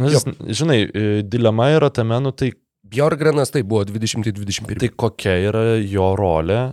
[0.00, 2.54] jis, žinai, e, dilema yra tame, nu tai
[2.92, 4.74] Bjorgrenas tai buvo 20-21.
[4.80, 6.72] Tai kokia yra jo rolė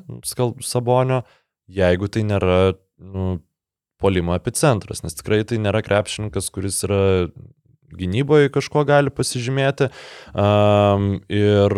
[0.66, 1.22] Sabonio,
[1.70, 2.58] jeigu tai nėra
[3.00, 3.38] nu,
[4.00, 7.02] polimo epicentras, nes tikrai tai nėra krepšininkas, kuris yra
[8.00, 9.90] gynyboje kažko gali pasižymėti.
[10.34, 11.76] Um, ir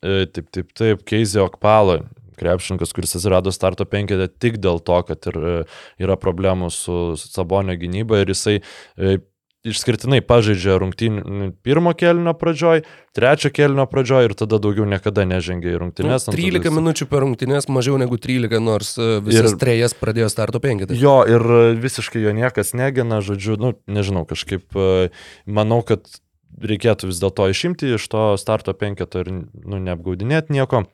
[0.00, 2.00] e, taip, taip, taip, Keizė Okpalo,
[2.40, 5.56] krepšininkas, kuris atsirado starto penketė tik dėl to, kad ir, e,
[6.02, 9.18] yra problemų su Sabonio gynyba ir jisai e,
[9.66, 12.82] išskirtinai pažaidžia rungtynių pirmo kelnio pradžioj,
[13.16, 16.28] trečio kelnio pradžioj ir tada daugiau niekada nežengia į rungtynės.
[16.30, 16.74] Nu, 13 tada...
[16.78, 20.96] minučių per rungtynės, mažiau negu 13, nors e, visas ir, trejas pradėjo starto penketą.
[20.96, 25.10] Jo, ir e, visiškai jo niekas negina, žodžiu, nu, nežinau, kažkaip e,
[25.44, 26.08] manau, kad
[26.60, 30.86] reikėtų vis dėlto išimti iš to starto penketo ir nu, neapgaudinėti nieko.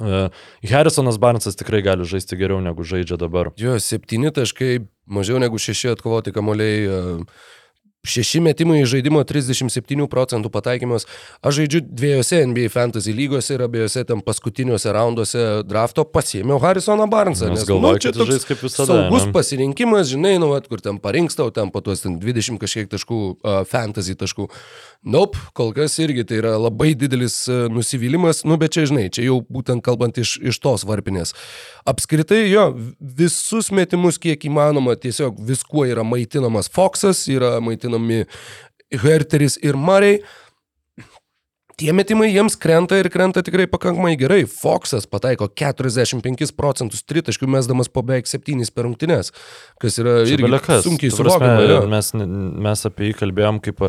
[0.00, 3.50] Harrisonas Barnesas tikrai gali žaisti geriau negu žaidžia dabar.
[3.60, 6.86] Jo, septyni taškai, mažiau negu šeši atkovoti kamuoliai.
[6.88, 7.50] Uh
[8.02, 11.04] Šeši metimai iš žaidimo 37 procentų pataikymas.
[11.38, 17.52] Aš žaidžiu dviejose NBA fantasy lygose ir abiejose ten paskutiniuose raunduose drafto pasiėmiau Harrisoną Barnesą.
[17.52, 18.88] Nes galvoju, nu, čia toks žais kaip visada.
[18.90, 19.34] Saugus ne?
[19.36, 23.60] pasirinkimas, žinai, nu, at, kur ten parinkstau, ten po tuos ten 20 kažkiek taškų, uh,
[23.70, 24.48] fantasy taškų.
[25.06, 29.28] Nope, kol kas irgi tai yra labai didelis uh, nusivylimas, nu bet čia, žinai, čia
[29.28, 31.36] jau būtent kalbant iš, iš tos varpinės.
[31.86, 32.66] Apskritai, jo,
[32.98, 38.24] visus metimus kiek įmanoma, tiesiog viskuo yra maitinamas Foxas, yra maitinamas vadinami
[39.02, 40.22] Herteris ir Murray.
[41.80, 44.42] Tie metimai jiems krenta ir krenta tikrai pakankamai gerai.
[44.46, 49.32] Foxas pataiko 45 procentus tritaškių, mesdamas po beveik 7 per rungtynes,
[49.80, 51.80] kas yra irgi sunkiai suvokiama.
[51.90, 52.12] Mes,
[52.68, 53.88] mes apie jį kalbėjom kaip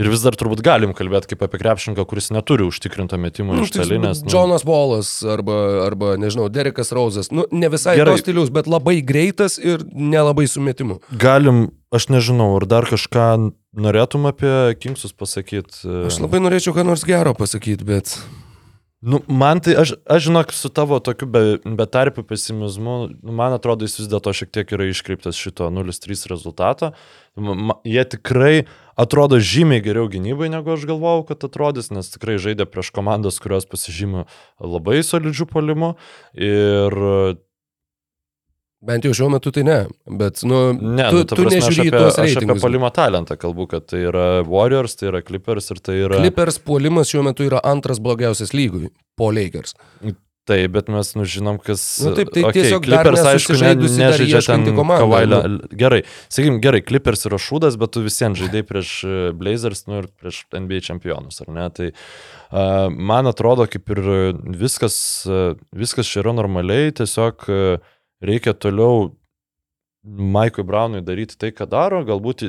[0.00, 3.74] Ir vis dar turbūt galim kalbėti kaip apie krepšininką, kuris neturi užtikrinto metimo nu, iš
[3.74, 4.22] celinės.
[4.24, 4.32] Nu.
[4.32, 7.28] Jonas Wallas arba, arba, nežinau, Derekas Rauzas.
[7.34, 8.16] Nu, ne visai Gerai.
[8.22, 11.02] stilius, bet labai greitas ir nelabai su metimu.
[11.20, 13.26] Galim, aš nežinau, ar dar kažką
[13.76, 15.82] norėtum apie Kingsus pasakyti.
[16.10, 18.16] Aš labai norėčiau ką nors gero pasakyti, bet...
[19.00, 23.86] Nu, man tai, aš, aš žinok, su tavo tokiu be, betarpiu pesimizmu, nu, man atrodo,
[23.88, 26.90] jis vis dėlto šiek tiek yra iškreiptas šito 0-3 rezultato.
[27.40, 28.66] Ma, jie tikrai
[29.00, 33.64] atrodo žymiai geriau gynybai, negu aš galvojau, kad atrodys, nes tikrai žaidė prieš komandas, kurios
[33.70, 34.26] pasižymė
[34.60, 35.94] labai solidžių polimų.
[36.36, 37.00] Ir
[38.80, 39.76] Bent jau šiuo metu tai ne,
[40.08, 42.16] bet, nu, ne, tu, nu, tu nežiūri tuos reitingus.
[42.22, 46.22] Aš apie polimo talentą kalbu, kad tai yra Warriors, tai yra Clippers ir tai yra...
[46.22, 48.88] Clippers puolimas šiuo metu yra antras blogiausias lygui
[49.20, 49.76] po Lakers.
[50.48, 51.84] Taip, bet mes nu, žinom, kas...
[52.00, 55.42] Nu, taip, tai okay, tiesiog Clippers, aišku, ne, nežaidžia ten kovailę.
[55.44, 55.70] Nu.
[55.84, 56.00] Gerai,
[56.32, 60.40] sakykim, gerai, Clippers yra šūdas, bet tu visiems žaidai prieš e, Blazers nu, ir prieš
[60.56, 61.68] NBA čempionus, ar ne?
[61.76, 64.02] Tai uh, man atrodo, kaip ir
[64.64, 64.96] viskas,
[65.28, 67.90] uh, viskas čia yra normaliai, tiesiog uh,
[68.24, 69.10] reikia toliau
[70.04, 72.46] Maikui Braunui daryti tai, ką daro, galbūt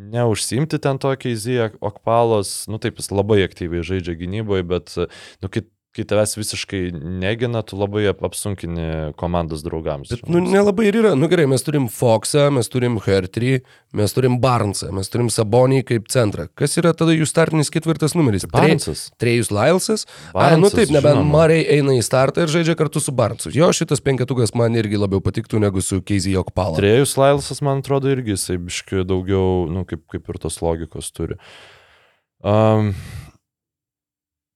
[0.00, 4.94] neužsimti ten tokiais Zija Okpalos, nu taip, jis labai aktyviai žaidžia gynyboje, bet,
[5.42, 10.12] nu, kai kai tavęs visiškai negina, tu labai apsunkini komandos draugams.
[10.12, 11.16] Bet, nu, nelabai ir yra.
[11.18, 13.56] Nu gerai, mes turim Foxą, mes turim Hertrį,
[13.98, 16.46] mes turim Barnsą, mes turim Sabonį kaip centrą.
[16.58, 18.46] Kas yra tada jų startinis ketvirtas numeris?
[18.52, 19.08] Barnsas.
[19.18, 20.06] Trejus Lailsas.
[20.30, 23.50] A, nu taip, nebent Mariai eina į startą ir žaidžia kartu su Barnsu.
[23.56, 26.78] Jo, šitas penketukas man irgi labiau patiktų negu su Keizį Jokpala.
[26.78, 31.40] Trejus Lailsas, man atrodo, irgi jisai biški daugiau, nu, kaip, kaip ir tos logikos turi.
[32.46, 32.94] Um,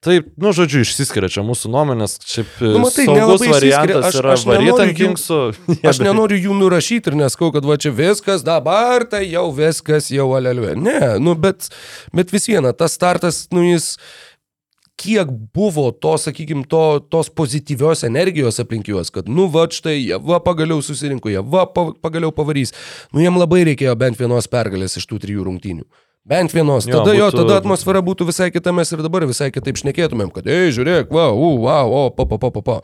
[0.05, 4.83] Taip, nu, žodžiu, išsiskiria čia mūsų nuomonės, šiaip nu, matai, saugus variantas aš, yra varyti
[4.85, 5.39] ant Kingsų.
[5.81, 10.29] Aš nenoriu jų nurašyti ir neskau, kad va čia viskas, dabar tai jau viskas, jau
[10.37, 10.77] aleliuoja.
[10.77, 11.71] Ne, nu, bet,
[12.13, 13.95] bet vis viena, tas startas, nu, jis
[15.01, 20.19] kiek buvo to, sakykime, to, tos pozityvios energijos aplink juos, kad, nu, va, štai, jie,
[20.21, 22.77] va, pagaliau susirinko, jie, va, pa, pagaliau pavarys.
[23.11, 25.89] Nu, jiem labai reikėjo bent vienos pergalės iš tų trijų rungtynių.
[26.25, 26.87] Bent vienos.
[26.89, 27.43] Tada jo, būtų...
[27.43, 31.37] tada atmosfera būtų visai kita, mes ir dabar visai kitaip šnekėtumėm, kad, ei, žiūrėk, wow,
[31.37, 32.77] wow, o, pa, pa, pa, pa, pa.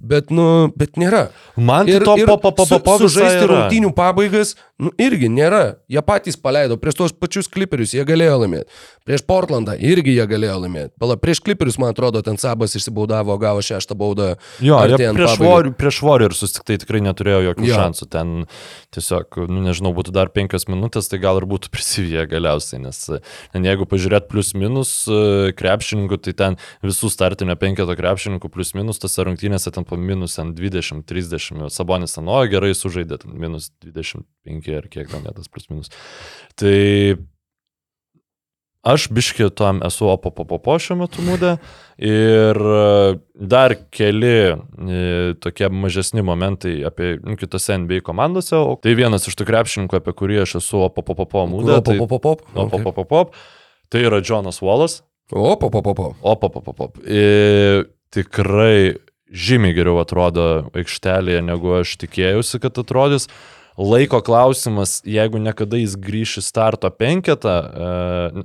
[0.00, 1.26] Bet, nu, bet nėra.
[1.60, 5.28] Man tai ir, to pa, pa, pa, pa, pa, su, sužaisti rungtynių pabaigas, nu, irgi
[5.28, 5.76] nėra.
[5.92, 8.80] Jie patys paleido prieš tos pačius kliperius, jie galėjo laimėti.
[9.06, 10.92] Prieš Portlandą irgi jie galėjo laimėti.
[10.98, 14.32] Pala, prieš kliperius, man atrodo, ten Sabas išsibaudavo, gavo šeštą baudą.
[14.64, 14.80] Jo,
[15.14, 17.76] prieš, war, prieš Warriors tik tai tikrai neturėjo jokių jo.
[17.78, 18.08] šansų.
[18.10, 18.34] Ten
[18.96, 22.98] tiesiog, nu, nežinau, būtų dar penkios minutės, tai gal ir būtų prisivyję galiausiai nes
[23.52, 29.00] ten jeigu pažiūrėt plus minus e, krepšininkų, tai ten visų startinio penketo krepšininkų plus minus
[29.02, 34.90] tose rungtynėse ten po minus 20-30, Sabonis ten, o gerai sužaidė, ten minus 25 ar
[34.92, 35.94] kiek ten netas plus minus.
[36.58, 36.76] Tai
[38.86, 41.56] aš biški tam esu opopopopo šiuo metu mūdė
[41.98, 44.54] ir e, dar keli e,
[45.42, 48.54] tokie mažesni momentai apie nu, kitose NBA komandose.
[48.58, 51.80] O tai vienas iš tų krepšininkų, apie kurį aš esu opopopopo mūdė.
[51.80, 52.46] Opopopop.
[52.52, 53.34] Tai, opopopop.
[53.90, 55.00] Tai yra Jonas Wallas.
[55.32, 56.14] Opopopop.
[56.22, 57.02] Opopopop.
[57.02, 58.96] Ir tikrai
[59.26, 60.46] žymiai geriau atrodo
[60.76, 63.26] aikštelėje, negu aš tikėjausi, kad atrodys
[63.76, 68.44] laiko klausimas, jeigu niekada jis grįš į starto penketą, e,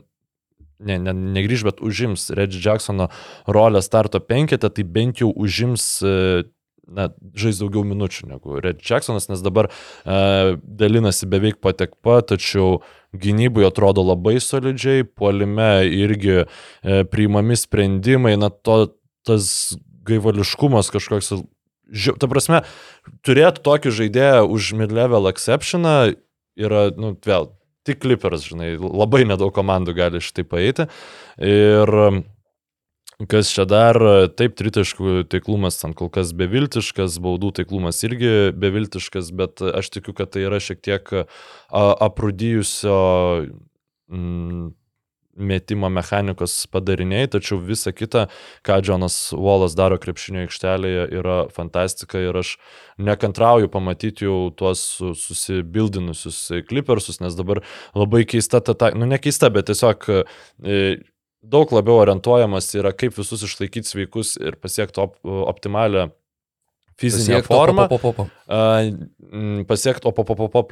[0.81, 3.09] ne, ne, negrįž, bet užims Reggie Jacksono
[3.47, 6.43] rolę starto penketę, tai bent jau užims e,
[6.91, 12.81] na, žais daugiau minučių negu Red Jacksonas, nes dabar uh, dalinasi beveik patek pat, tačiau
[13.15, 18.93] gynybai atrodo labai solidžiai, puolime irgi uh, priimami sprendimai, na, to,
[19.27, 19.77] tas
[20.07, 21.33] gaivališkumas kažkoks,
[21.91, 22.63] ži, ta prasme,
[23.25, 25.95] turėti tokį žaidėją už mid-level exceptioną
[26.59, 27.51] yra, nu, vėl,
[27.87, 30.87] tik Clippers, žinai, labai nedaug komandų gali šitai paeiti.
[31.41, 32.21] Ir
[33.29, 33.97] Kas čia dar,
[34.33, 40.31] taip, tritaškų taiklumas ten kol kas beviltiškas, baudų taiklumas irgi beviltiškas, bet aš tikiu, kad
[40.33, 41.11] tai yra šiek tiek
[41.69, 42.97] aprūdijusio
[44.09, 44.71] mm,
[45.35, 48.27] metimo mechanikos padariniai, tačiau visa kita,
[48.67, 52.55] ką Jonas Wallas daro krepšinio aikštelėje, yra fantastika ir aš
[53.01, 57.63] nekantrauju pamatyti jau tuos susibildinusius klipersus, nes dabar
[57.95, 60.81] labai keista ta, nu ne keista, bet tiesiog e,
[61.41, 66.09] daug labiau orientuojamas yra, kaip visus išlaikyti sveikus ir pasiekti op, optimalią
[67.01, 67.87] fizinę formą.
[69.67, 70.63] Pasiekti opopopopo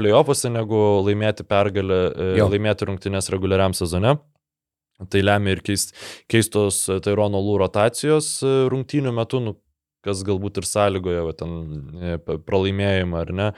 [5.07, 5.93] Tai lemia ir keist,
[6.31, 9.55] keistos Tairono lū rotacijos e, rungtynių metu, nu,
[10.03, 11.53] kas galbūt ir sąlygoja va, ten,
[11.95, 13.51] e, pralaimėjimą ar ne.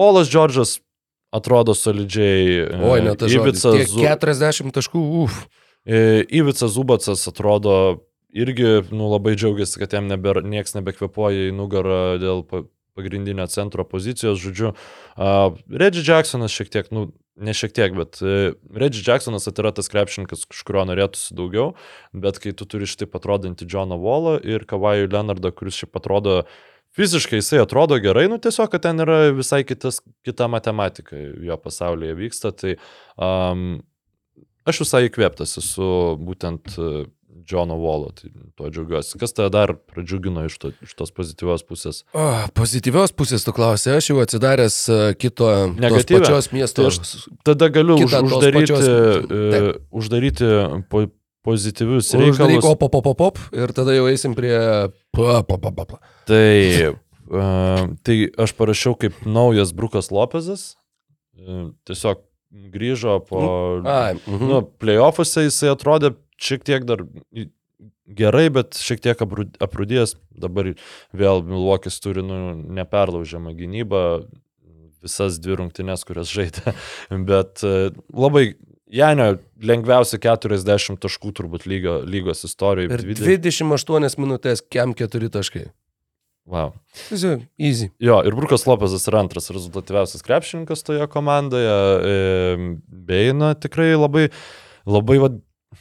[0.00, 0.78] Polas Džordžas
[1.30, 2.66] atrodo solidžiai.
[2.80, 5.42] Oi, net tas Ivica, 40 taškų, uf.
[5.84, 7.74] E, Ivica Zubacas atrodo
[8.32, 12.44] irgi nu, labai džiaugiasi, kad jam nebe, nieks nebekvepuoja į nugarą dėl
[12.98, 14.74] pagrindinio centro pozicijos, žodžiu.
[15.14, 17.08] Uh, Reggie Jacksonas šiek tiek, nu,
[17.40, 21.74] ne šiek tiek, bet uh, Reggie Jacksonas yra tas krepšininkas, iš kurio norėtųsi daugiau,
[22.12, 26.42] bet kai tu turi šitaip atrodantį Johną Wallą ir Kavajų Leonardą, kuris šiaip atrodo
[26.98, 32.16] Fiziškai jisai atrodo gerai, nu tiesiog, kad ten yra visai kitas, kita matematika jo pasaulyje
[32.18, 32.72] vyksta, tai
[33.14, 33.78] um,
[34.68, 35.86] Aš visai įkvėptas esu
[36.20, 36.88] būtent e,
[37.50, 39.18] Džono Volo, tai tuo džiaugiuosi.
[39.18, 42.04] Kas tave dar pradžiugino iš, to, iš tos pozityvios pusės?
[42.14, 46.20] O, pozityvios pusės tu klausai, aš jau atsidaręs e, kito Negatyvę.
[46.22, 46.84] pačios miesto.
[46.84, 48.86] Tai aš tada galiu už, uždaryti, pačios...
[48.86, 50.52] uh, uždaryti
[50.92, 51.04] po,
[51.46, 52.38] pozityvius reikalus.
[52.38, 54.54] Uždaryk op, op, op, op, ir tada jau eisim prie...
[55.16, 56.00] Pa, pa, pa, pa.
[56.30, 56.94] Tai,
[57.34, 60.76] uh, tai aš parašiau kaip naujas Brukas Lopezas.
[61.88, 63.44] Tiesiog grįžo po...
[63.86, 64.46] Ai, mhm.
[64.50, 67.04] nu, playoffuose jisai atrodė šiek tiek dar
[68.06, 70.16] gerai, bet šiek tiek aprūdėjęs.
[70.40, 70.72] Dabar
[71.16, 72.40] vėl Milvokis turi nu,
[72.80, 74.04] neperlaužiamą gynybą,
[75.04, 76.74] visas dvi rungtynes, kurias žaidė.
[77.30, 78.52] Bet e, labai
[78.90, 82.90] Janio lengviausia 40 taškų turbūt lygio, lygos istorijoje.
[82.98, 85.68] Ir 28 minutės, kiam 4 taškai.
[86.50, 86.72] Wow.
[87.14, 87.90] Easy.
[88.02, 91.70] Jo, ir Brukas Lopezas yra antras rezultatyviausias krepšininkas toje komandoje.
[91.70, 92.56] E,
[92.90, 94.24] Beina tikrai labai,
[94.88, 95.30] labai, va,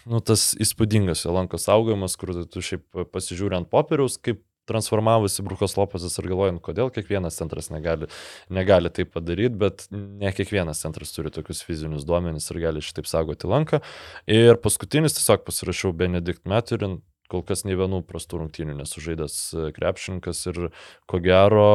[0.10, 5.74] nu, tas įspūdingas jo lankos saugojimas, kur tu šiaip pasižiūri ant popieriaus, kaip transformavosi Brukas
[5.80, 8.10] Lopezas ir galvojant, kodėl kiekvienas centras negali,
[8.54, 13.50] negali tai padaryti, bet ne kiekvienas centras turi tokius fizinius duomenis ir gali šitaip saugoti
[13.50, 13.82] lanką.
[14.30, 17.00] Ir paskutinis tiesiog pasirašiau Benedikt Meturin,
[17.30, 20.70] kol kas nei vienų prastų rungtynių nesužaidęs e, krepšininkas ir
[21.10, 21.68] ko gero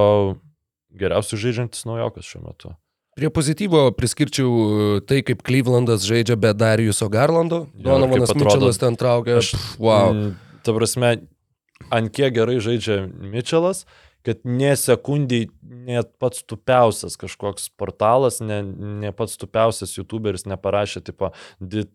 [0.95, 2.75] geriausiai žaidžiantis naujokas šiuo metu.
[3.15, 7.69] Prie pozityvo priskirčiau e, tai, kaip Clevelandas žaidžia be Dariuso Garlando.
[7.75, 9.39] Donovanas Mitčelas ten traukia.
[9.39, 10.11] Aš, wow.
[10.11, 10.33] M,
[10.67, 11.13] ta prasme,
[11.95, 13.85] ant kiek gerai žaidžia Mitčelas,
[14.27, 18.63] kad nesekundiai net pats tupiausias kažkoks portalas, ne,
[19.05, 21.31] ne pats tupiausias youtuberis neparašė, tipo,
[21.61, 21.93] did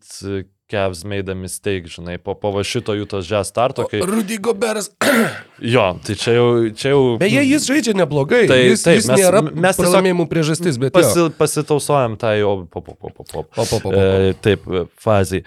[0.70, 3.86] Kevs made a mistake, žinai, po, po va šito jų tos žes starto.
[3.90, 4.02] Kai...
[4.06, 4.92] Rudy Goberas.
[5.74, 7.00] jo, tai čia jau, čia jau...
[7.20, 8.44] Beje, jis žaidžia neblogai.
[8.50, 10.94] Tai jis, taip, jis mes, nėra mes pralaimėjimų priežastis, bet...
[10.94, 13.42] Pasi, pasitausojam tą jau po, po, po, po, po.
[13.42, 13.94] po, po, po, po.
[13.98, 14.70] E, taip,
[15.02, 15.42] fazai.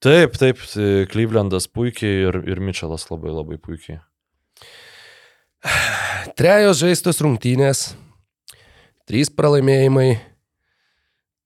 [0.00, 0.60] Taip, taip,
[1.10, 3.98] Klyvlendas puikiai ir, ir Mitčelas labai labai puikiai.
[6.38, 7.92] Trejos žaistos rungtynės,
[9.10, 10.12] trys pralaimėjimai,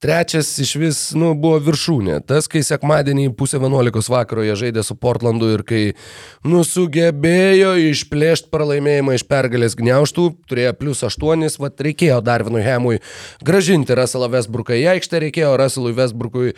[0.03, 2.17] Trečias iš vis, nu, buvo viršūnė.
[2.27, 5.83] Tas, kai sekmadienį pusę 11 vakaro jie žaidė su Portlandu ir kai,
[6.43, 12.99] nu, sugebėjo išplėšti pralaimėjimą iš pergalės gniauštų, turėjo plus 8, vad reikėjo Darvinui Hemui
[13.47, 16.57] gražinti Russellą Westbrooką į aikštę, reikėjo Russellui Westbrookui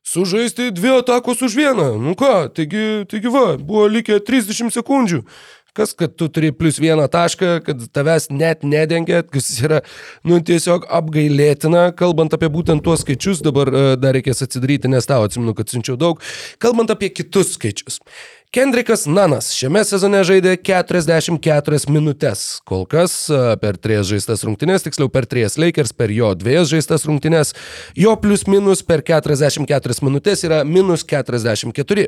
[0.00, 1.90] sužaisti dvi atakos už vieną.
[2.00, 5.20] Nu ką, taigi, taigi va, buvo likę 30 sekundžių.
[5.74, 9.80] Kas, kad tu turi plus vieną tašką, kad tavęs net nedengia, kas yra,
[10.22, 15.26] nu, tiesiog apgailėtina, kalbant apie būtent tuos skaičius, dabar uh, dar reikės atsidaryti, nes tau
[15.26, 16.22] atsimenu, kad siunčiau daug,
[16.62, 17.98] kalbant apie kitus skaičius.
[18.54, 22.44] Kendrikas Nanas šiame sezone žaidė 44 minutės.
[22.62, 23.16] Kol kas
[23.58, 27.50] per 3 žaistas rungtynės, tiksliau per 3 Lakers, per jo 2 žaistas rungtynės,
[27.98, 32.06] jo plius minus per 44 minutės yra minus 44.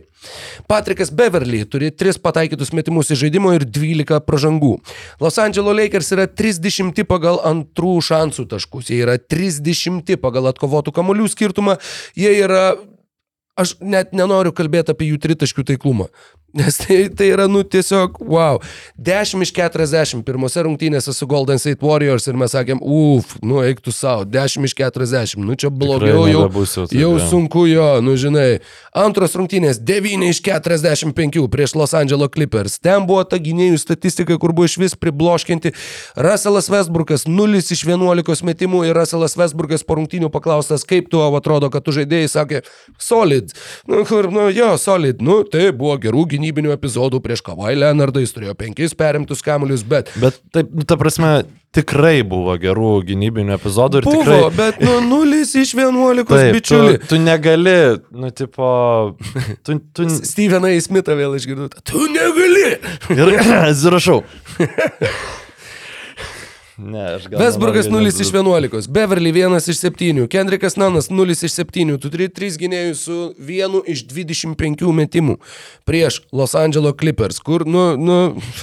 [0.71, 4.77] Patrikas Beverly turi 3 pataikytus metimus į žaidimo ir 12 pražangų.
[5.19, 11.27] Los Angeles Lakers yra 30 pagal antrų šansų taškus, jie yra 30 pagal atkovotų kamolių
[11.35, 11.81] skirtumą,
[12.15, 12.77] jie yra
[13.57, 16.09] aš net nenoriu kalbėti apie jų tritaškių taiklumą.
[16.57, 18.63] Nes tai, tai yra, nu, tiesiog, wow.
[18.97, 23.93] 10 iš 40 pirmose rungtynėse su Golden State Warriors ir mes sakėm, uf, nu, eiktų
[23.93, 28.63] savo, 10 iš 40, nu, čia blogiau, jau, jau, jau sunku jo, nu, žinai.
[28.97, 32.79] Antros rungtynės 9 iš 45 prieš Los Angeles Clippers.
[32.81, 35.75] Ten buvo ta gynėjų statistika, kur buvo iš vis pribloškinti.
[36.17, 41.69] Russellas Westbrookas 0 iš 11 metimų ir Russellas Westbrookas po rungtynių paklaustas, kaip tu atrodo,
[41.69, 42.63] kad tu žaidėjai, sakė,
[42.97, 43.53] solid.
[43.85, 45.21] Nu, kur, nu, jo, solid.
[45.21, 49.85] Nu, tai buvo gerų gynėjų gynybinių epizodų prieš Kavai Leonardą, jis turėjo penkis perimtus kamuolius,
[49.87, 50.11] bet...
[50.21, 54.51] Bet taip, nu, ta prasme, tikrai buvo gerų gynybinių epizodų ir buvo, tikrai...
[54.57, 56.99] bet nu 0 iš 11 taip, bičiuli.
[57.03, 57.79] Tu, tu negali,
[58.11, 58.69] nu, tipo...
[59.67, 60.07] Tu, tu...
[60.17, 61.71] Steveną Įsmitą vėl išgirdau.
[61.87, 62.69] Tu negali.
[63.17, 63.35] Ir
[63.71, 64.23] atsiprašau.
[66.79, 67.41] Ne, aš gal.
[67.41, 72.29] Vesburgas 0 iš 11, Beverly 1 iš 7, Kendrikas Nanas 0 iš 7, tu turi
[72.29, 75.39] 3 gynėjus su 1 iš 25 metimų
[75.89, 78.19] prieš Los Angeles Clippers, kur, nu, nu,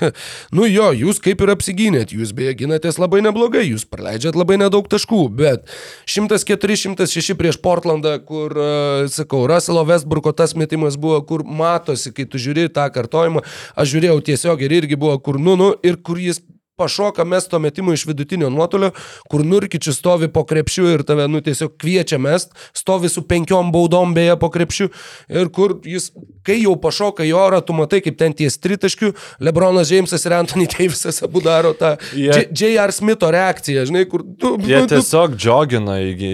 [0.57, 4.85] nu jo, jūs kaip ir apsigynėt, jūs beje ginatės labai neblogai, jūs praleidžiat labai nedaug
[4.93, 5.65] taškų, bet
[6.05, 12.37] 104-106 prieš Portlandą, kur, uh, sakau, Russello Westbrooko tas metimas buvo, kur matosi, kai tu
[12.37, 13.41] žiūri tą kartojimą,
[13.73, 16.43] aš žiūrėjau tiesiog ir irgi buvo, kur, nu, nu, ir kur jis
[16.83, 18.91] pašoka mesto metimų iš vidutinio nuotolio,
[19.31, 24.13] kur Nurkičius stovi po krepšiu ir tave, nu, tiesiog kviečia mest, stovi su penkiom baudom
[24.13, 24.89] beje po krepšiu
[25.31, 26.11] ir kur jis,
[26.45, 30.67] kai jau pašoka į orą, tu matai, kaip ten ties tritaškių, Lebronas Džeimsas ir Anthony
[30.71, 32.43] Davisas abu daro tą yeah.
[32.51, 32.93] J.R.
[32.95, 34.55] Smitho reakciją, žinai, kur tu...
[34.63, 36.33] Jie nu, tiesiog džiogina į, į,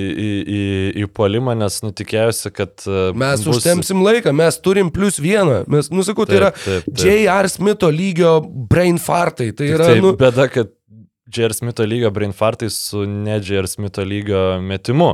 [0.60, 0.64] į,
[1.04, 2.74] į polimą, nes nutikėjusi, kad...
[2.88, 3.62] Uh, mes bus...
[3.62, 6.52] užtemsim laiką, mes turim plus vieną, mes, nusakau, tai yra
[6.88, 7.50] J.R.
[7.52, 8.40] Smitho lygio
[8.72, 9.92] brain fartai, tai yra...
[9.92, 10.72] Taip, nu, bėda, kad
[11.30, 11.54] J.R.
[11.54, 13.68] Smitho lygio brain fartai su ne J.R.
[13.68, 15.12] Smitho lygio metimu.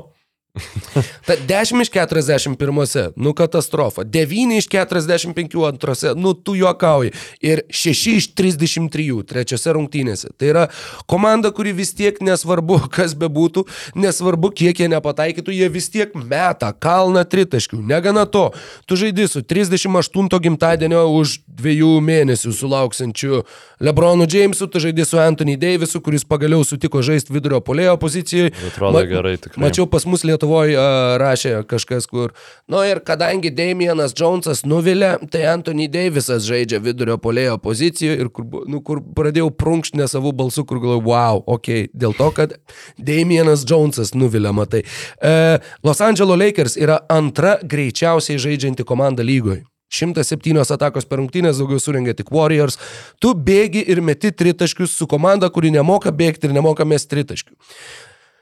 [1.26, 4.04] Ta 10 iš 41, nu katastrofa.
[4.04, 7.12] 9 iš 45 antrose, nu tu juokauji.
[7.42, 10.32] Ir 6 iš 33 trečiose rungtynėse.
[10.38, 10.66] Tai yra
[11.10, 13.66] komanda, kuri vis tiek nesvarbu, kas bebūtų,
[14.00, 17.82] nesvarbu, kiek jie nepataikytų, jie vis tiek meta kalną tritaškių.
[17.86, 18.50] Negana to,
[18.88, 23.44] tu žaidži su 38 gimtadienio už dviejų mėnesių sulauksančiu
[23.80, 28.54] Lebronu Jamesu, tu žaidži su Anthony Davisu, kuris pagaliau sutiko žaisti vidurio polėjo pozicijoje.
[28.70, 29.66] Atrodo Ma, gerai, tikrai.
[29.66, 32.34] Mačiau pas mus Lietuvoje Lietuvoje uh, rašė kažkas, kur,
[32.70, 38.46] nu ir kadangi Damienas Jonesas nuvilė, tai Anthony Davisas žaidžia vidurio polėjo pozicijoje ir kur,
[38.70, 42.58] nu, kur pradėjau prunkšti ne savų balsų, kur galvoju, wow, ok, dėl to, kad
[42.98, 44.84] Damienas Jonesas nuvilė, matai.
[45.18, 49.66] Uh, Los Angeles Lakers yra antra greičiausiai žaidžianti komanda lygoje.
[49.96, 52.78] 107 atakos per rungtynės, daugiau surengė tik Warriors.
[53.24, 57.56] Tu bėgi ir meti tritaškius su komanda, kuri nemoka bėgti ir nemoka mesti tritaškių.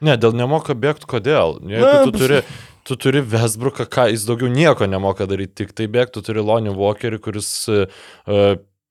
[0.02, 1.58] Ne, dėl nemoka bėgti kodėl?
[1.70, 2.40] Jeigu Na, tu turi,
[2.86, 6.74] tu turi Vesbruką, ką jis daugiau nieko nemoka daryti, tik tai bėgti, tu turi Lonį
[6.76, 7.86] Walkerį, kuris uh,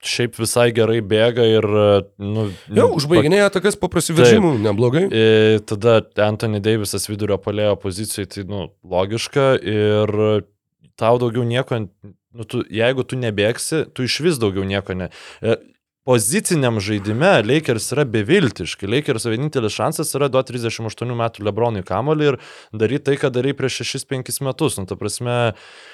[0.03, 1.67] šiaip visai gerai bėga ir...
[2.21, 5.05] Nu, Jau, užbaiginėja tokias po prasiveržimų, neblogai.
[5.11, 10.17] Ir tada Anthony Davisas vidurio palėjo pozicijoje, tai nu, logiška ir
[10.99, 15.09] tau daugiau nieko, nu, tu, jeigu tu nebėgsi, tu iš vis daugiau nieko ne
[16.03, 18.88] poziciniam žaidime Lakers yra beviltiški.
[18.91, 22.39] Lakers vienintelis šansas yra duoti 38 metų Lebronui kamolį ir
[22.75, 24.80] daryti tai, ką darai prieš 6-5 metus.
[24.80, 25.38] Nu, ta prasme,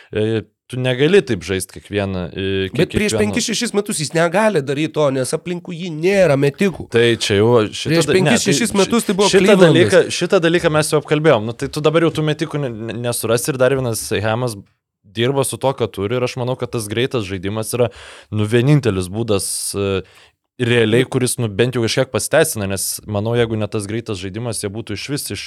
[0.09, 2.25] e, tu negali taip žaisti kiekvieną.
[2.29, 3.37] E, kiek, Bet prieš kiekvieną...
[3.37, 6.89] 5-6 metus jis negali daryti to, nes aplinkų jį nėra metikų.
[6.93, 8.09] Tai čia jau šitą, prieš
[8.49, 11.47] 5-6 tai, metus tai buvo šitą dalyką, šitą dalyką mes jau apkalbėjom.
[11.49, 12.65] Nu, tai tu dabar jau tų metikų
[12.97, 14.57] nesurasi ir dar vienas Hemas
[15.15, 17.89] dirba su to, ką turi ir aš manau, kad tas greitas žaidimas yra
[18.31, 20.01] nu, vienintelis būdas e,
[20.59, 24.71] realiai, kuris nu, bent jau kažkiek pasteisina, nes manau, jeigu ne tas greitas žaidimas, jie
[24.73, 25.45] būtų iš vis iš,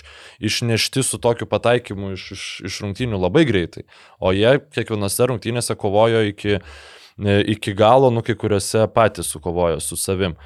[0.50, 3.84] išnešti su tokiu pataikymu iš, iš, iš rungtynių labai greitai.
[4.20, 10.00] O jie kiekvienose rungtynėse kovojo iki, e, iki galo, nu kai kuriuose patys sukovojo su
[10.00, 10.38] savim.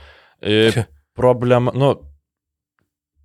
[0.42, 0.86] E,
[1.20, 1.94] problema, nu,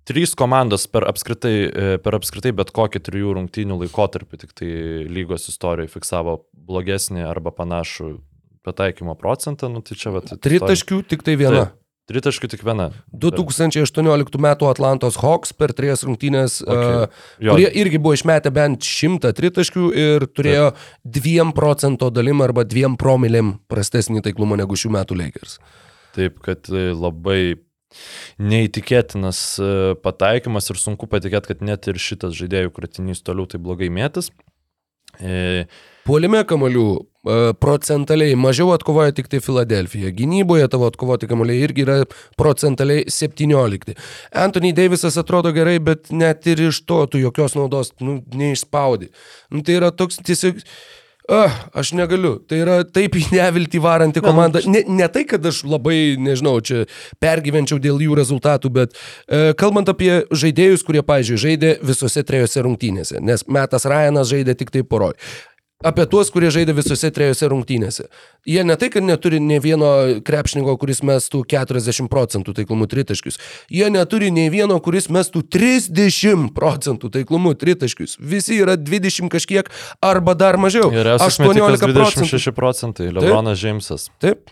[0.08, 4.70] Trys komandos per apskritai, e, per apskritai bet kokį trijų rungtynių laikotarpį tik tai
[5.06, 8.16] lygos istorijoje fiksavo blogesnį arba panašų
[8.66, 9.70] pataikymo procentą.
[9.70, 11.68] Nu, tai čia, vat, Tritaškių tik tai viena.
[11.68, 11.78] Taip.
[12.10, 12.88] Tritaškių tik viena.
[13.14, 14.48] 2018 m.
[14.66, 17.04] Atlantos Hawks per trijas rungtynės, okay.
[17.06, 21.20] uh, kurie irgi buvo išmetę bent 100 tritaškių ir turėjo Taip.
[21.22, 25.60] 2 procento dalim arba 2 promilėm prastesnį taiklumą negu šių metų Lakers.
[26.12, 27.54] Taip, kad e, labai
[28.42, 29.70] neįtikėtinas e,
[30.04, 34.32] pataikymas ir sunku patikėti, kad net ir šitas žaidėjų kratinys toliau tai blogai mėtis.
[35.20, 35.64] E...
[36.02, 40.10] Puolime kamalių e, procentaliai mažiau atkovoja tik tai Filadelfija.
[40.16, 41.98] Gynyboje tavo atkovoti kamaliai irgi yra
[42.40, 43.94] procentaliai 17.
[44.44, 49.12] Anthony Davisas atrodo gerai, bet net ir iš to tu jokios naudos nu, neišspaudi.
[49.54, 50.64] Nu, tai yra toks tiesiog...
[51.32, 52.34] Ah, aš negaliu.
[52.44, 54.60] Tai yra taip į neviltį varanti komanda.
[54.68, 56.82] Ne, ne tai, kad aš labai, nežinau, čia
[57.22, 63.22] pergyvenčiau dėl jų rezultatų, bet e, kalbant apie žaidėjus, kurie, pažiūrėjau, žaidė visose trejose rungtynėse,
[63.24, 65.16] nes Metas Ryanas žaidė tik tai poroj
[65.86, 68.06] apie tuos, kurie žaidė visose trejose rungtynėse.
[68.48, 69.90] Jie ne tai, kad neturi ne vieno
[70.24, 73.38] krepšininko, kuris mestų 40 procentų taiklumų tritaškius.
[73.72, 78.16] Jie neturi ne vieno, kuris mestų 30 procentų taiklumų tritaškius.
[78.18, 79.70] Visi yra 20 kažkiek
[80.02, 80.90] arba dar mažiau.
[80.94, 82.26] Ir 18 procentų.
[82.26, 83.12] 26 procentai.
[83.12, 84.10] Lebronas Džeimsas.
[84.22, 84.50] Taip.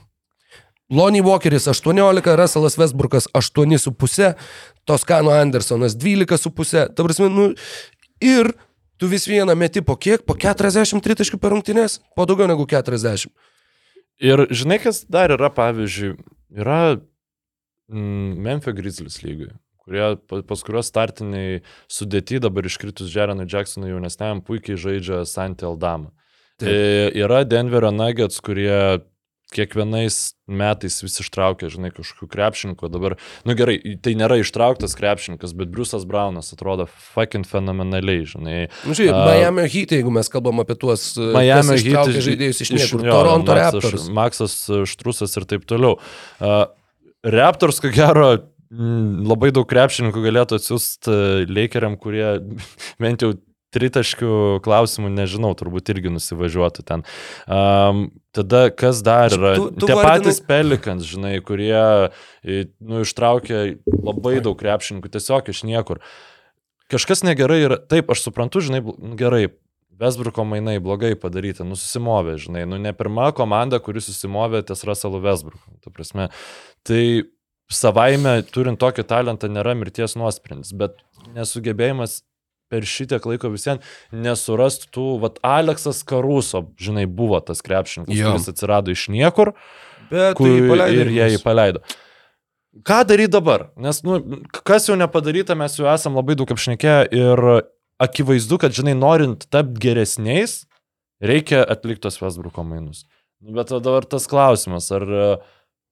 [0.91, 4.35] Lonnie Walkeris 18, Russellas Westbrookas 8,5,
[4.85, 6.89] Toskano Andersonas 12,5.
[6.95, 7.53] Ta prasme, nu,
[8.21, 8.51] ir
[9.01, 10.23] tu vis vieną meti po kiek?
[10.29, 11.99] Po 40 tritaškių per rungtynės?
[12.17, 13.33] Po daugiau negu 40.
[14.21, 16.13] Ir žinai, kas dar yra, pavyzdžiui,
[16.61, 16.81] yra
[17.89, 24.77] mm, Memphis Grizzlies lygiai, kurie pas kuriuos startiniai sudėti dabar iškritus Jeronui Jacksonui jaunesniam puikiai
[24.81, 26.13] žaidžia Santi Aldama.
[26.61, 26.69] Taip.
[26.69, 29.01] E, yra Denverio Nuggets, kurie
[29.55, 30.19] kiekvienais
[30.51, 32.91] metais vis ištraukia, žinai, kažkokių krepšininkų.
[32.93, 33.17] Dabar,
[33.47, 38.57] nu gerai, tai nėra ištrauktas krepšininkas, bet Briusas Braunas atrodo fucking fenomenaliai, žinai.
[38.85, 43.05] Nu, žiūrėk, uh, Miami Heat, jeigu mes kalbam apie tuos Miami Heat žaidėjus iš niekur,
[43.05, 44.09] iš, Toronto jo, Raptors.
[44.21, 44.57] Maksas
[44.91, 45.99] Štrusas ir taip toliau.
[46.39, 46.65] Uh,
[47.27, 48.33] Raptors, ko gero,
[48.71, 51.15] labai daug krepšininkų galėtų atsiųsti
[51.51, 52.39] Lakeriam, kurie
[53.03, 53.35] bent jau
[53.75, 57.05] tritaškių klausimų, nežinau, turbūt irgi nusivažiuotų ten.
[57.47, 59.55] Um, tada kas dar yra?
[59.59, 60.27] Tu, tu Tie vardinai...
[60.27, 61.81] patys Pelikans, žinai, kurie
[62.43, 66.03] nu, ištraukė labai daug krepšininkų tiesiog iš niekur.
[66.91, 68.83] Kažkas negerai yra, taip, aš suprantu, žinai,
[69.19, 69.49] gerai,
[70.01, 75.75] Vesbruko mainai blogai padaryti, nusimovė, žinai, nu ne pirma komanda, kuri susimovė ties Russellu Vesbruku.
[75.85, 76.31] Tu prasme,
[76.89, 77.03] tai
[77.71, 80.97] savaime, turint tokį talentą, nėra mirties nuosprendis, bet
[81.37, 82.23] nesugebėjimas
[82.71, 83.85] per šitiek laiko visiems
[84.15, 89.55] nesurastų tų, vat Aleksas Karuso, žinai, buvo tas krepšininkas, kuris atsirado iš niekur,
[90.11, 90.49] Bet kur,
[90.91, 91.83] ir jie jį paleido.
[92.87, 93.69] Ką daryti dabar?
[93.79, 94.21] Nes, nu,
[94.67, 97.45] kas jau nepadaryta, mes jau esam labai daug apšnekę ir
[98.01, 100.61] akivaizdu, kad, žinai, norint tapti geresniais,
[101.23, 103.05] reikia atlikti tos Westbrook mainus.
[103.43, 105.51] Nu, bet dabar tas klausimas, ar uh,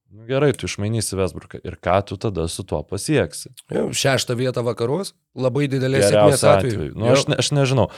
[0.09, 3.51] Nu, gerai, tu išmainysi Vesbruką ir ką tu tada su tuo pasieksi?
[3.69, 6.73] Jau, šeštą vietą vakaruos, labai didelė sėkmės atveju.
[6.73, 6.95] atveju.
[6.97, 7.91] Nu, aš, ne, aš nežinau.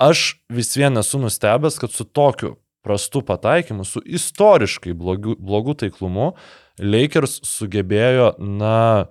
[0.00, 2.54] Aš vis vien esu nustebęs, kad su tokiu
[2.86, 6.30] prastu pataikymu, su istoriškai blogu, blogu taiklumu,
[6.80, 9.08] Lakers sugebėjo, na,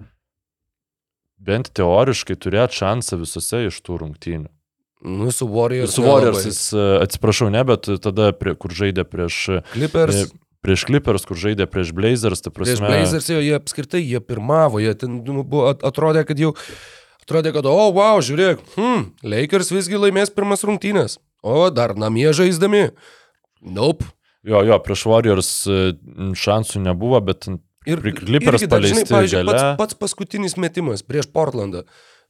[1.37, 4.49] bent teoriškai turėti šansą visose iš tų rungtynių.
[5.05, 5.93] Nu, su Warriors.
[5.93, 6.61] Su Warriors, jis,
[7.03, 9.43] atsiprašau, ne, bet tada, prie, kur žaidė prieš...
[9.75, 10.25] Clippers.
[10.25, 12.75] E, prieš Clippers, kur žaidė prieš Blazers, tai prasme.
[12.75, 16.53] Prieš Blazers jo, jie apskritai, jie pirmavo, jie ten nu, buvo, atrodė, kad jau,
[17.23, 22.29] atrodė, kad, o, oh, wow, žiūrėk, hmm, Lakers visgi laimės pirmas rungtynės, o dar namie
[22.35, 22.89] žaisdami.
[23.61, 24.09] Nope.
[24.47, 25.79] Jo, jo, prieš Warriors e,
[26.37, 27.49] šansų nebuvo, bet
[27.87, 29.07] ir Clippers paleisti.
[29.33, 31.83] Žinai, pats, pats paskutinis metimas prieš Portlandą.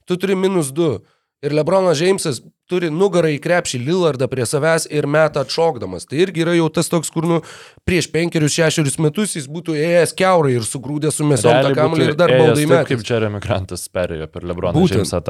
[0.08, 0.98] Tu turi minus 2.
[1.46, 6.08] Ir Lebronas Džeimsas turi nugarą į krepšį Lillardą prie savęs ir metą atšokdamas.
[6.10, 7.38] Tai irgi yra jau tas toks, kur nu,
[7.86, 12.18] prieš penkerius, šešerius metus jis būtų ėjęs keurai ir sugrūdęs su mėsom tą kamuolį ir
[12.18, 12.88] dar baudai metą.
[12.90, 15.22] Kaip Jeremy Grantas perėjo per Lebroną Džeimsą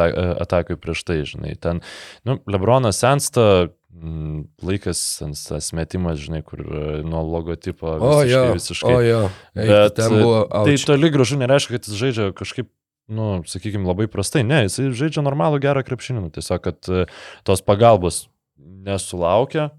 [0.47, 1.53] atakui prieš tai, žinai.
[1.61, 1.83] Ten,
[2.25, 5.05] nu, Lebronas sensta, mm, laikas
[5.45, 8.97] tas metimas, žinai, kur e, nuo logotipo visiškai, o, jo, visiškai.
[8.97, 9.23] O, jo.
[9.61, 12.73] Eik, Bet, buvo, tai toli gražu nereiškia, kad jis žaidžia kažkaip
[13.09, 14.45] nu, sakykime, labai prastai.
[14.47, 16.27] Ne, jisai žaidžia normalų gerą krepšinį.
[16.27, 17.07] Nu, tiesiog, kad e,
[17.49, 18.27] tos pagalbos
[18.59, 19.71] nesulaukia.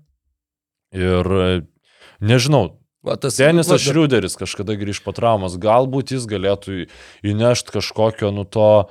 [0.96, 1.50] Ir e,
[2.26, 6.82] nežinau, Va, tas Denisas Šriuderis kažkada grįž po traumas, galbūt jis galėtų
[7.24, 8.90] įnešti kažkokio, nu, to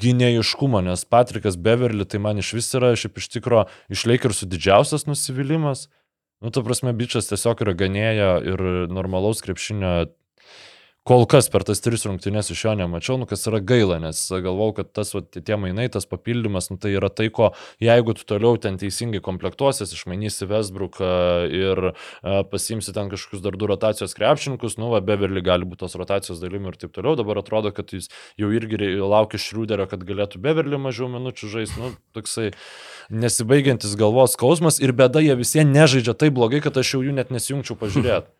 [0.00, 4.48] gynėjiškumo, nes Patrikas Beverly tai man iš vis yra, šiaip iš tikro, išleik ir su
[4.48, 5.88] didžiausias nusivylimas.
[6.40, 10.08] Nu, ta prasme, bičias tiesiog yra ganėja ir normalaus krepšinio
[11.08, 14.68] kol kas per tas tris rungtynės iš jo nemačiau, nu kas yra gaila, nes galvau,
[14.76, 17.50] kad tas va, tie mainai, tas papildymas, nu, tai yra tai, ko
[17.82, 21.12] jeigu tu toliau ten teisingai komplektuosies, išmanysi Vesbruką
[21.56, 25.96] ir a, pasimsi ten kažkokius dar du rotacijos krepšininkus, nu, va, Beverly gali būti tos
[26.00, 28.10] rotacijos dalimi ir taip toliau, dabar atrodo, kad jis
[28.40, 32.50] jau irgi laukia Šrūderio, kad galėtų Beverly mažiau minučių žaisti, nu, toksai
[33.10, 37.32] nesibaigiantis galvos skausmas ir bėda, jie visi nežaidžia taip blogai, kad aš jau jų net
[37.32, 38.30] nesijungčiau pažiūrėti.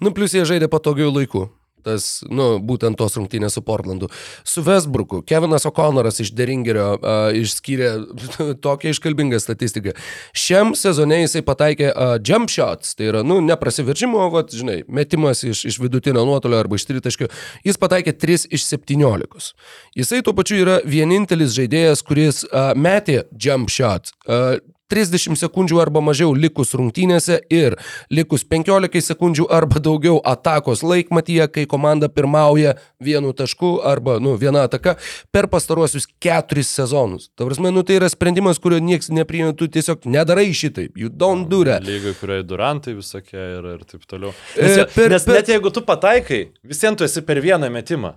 [0.00, 1.42] Nu, plus jie žaidė patogiau laiku
[1.86, 4.08] tas, nu, būtent tos rungtynės su Portlandu.
[4.46, 7.90] Su Westbrooku, Kevinas O'Connoras iš Deringerio uh, išskyrė
[8.66, 9.94] tokią iškalbingą statistiką.
[10.36, 15.64] Šiam sezone jisai pataikė uh, jump shots, tai yra, nu, neprasiveržimo, o, žinai, metimas iš,
[15.72, 17.30] iš vidutinio nuotolio arba iš tritaškio.
[17.66, 19.52] Jis pataikė 3 iš 17.
[19.98, 24.12] Jisai tuo pačiu yra vienintelis žaidėjas, kuris uh, metė jump shot.
[24.26, 24.58] Uh,
[24.90, 27.76] 30 sekundžių arba mažiau likus rungtynėse ir
[28.12, 34.64] likus 15 sekundžių arba daugiau atakos laikmatyje, kai komanda pirmauja vienu tašku arba, nu, viena
[34.68, 34.96] ataka
[35.34, 37.28] per pastaruosius keturis sezonus.
[37.36, 41.50] Ta prasme, nu, tai yra sprendimas, kurio niekas nepriima, tu tiesiog nedarai šitaip, you don't
[41.52, 41.84] do that.
[41.86, 44.32] Lygai, kurioje durantai visokie ir, ir taip toliau.
[44.56, 45.40] E, nes, e, per, nes per...
[45.40, 48.16] net jeigu tu pataikai, visiems tu esi per vieną metimą.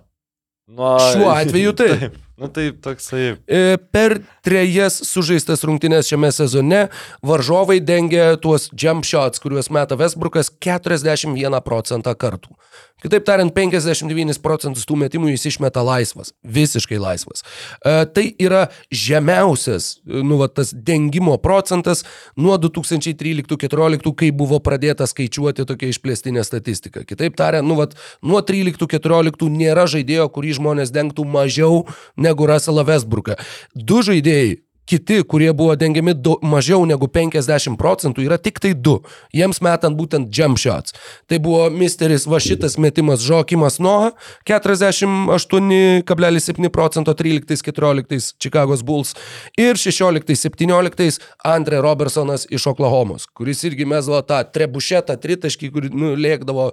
[0.72, 0.96] Nuo...
[1.12, 1.88] Šiuo atveju tai.
[1.98, 2.20] taip.
[2.36, 3.36] Nu tai toksai.
[3.44, 6.86] E, per trejas sužaistas rungtynės šiame sezone
[7.22, 12.56] varžovai dengia tuos jump shots, kuriuos meta Westbrookas 41 procentą kartų.
[13.02, 17.42] Kitaip tariant, 59 procentus tų metimų jis išmeta laisvas, visiškai laisvas.
[17.82, 22.04] E, tai yra žemiausias, nu, va, tas dengimo procentas
[22.38, 27.02] nuo 2013-2014, kai buvo pradėta skaičiuoti tokia išplėstinė statistika.
[27.08, 27.88] Kitaip tariant, nu, va,
[28.22, 31.82] nuo 13-2014 nėra žaidėjo, kurį žmonės dengtų mažiau
[32.22, 33.38] negu Russellą Westbrooką.
[33.74, 34.60] Du žaidėjai
[34.92, 39.02] kiti, kurie buvo dengiami du, mažiau negu 50 procentų, yra tik tai du.
[39.34, 40.92] Jiems metant būtent jump shots.
[41.30, 44.12] Tai buvo misteris va šitas metimas Žokimas Noah,
[44.48, 49.14] 48,7 procento 13-14 Chicago's Bulls
[49.58, 56.66] ir 16-17 Andre Robertsonas iš Oklahomos, kuris irgi mesdavo tą trebušetą tritaškį, kur nu, lėkdavo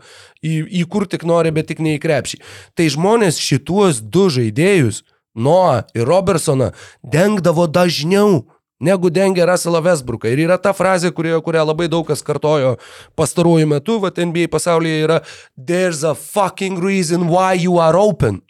[0.44, 2.38] į, į kur tik nori, bet tik ne į krepšį.
[2.76, 4.98] Tai žmonės šituos du žaidėjus
[5.40, 6.72] Noah ir Robertsoną
[7.04, 8.44] dengdavo dažniau
[8.80, 10.32] negu dengia Russellą Westbrooką.
[10.32, 12.78] Ir yra ta frazė, kurioje, kurią labai daug kas kartojo
[13.20, 15.22] pastaruoju metu, va, NBA pasaulyje yra
[15.58, 18.42] There's a fucking reason why you are open.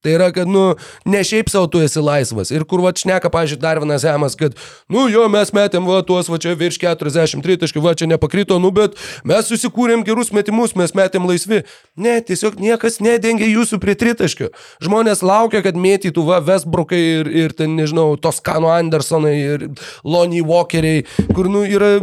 [0.00, 0.74] Tai yra, kad, nu,
[1.04, 2.48] ne šiaip savo tu esi laisvas.
[2.54, 4.54] Ir kur va šneka, pažiūrėjau, Darvinas Hemas, kad,
[4.88, 8.70] nu, jo, mes metėm va tuos va čia virš 43 taškų, va čia nepakrito, nu,
[8.72, 8.96] bet
[9.28, 11.66] mes susikūrėm gerus metimus, mes metėm laisvi.
[12.00, 14.48] Ne, tiesiog niekas nedengia jūsų prie tritaškių.
[14.88, 19.68] Žmonės laukia, kad mėtytų va Westbrookai ir, ir ten, nežinau, Toskano Andersonai ir
[20.00, 21.04] Lonnie Walkeriai,
[21.36, 21.98] kur, nu, yra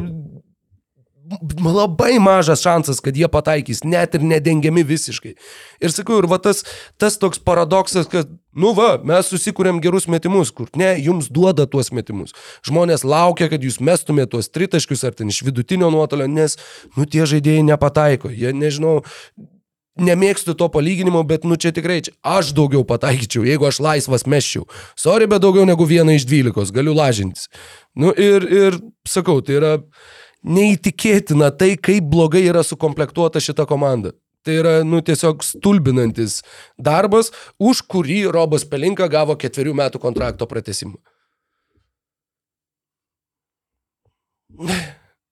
[1.63, 5.33] labai mažas šansas, kad jie pataikys, net ir nedengiami visiškai.
[5.83, 6.63] Ir sakau, ir va tas,
[6.97, 11.91] tas toks paradoksas, kad, nu va, mes susikūrėm gerus metimus, kur ne, jums duoda tuos
[11.95, 12.35] metimus.
[12.67, 16.57] Žmonės laukia, kad jūs mestumėte tuos tritaškius ar ten iš vidutinio nuotolio, nes,
[16.97, 18.31] nu, tie žaidėjai nepataiko.
[18.33, 19.01] Jie, nežinau,
[19.97, 24.67] nemėgstu to palyginimo, bet nu čia tikrai čia aš daugiau pataikyčiau, jeigu aš laisvas meščiau.
[24.99, 27.49] Sorry, bet daugiau negu vieną iš dvylikos, galiu lažintis.
[27.97, 28.79] Nu ir, ir
[29.09, 29.73] sakau, tai yra
[30.47, 34.13] neįtikėtina tai, kaip blogai yra sukomplektuota šita komanda.
[34.47, 36.39] Tai yra, nu, tiesiog stulbinantis
[36.79, 40.95] darbas, už kurį Robas Pelinka gavo ketverių metų kontrakto pratesimą.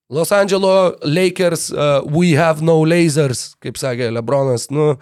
[0.08, 4.68] Los Angeles Lakers, uh, we have no lasers, kaip sakė Lebronas.
[4.70, 4.92] Nu,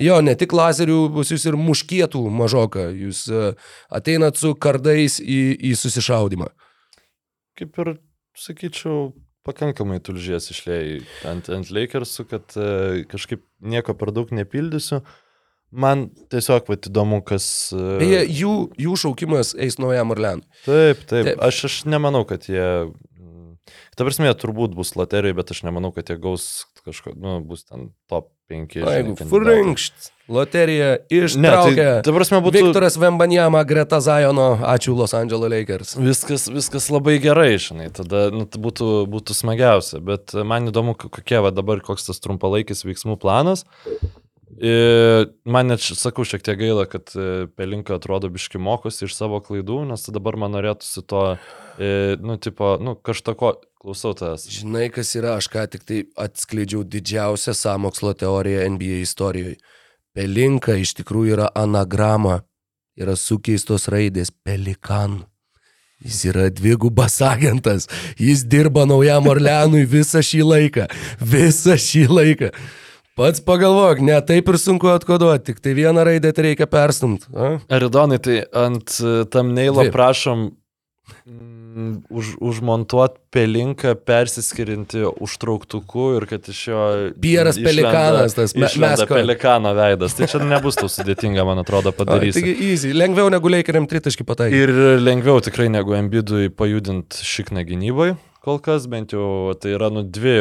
[0.00, 2.86] jo, ne tik lazerių, bus jūs ir muškietų mažoka.
[2.96, 3.50] Jūs uh,
[3.92, 6.48] ateinat su kardais į, į susišaudimą.
[7.60, 7.92] Kaip ir,
[8.40, 9.10] sakyčiau,
[9.46, 15.02] pakankamai tulžies išlėjai ant, ant Lakersų, kad uh, kažkaip nieko per daug nepildysiu.
[15.74, 17.46] Man tiesiog pat įdomu, kas...
[17.74, 17.96] Uh...
[17.98, 20.46] Beje, jų, jų šaukimas eis naujam Orleanui.
[20.62, 21.40] Taip, taip, taip.
[21.42, 22.68] Aš, aš nemanau, kad jie...
[23.18, 23.56] Mm,
[23.98, 26.46] ta prasme, turbūt bus loterijoje, bet aš nemanau, kad jie gaus
[26.84, 28.76] kažko, nu, bus ten top 5.
[28.84, 31.76] O jeigu Frinkšt, loterija ištraukė.
[31.76, 32.60] Ne, tai, ta prasme, būtų...
[32.68, 35.94] Viktoras Vembanjama greta Zajono, ačiū Los Angeles Lakers.
[36.00, 41.40] Viskas, viskas labai gerai, žinai, tada nu, tai būtų, būtų smagiausia, bet man įdomu, kokie
[41.44, 43.64] va dabar, koks tas trumpalaikis veiksmų planas.
[44.62, 49.40] Ir man net, sakau, šiek tiek gaila, kad e, Pelinka atrodo biški mokosi iš savo
[49.42, 51.22] klaidų, nes dabar man norėtųsi to,
[51.74, 54.46] e, nu, tipo, nu, kažko, klausau tavęs.
[54.48, 59.58] Žinai, kas yra, aš ką tik tai atskleidžiau didžiausią samokslo teoriją NBA istorijoje.
[60.16, 62.38] Pelinka iš tikrųjų yra anagrama,
[62.96, 65.24] yra sukeistos raidės pelikan.
[66.04, 67.88] Jis yra dvigubas agentas,
[68.20, 70.88] jis dirba naujam Orleanui visą šį laiką,
[71.20, 72.50] visą šį laiką.
[73.14, 77.28] Pats pagalvok, ne taip ir sunku atkoduoti, tik tai vieną raidę tai reikia perstumti.
[77.70, 80.48] Aridonai, tai ant e, tam neilo prašom
[82.10, 86.82] už, užmontuoti pelinką, persiskirinti užtrauktuku ir kad iš jo...
[87.20, 88.76] Pieras pelikanas, tas mes.
[88.80, 90.16] Mes pelikano veidas.
[90.16, 92.38] Tai čia nebus tau sudėtinga, man atrodo, padaryti.
[92.38, 94.62] Taigi easy, lengviau negu leikeriam tritaškį pataikyti.
[94.64, 98.14] Ir lengviau tikrai negu ambidui pajudinti šikną gynybai,
[98.44, 100.38] kol kas bent jau tai yra nu dvi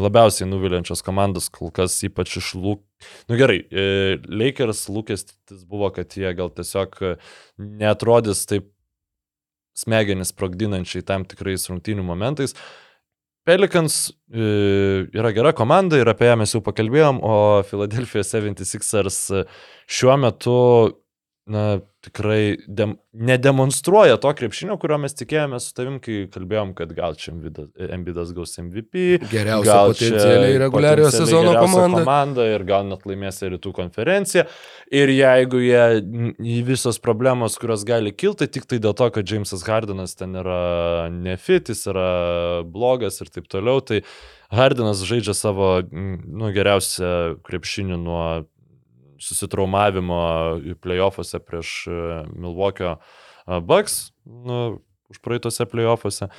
[0.00, 2.82] labiausiai nuviliančios komandos, kol kas ypač iš lūk.
[3.28, 7.14] Na nu, gerai, e, Lakers lūkestis buvo, kad jie gal tiesiog e,
[7.80, 8.68] netrodys taip
[9.80, 12.56] smegenis sprogdinančiai tam tikrais rungtynių momentais.
[13.48, 14.46] Pelicans e,
[15.16, 17.36] yra gera komanda ir apie ją mes jau pakalbėjom, o
[17.66, 19.20] Philadelphia 76ers
[19.90, 20.58] šiuo metu
[21.50, 27.16] na, tikrai dem, nedemonstruoja to krepšinio, kurio mes tikėjomės su tavim, kai kalbėjom, kad gal
[27.18, 27.34] čia
[27.90, 29.18] Embidas gaus MVP.
[29.30, 32.00] Geriausia potencialiai reguliariojo sezono komanda.
[32.00, 32.46] komanda.
[32.54, 34.46] Ir gal net laimės rytų konferenciją.
[34.94, 39.66] Ir jeigu jie visos problemos, kurios gali kilti, tai tik tai dėl to, kad Jamesas
[39.66, 44.04] Hardinas ten yra nefitis, yra blogas ir taip toliau, tai
[44.54, 48.24] Hardinas žaidžia savo nu, geriausią krepšinį nuo
[49.20, 50.20] susitraumavimo
[50.80, 51.98] playoffuose prieš e,
[52.32, 52.96] Milwaukee
[53.46, 54.80] Bucks, nu,
[55.10, 56.30] už praeitose playoffuose.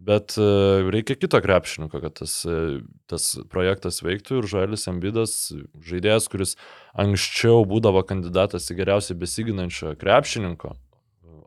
[0.00, 0.44] Bet e,
[0.88, 2.80] reikia kito krepšininko, kad tas, e,
[3.10, 5.34] tas projektas veiktų ir Žaelis Embidas,
[5.84, 6.54] žaidėjas, kuris
[6.96, 10.72] anksčiau būdavo kandidatas į geriausiai besiginančio krepšininko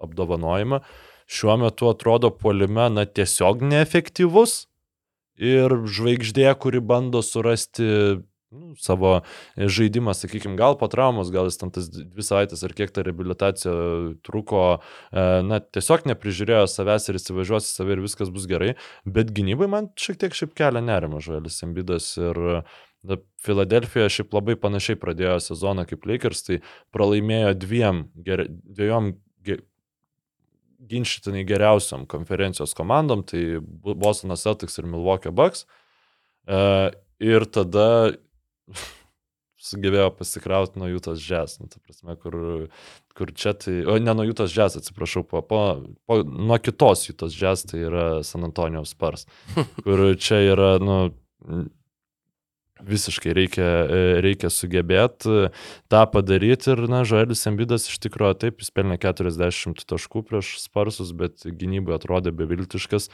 [0.06, 0.84] apdovanojimą,
[1.26, 4.68] šiuo metu atrodo polime na tiesiog neefektyvus
[5.42, 8.22] ir žvaigždė, kuri bando surasti
[8.54, 12.76] nu, savo e, žaidimą, sakykime, gal po traumos, gal jis tam tas dvi savaitės ar
[12.78, 13.74] kiek ta rehabilitacija
[14.26, 14.64] truko,
[15.10, 18.74] e, na, tiesiog neprižiūrėjo savęs ir įsivažiuos į save ir viskas bus gerai,
[19.06, 22.64] bet gynybai man šiek tiek šiaip kelia nerima žalis Embidas ir
[23.44, 26.62] Filadelfija šiaip labai panašiai pradėjo sezoną kaip Lakers, tai
[26.96, 29.12] pralaimėjo dviem, ger, dviejom
[29.44, 29.64] ger,
[30.88, 35.66] ginčytinai geriausiam konferencijos komandom, tai Bostonas Celtics ir Milwaukee Bucks.
[36.44, 36.92] Uh,
[37.24, 38.16] ir tada
[39.64, 42.36] sugebėjo pasikrauti nuo Jūtos Jazz, nu, ta prasme, kur,
[43.18, 45.62] kur čia tai, o ne nuo Jūtos Jazz, atsiprašau, po, po,
[46.10, 49.28] po, nuo kitos Jūtos Jazz, tai yra San Antonijos Spars,
[49.86, 50.98] kur čia yra, nu,
[52.84, 53.68] visiškai reikia,
[54.26, 55.48] reikia sugebėti
[55.92, 61.14] tą padaryti ir, na, Žoelis Embidas iš tikrųjų taip, jis pelnė 40 taškų prieš Sparsus,
[61.16, 63.08] bet gynybai atrodė beviltiškas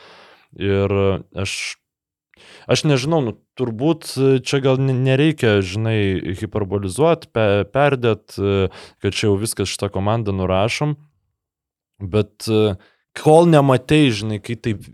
[0.57, 0.95] ir
[1.37, 1.53] aš
[2.69, 8.69] Aš nežinau, nu, turbūt e, čia gal nereikia, žinai, hiperbolizuoti, pe, perdėt, e,
[9.03, 10.97] kad čia jau viskas šitą komandą nurašom,
[12.03, 12.75] bet e,
[13.19, 14.85] kol nematei, žinai, taip,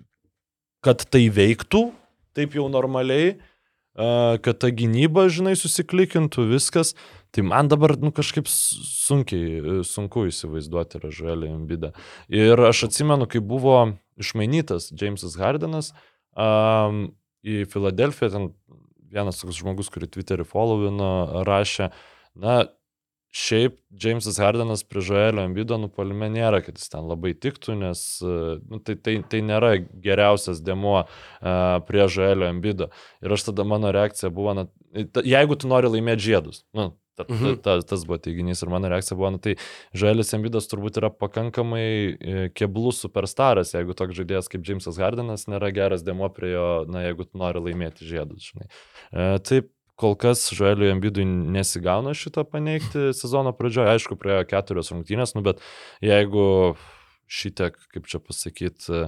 [0.86, 1.90] kad tai veiktų,
[2.38, 3.38] taip jau normaliai,
[3.96, 6.92] kad ta gynyba, žinai, susiklikintų viskas,
[7.32, 11.94] tai man dabar, nu, kažkaip sunkiai, sunku įsivaizduoti Ražuelį Embidą.
[12.28, 13.78] Ir aš atsimenu, kai buvo
[14.20, 15.92] išmainytas Jamesas Hardenas,
[16.36, 17.10] um,
[17.46, 18.50] į Filadelfiją, ten
[19.14, 21.12] vienas toks žmogus, kurį Twitterį followino,
[21.48, 21.92] rašė,
[22.42, 22.64] na,
[23.36, 28.80] šiaip Jamesas Hardenas prie Žoelio Ambido nupalime nėra, kad jis ten labai tiktų, nes nu,
[28.80, 29.74] tai, tai, tai nėra
[30.04, 31.08] geriausias demo uh,
[31.88, 32.90] prie Žoelio Ambido.
[33.24, 34.68] Ir aš tada mano reakcija buvo, na,
[35.20, 37.60] jeigu tu nori laimėti žiedus, nu, Ta, mhm.
[37.64, 39.54] ta, tas buvo teiginys ir mano reakcija buvo, nu, tai
[39.96, 45.72] Žaelis Embidas turbūt yra pakankamai e, keblus superstaras, jeigu toks žaidėjas kaip Jamesas Hardenas nėra
[45.76, 48.68] geras demo prie jo, na, jeigu tu nori laimėti žiedus, žinai.
[48.68, 55.38] E, taip, kol kas Žaeliui Embidui nesigauna šito paneigti sezono pradžioje, aišku, praėjo keturios rungtynės,
[55.38, 55.64] nu, bet
[56.04, 56.76] jeigu
[57.32, 59.06] šitiek, kaip čia pasakyti,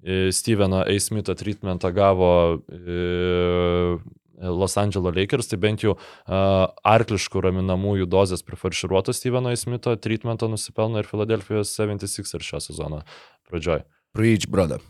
[0.00, 0.96] e, Steveno A.
[1.00, 2.32] Smitho treatmentą gavo
[2.72, 3.98] e,
[4.38, 11.02] Los Angeles Lakers, tai bent jau uh, arkliškų raminamųjų dozės prifarširuoto Steveno Smito treatmento nusipelno
[11.02, 13.04] ir Philadelphia 76 ir šią sezoną
[13.50, 13.84] pradžioj.
[14.14, 14.82] Preach, brother.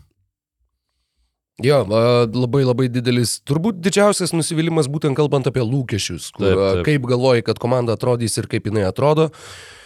[1.63, 6.83] Jo, labai labai didelis, turbūt didžiausias nusivylimas būtent kalbant apie lūkesčius, kur, taip, taip.
[6.89, 9.29] kaip galvoji, kad komanda atrodys ir kaip jinai atrodo.
[9.29, 9.84] Uh,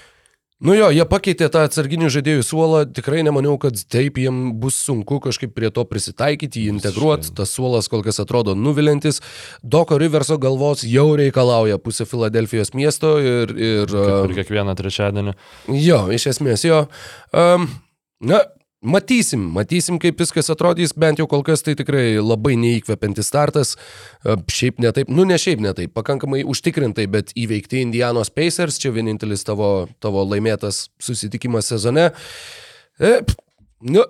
[0.59, 5.21] Nu jo, jie pakeitė tą atsarginių žaidėjų suolą, tikrai nemaniau, kad taip jiem bus sunku
[5.23, 9.21] kažkaip prie to prisitaikyti, jį integruoti, tas suolas kol kas atrodo nuvilintis.
[9.63, 13.55] Doko Riverso galvos jau reikalauja pusę Filadelfijos miesto ir...
[13.55, 15.37] Ir, ir kiekvieną trečiadienį.
[15.79, 16.81] Jo, iš esmės jo.
[17.31, 17.69] Um,
[18.19, 18.43] na,
[18.79, 23.73] Matysim, matysim, kaip viskas atrodys, bent jau kol kas tai tikrai labai neįkvepiantis startas.
[24.23, 28.79] E, šiaip ne taip, nu ne šiaip ne taip, pakankamai užtikrintai, bet įveikti Indianos Pacers,
[28.79, 32.13] čia vienintelis tavo, tavo laimėtas susitikimas sezone.
[33.03, 33.19] E,
[33.83, 34.07] nu,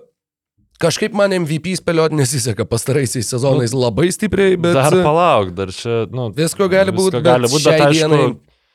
[0.80, 4.72] Kažkaip man MVP spėlioti nesiseka pastaraisiais sezonais nu, labai stipriai, bet...
[4.72, 6.30] Dar palauk, dar čia, nu...
[6.32, 8.06] Visko gali būti, gali būti, bet aišku...
[8.08, 8.30] Dienai...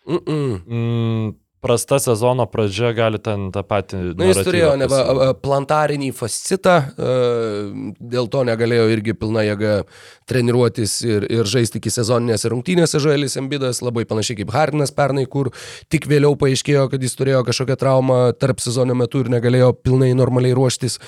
[0.05, 0.59] Mm -mm.
[0.69, 1.31] Mm,
[1.65, 4.01] prasta sezono pradžia gali ten tą patį.
[4.19, 9.73] Na, jis turėjo neva plantarinį fascitą, dėl to negalėjo irgi pilna jėga
[10.29, 15.51] treniruotis ir, ir žaisti iki sezoninėse rungtynėse Žoelis Embidas, labai panašiai kaip Hardinas pernai, kur
[15.93, 20.55] tik vėliau paaiškėjo, kad jis turėjo kažkokią traumą tarp sezono metu ir negalėjo pilnai normaliai
[20.57, 20.99] ruoštis.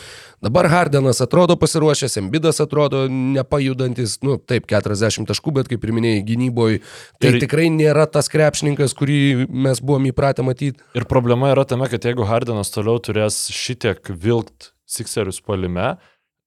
[0.44, 6.26] Dabar Hardinas atrodo pasiruošęs, Embidas atrodo nepajudantis, nu taip, 40 taškų, bet kaip ir minėjai,
[6.28, 6.82] gynyboje
[7.22, 7.40] tai ir...
[7.42, 10.84] tikrai nėra tas krepšininkas, kurį mes buvome įpratę matyti.
[10.98, 15.98] Ir problema yra tame, kad jeigu Hardinas toliau turės šitiek vilkt Sixerius palime,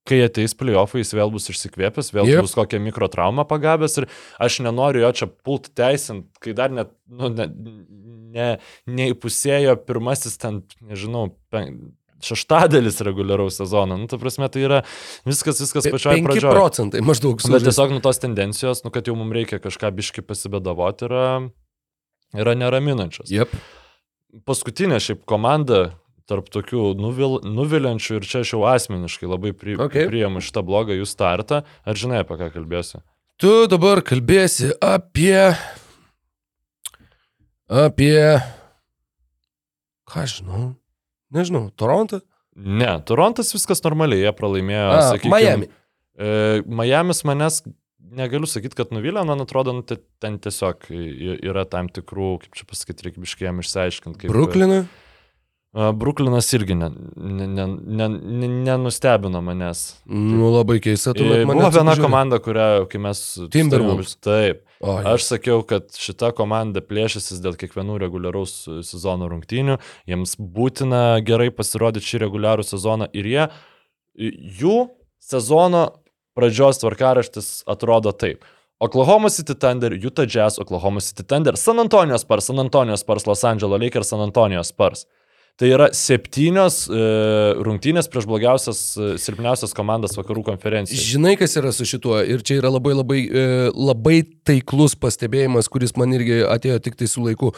[0.09, 2.45] kai ateis playoffai, jis vėl bus išsikvėpęs, vėl yep.
[2.47, 4.09] bus kokią mikrotraumą pagavęs ir
[4.43, 7.47] aš nenoriu jo čia pult teisint, kai dar net, nu, ne,
[8.35, 8.51] ne,
[8.91, 11.93] neįpusėjo pirmasis ten, nežinau, pen,
[12.25, 13.97] šeštadalis reguliaraus sezono.
[14.01, 14.81] Nu, ta prasme, tai yra
[15.29, 16.53] viskas, viskas pačioje pradžioje.
[16.53, 17.41] 5 procentai maždaug.
[17.53, 21.27] Bet tiesiog nu tos tendencijos, nu, kad jau mums reikia kažką biški pasibėdavoti, yra,
[22.37, 23.33] yra neraminančios.
[23.33, 23.57] Yep.
[24.47, 25.91] Paskutinė šiaip komanda,
[26.31, 30.07] tarp tokių nuvil, nuviliančių ir čia aš jau asmeniškai labai pri, okay.
[30.11, 31.65] priimu šitą blogą jų startą.
[31.83, 33.03] Ar žinai, apie ką kalbėsiu?
[33.41, 35.51] Tu dabar kalbėsi apie...
[37.71, 38.39] Apie...
[40.11, 40.65] Ką žinau?
[41.35, 42.21] Nežinau, Torontą?
[42.55, 44.87] Ne, Torontas viskas normaliai, jie pralaimėjo.
[45.15, 45.71] Sakykime, Miami.
[46.21, 46.33] E,
[46.67, 47.63] Miamis manęs
[48.17, 53.07] negaliu sakyti, kad nuvylė, man atrodo, nu, ten tiesiog yra tam tikrų, kaip čia pasakyti,
[53.07, 54.33] reikia biškėjim išsiaiškinti.
[54.33, 54.83] Bruklinui?
[55.71, 57.69] Bruklinas irgi nenustebino
[58.35, 58.49] ne, ne,
[59.31, 59.83] ne, manęs.
[60.11, 61.47] Nu, labai keista, tu man.
[61.47, 63.21] Buvo viena komanda, kurią, kai mes...
[63.55, 64.17] Timberwolves.
[64.19, 64.65] Taip.
[64.83, 69.79] O, aš sakiau, kad šita komanda plėšysis dėl kiekvienų reguliaraus sezono rungtynių,
[70.11, 73.47] jiems būtina gerai pasirodyti šį reguliarų sezoną ir jie,
[74.19, 74.89] jų
[75.23, 76.00] sezono
[76.37, 78.45] pradžios tvarkaraštis atrodo taip.
[78.81, 83.45] Oklahoma City Thunder, Utah Jazz, Oklahoma City Thunder, San Antonijos Spurs, San Antonijos Spurs, Los
[83.45, 85.07] Angeles Lakers, San Antonijos Spurs.
[85.61, 87.01] Tai yra septynios e,
[87.61, 91.03] rungtynės prieš blogiausias, e, silpniausias komandas vakarų konferencijoje.
[91.05, 93.43] Žinai, kas yra su šituo ir čia yra labai labai, e,
[93.77, 97.53] labai taiklus pastebėjimas, kuris man irgi atėjo tik tai su laiku.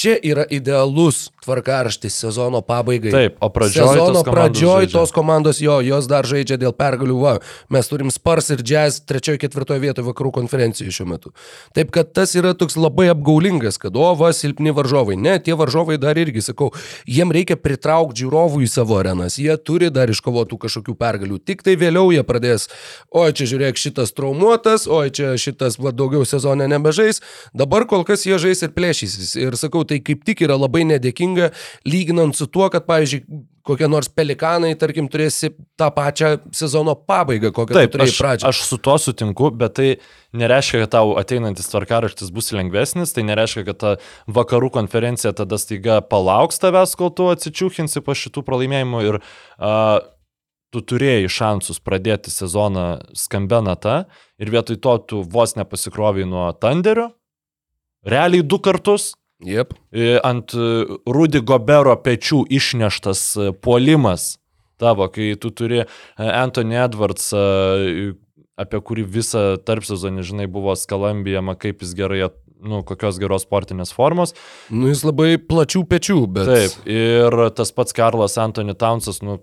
[0.00, 3.12] Čia yra idealus tvarkaraštis sezono pabaigai.
[3.14, 7.18] Taip, o pradžioj sezono tos pradžioj tos komandos jo, jos dar žaidžia dėl pergalių.
[7.20, 7.34] Va,
[7.72, 11.34] mes turim Spars ir Jazz trečioje, ketvirtoje vietoje vakarų konferencijoje šiuo metu.
[11.76, 15.16] Taip, kad tas yra toks labai apgaulingas, kad o, va, silpni varžovai.
[15.20, 16.70] Ne, tie varžovai dar irgi, sakau,
[17.06, 19.38] jiem reikia pritraukti žiūrovų į savo arenas.
[19.40, 21.40] Jie turi dar iškovotų kažkokių pergalių.
[21.44, 22.68] Tik tai vėliau jie pradės,
[23.10, 27.20] oi, čia žiūrėk, šitas traumuotas, oi, čia šitas va, daugiau sezone nebežais.
[27.56, 29.34] Dabar kol kas jie žais ir plėšysis.
[29.40, 31.33] Ir sakau, tai kaip tik yra labai nedėkinga,
[31.88, 33.24] lyginant su tuo, kad, pavyzdžiui,
[33.64, 35.50] kokie nors pelikanai, tarkim, turėsi
[35.80, 38.50] tą pačią sezono pabaigą, kokią Taip, turėjai pradžią.
[38.50, 39.88] Aš su tuo sutinku, bet tai
[40.36, 43.94] nereiškia, kad tau ateinantis tvarkaraštis bus lengvesnis, tai nereiškia, kad ta
[44.28, 50.04] vakarų konferencija tada staiga palauks tavęs, kol tu atsičiūkinsi po šitų pralaimėjimų ir uh,
[50.74, 52.86] tu turėjai šansus pradėti sezoną
[53.16, 53.98] skambę natą
[54.42, 57.12] ir vietoj to tu vos nepasikroviai nuo Thunderio,
[58.04, 59.12] realiai du kartus,
[59.44, 59.74] Yep.
[60.24, 60.68] Ant e,
[61.06, 64.34] Rudy Gobero pečių išneštas e, puolimas
[64.80, 65.86] tavo, kai tu turi e,
[66.18, 67.28] Anthony Edwards,
[68.54, 72.22] apie kurį visą tarp sezonį, žinai, buvo skalambijama, kaip jis gerai,
[72.64, 74.34] nu, kokios geros sportinės formos.
[74.72, 76.50] Nu, jis labai plačių pečių, bet.
[76.50, 79.40] Taip, ir tas pats Karlas Anthony Townsas, nu,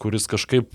[0.00, 0.74] kuris kažkaip,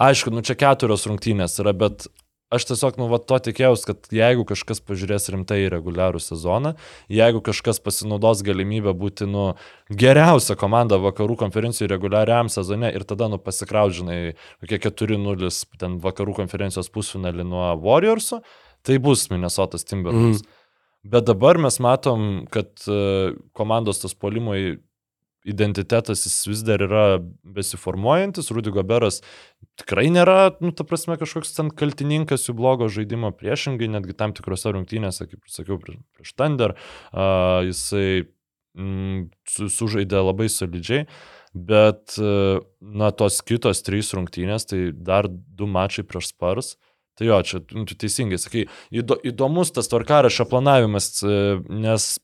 [0.00, 2.06] aišku, nu čia keturios rungtynės yra, bet
[2.50, 6.74] aš tiesiog, nu, va, to tikėjausi, kad jeigu kažkas pažiūrės rimtai į reguliarų sezoną,
[7.12, 9.52] jeigu kažkas pasinaudos galimybę būti, nu,
[9.90, 16.90] geriausia komanda vakarų konferencijų reguliariam sezone ir tada, nu, pasikraudžinai kokie 4-0 ten vakarų konferencijos
[16.92, 18.42] pusfinalį nuo Warriorsų,
[18.86, 20.42] tai bus Minnesotas Timberwolves.
[20.42, 20.56] Mm.
[21.10, 24.80] Bet dabar mes matom, kad uh, komandos tas polimai
[25.48, 27.04] identitetas jis vis dar yra
[27.56, 29.20] besiformuojantis, Rudy Goberas
[29.80, 34.74] tikrai nėra, nu, ta prasme, kažkoks ten kaltininkas jų blogo žaidimo priešingai, netgi tam tikrose
[34.76, 38.26] rungtynėse, kaip sakiau, prieš, prieš Thunder, uh, jisai
[38.76, 41.06] mm, su, sužaidė labai solidžiai,
[41.56, 46.76] bet, uh, na, tos kitos trys rungtynės, tai dar du mačai prieš Spars.
[47.18, 48.62] Tai jo, čia nu, tu teisingai sakai,
[48.96, 51.18] įdo, įdomus tas tvarkarašio planavimas,
[51.68, 52.14] nes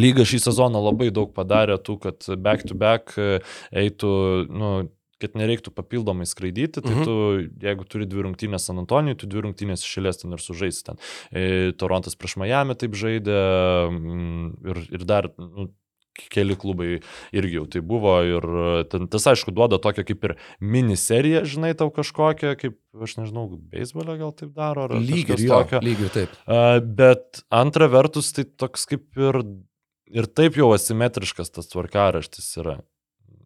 [0.00, 3.40] Lyga šį sezoną labai daug padarė tų, kad back to back e,
[3.84, 4.12] eitų,
[4.52, 4.72] nu,
[5.22, 7.06] kad nereiktų papildomai skraidyti, tai mhm.
[7.06, 7.16] tu,
[7.64, 11.00] jeigu turi dvi rungtynės San Antonijui, tu dvi rungtynės išėlės ten ir sužaisi ten.
[11.32, 13.40] E, Torontas prieš Miami taip žaidė
[13.88, 15.70] mm, ir, ir dar, nu,
[16.32, 16.88] keli klubai
[17.36, 18.46] irgi jau tai buvo ir
[18.92, 24.18] ten, tas aišku duoda tokią kaip ir miniseriją, žinai, tau kažkokią, kaip, aš nežinau, beisbolę
[24.20, 24.88] gal taip daro.
[24.96, 26.36] Lygiai jo, lygiai taip.
[26.46, 29.42] Uh, bet antra vertus, tai toks kaip ir,
[30.12, 32.78] ir taip jau asimetriškas tas tvarkaraštis yra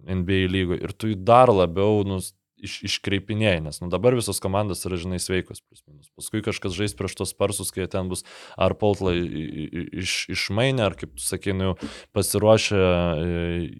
[0.08, 2.32] NBA lygoje ir tu jį dar labiau nus,
[2.64, 6.10] iš, iškreipinėjai, nes nu, dabar visos komandos yra, žinai, sveikos, plus minus.
[6.18, 8.24] Paskui kažkas žais prieš tos sparsus, kai ten bus
[8.60, 11.74] ar Poltla iš, išmainę, ar kaip tu sakai, nu,
[12.16, 12.82] pasiruošę,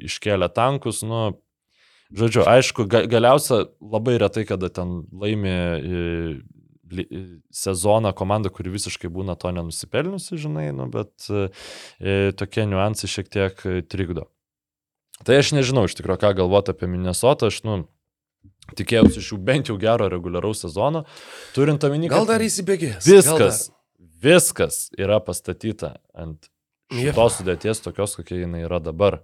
[0.09, 1.23] iškelia tankus, nu,
[2.17, 5.57] žodžiu, aišku, ga, galiausia labai retai, kada ten laimi
[7.55, 13.65] sezoną komanda, kuri visiškai būna to nenusipelniusi, žinai, nu, bet e, tokie niuansai šiek tiek
[13.91, 14.29] trikdo.
[15.27, 17.83] Tai aš nežinau iš tikrųjų, ką galvoti apie Minnesotą, aš, nu,
[18.79, 21.05] tikėjausi iš jų bent jau gero reguliaraus sezono,
[21.57, 22.23] turint omeny, kad...
[22.23, 23.05] Gal dar įsibėgės.
[23.09, 23.67] Viskas,
[24.23, 26.49] viskas yra pastatyta ant
[26.91, 29.21] šitos sudėties tokios, kokia jinai yra dabar.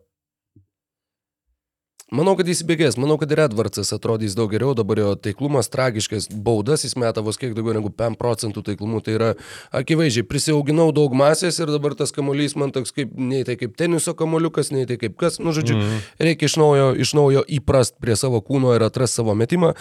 [2.14, 6.84] Manau, kad įsibėgės, manau, kad ir Edvardsas atrodys daug geriau, dabar jo taiklumas tragiškas, baudas
[6.86, 9.30] jis meta vos kiek daugiau negu 5 procentų taiklumų, tai yra
[9.74, 14.14] akivaizdžiai, prisiauginau daug masės ir dabar tas kamuolys man toks kaip, nei tai kaip teniso
[14.14, 16.06] kamuoliukas, nei tai kaip kas, nu žodžiu, mm.
[16.28, 19.74] reikia iš naujo, iš naujo įprast prie savo kūno ir atrast savo metimą.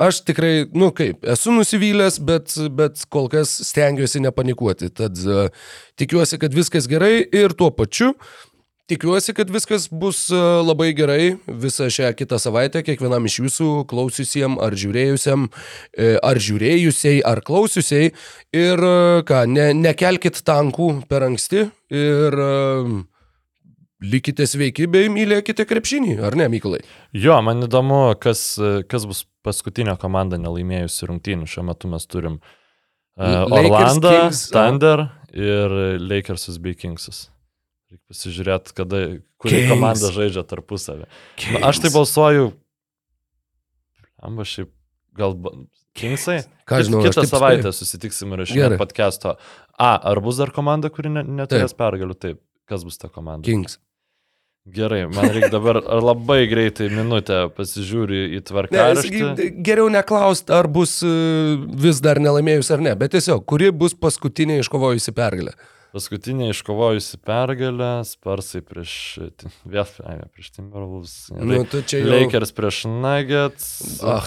[0.00, 5.52] Aš tikrai, nu kaip, esu nusivylęs, bet, bet kol kas stengiuosi nepanikuoti, tad uh,
[6.00, 8.14] tikiuosi, kad viskas gerai ir tuo pačiu
[8.86, 14.54] Tikiuosi, kad viskas bus e, labai gerai visą šią kitą savaitę kiekvienam iš jūsų klausiusiem
[14.62, 15.48] ar žiūrėjusiam,
[15.90, 18.12] e, ar žiūrėjusiai, ar klausiusiai.
[18.54, 18.94] Ir e,
[19.26, 22.38] ką, ne, nekelkit tankų per anksti ir
[24.06, 26.84] likite sveiki bei mylėkite krepšinį, ar ne, Mykolai?
[27.10, 28.52] Jo, man įdomu, kas,
[28.86, 31.50] kas bus paskutinė komanda nelaimėjusi rungtynių.
[31.50, 34.18] Šiuo metu mes turim uh, Orlando,
[34.54, 37.32] Thunder ir Lakersus bei Kingsus.
[37.86, 39.00] Reikia pasižiūrėti, kada,
[39.38, 39.70] kuri Kings.
[39.70, 41.06] komanda žaidžia tarpusavį.
[41.54, 42.50] Na, aš tai balsuoju.
[44.26, 44.72] Amba šiaip
[45.16, 45.36] gal
[45.96, 46.42] Kingsai?
[46.68, 47.76] Ką žinau, kitą savaitę spėjau.
[47.78, 49.36] susitiksim ir išėjome podcast'o.
[49.78, 52.16] A, ar bus dar komanda, kuri ne, neturės pergalių?
[52.18, 52.42] Taip.
[52.66, 53.46] Kas bus ta komanda?
[53.46, 53.78] Kings.
[54.66, 59.20] Gerai, man reikia dabar labai greitai minutę pasižiūri į tvarkaraštį.
[59.22, 61.12] Ne, geriau neklausti, ar bus e,
[61.86, 65.54] vis dar nelaimėjus ar ne, bet tiesiog, kuri bus paskutinė iškovojusi pergalę.
[65.96, 68.90] Paskutinė iškovojusi pergalę, Sparsai prieš,
[69.64, 69.86] vėl
[70.28, 72.00] prieš Timberwolves, nu, jau...
[72.10, 73.70] Lakers prieš Nuggets.
[74.04, 74.26] Ah,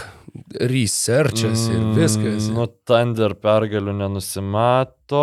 [0.71, 2.47] researchas ir mm, viskas.
[2.55, 5.21] Nu, Thunder pergalių nenusimato,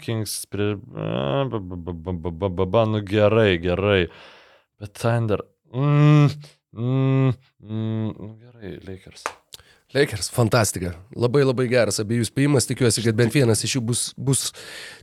[0.00, 0.72] Kings prie...
[2.90, 4.00] Nu gerai, gerai.
[4.82, 5.44] Bet Thunder...
[5.70, 6.34] Mm,
[6.74, 9.22] mm, mm, gerai, Lakers.
[9.94, 10.92] Lakers, fantastika.
[11.18, 14.42] Labai labai geras abiejų spėjimas, tikiuosi, kad bent vienas iš jų bus, bus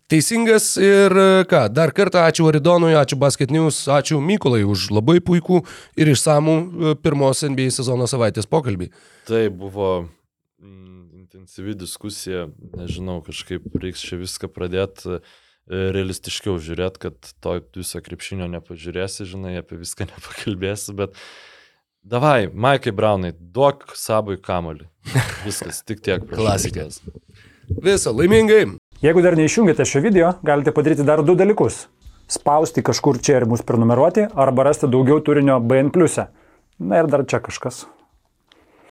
[0.07, 0.69] teisingas.
[0.80, 1.11] Ir
[1.51, 5.59] ką, dar kartą ačiū Aridonui, ačiū Basket News, ačiū Mykolai už labai puikų
[5.99, 8.88] ir išsamų e, pirmos NBA sezono savaitės pokalbį.
[9.27, 12.45] Tai buvo mm, intensyvi diskusija,
[12.80, 15.22] nežinau, kažkaip reiks čia viską pradėti e,
[15.68, 21.19] realistiškiau žiūrėti, kad to viso krepšinio nepažiūrėsi, žinai, apie viską nepakalbėsi, bet
[22.07, 24.85] Davai, Maikai Braunai, duok sabui kamolį.
[25.43, 26.21] Viskas, tik tiek.
[26.29, 27.01] Klasikas.
[27.84, 28.61] Visą, laimingai.
[29.03, 31.81] Jeigu dar neišjungėte šio video, galite padaryti dar du dalykus.
[32.31, 35.91] Spausti kažkur čia ir mus prenumeruoti, arba rasti daugiau turinio BN.
[36.79, 37.84] Na ir dar čia kažkas.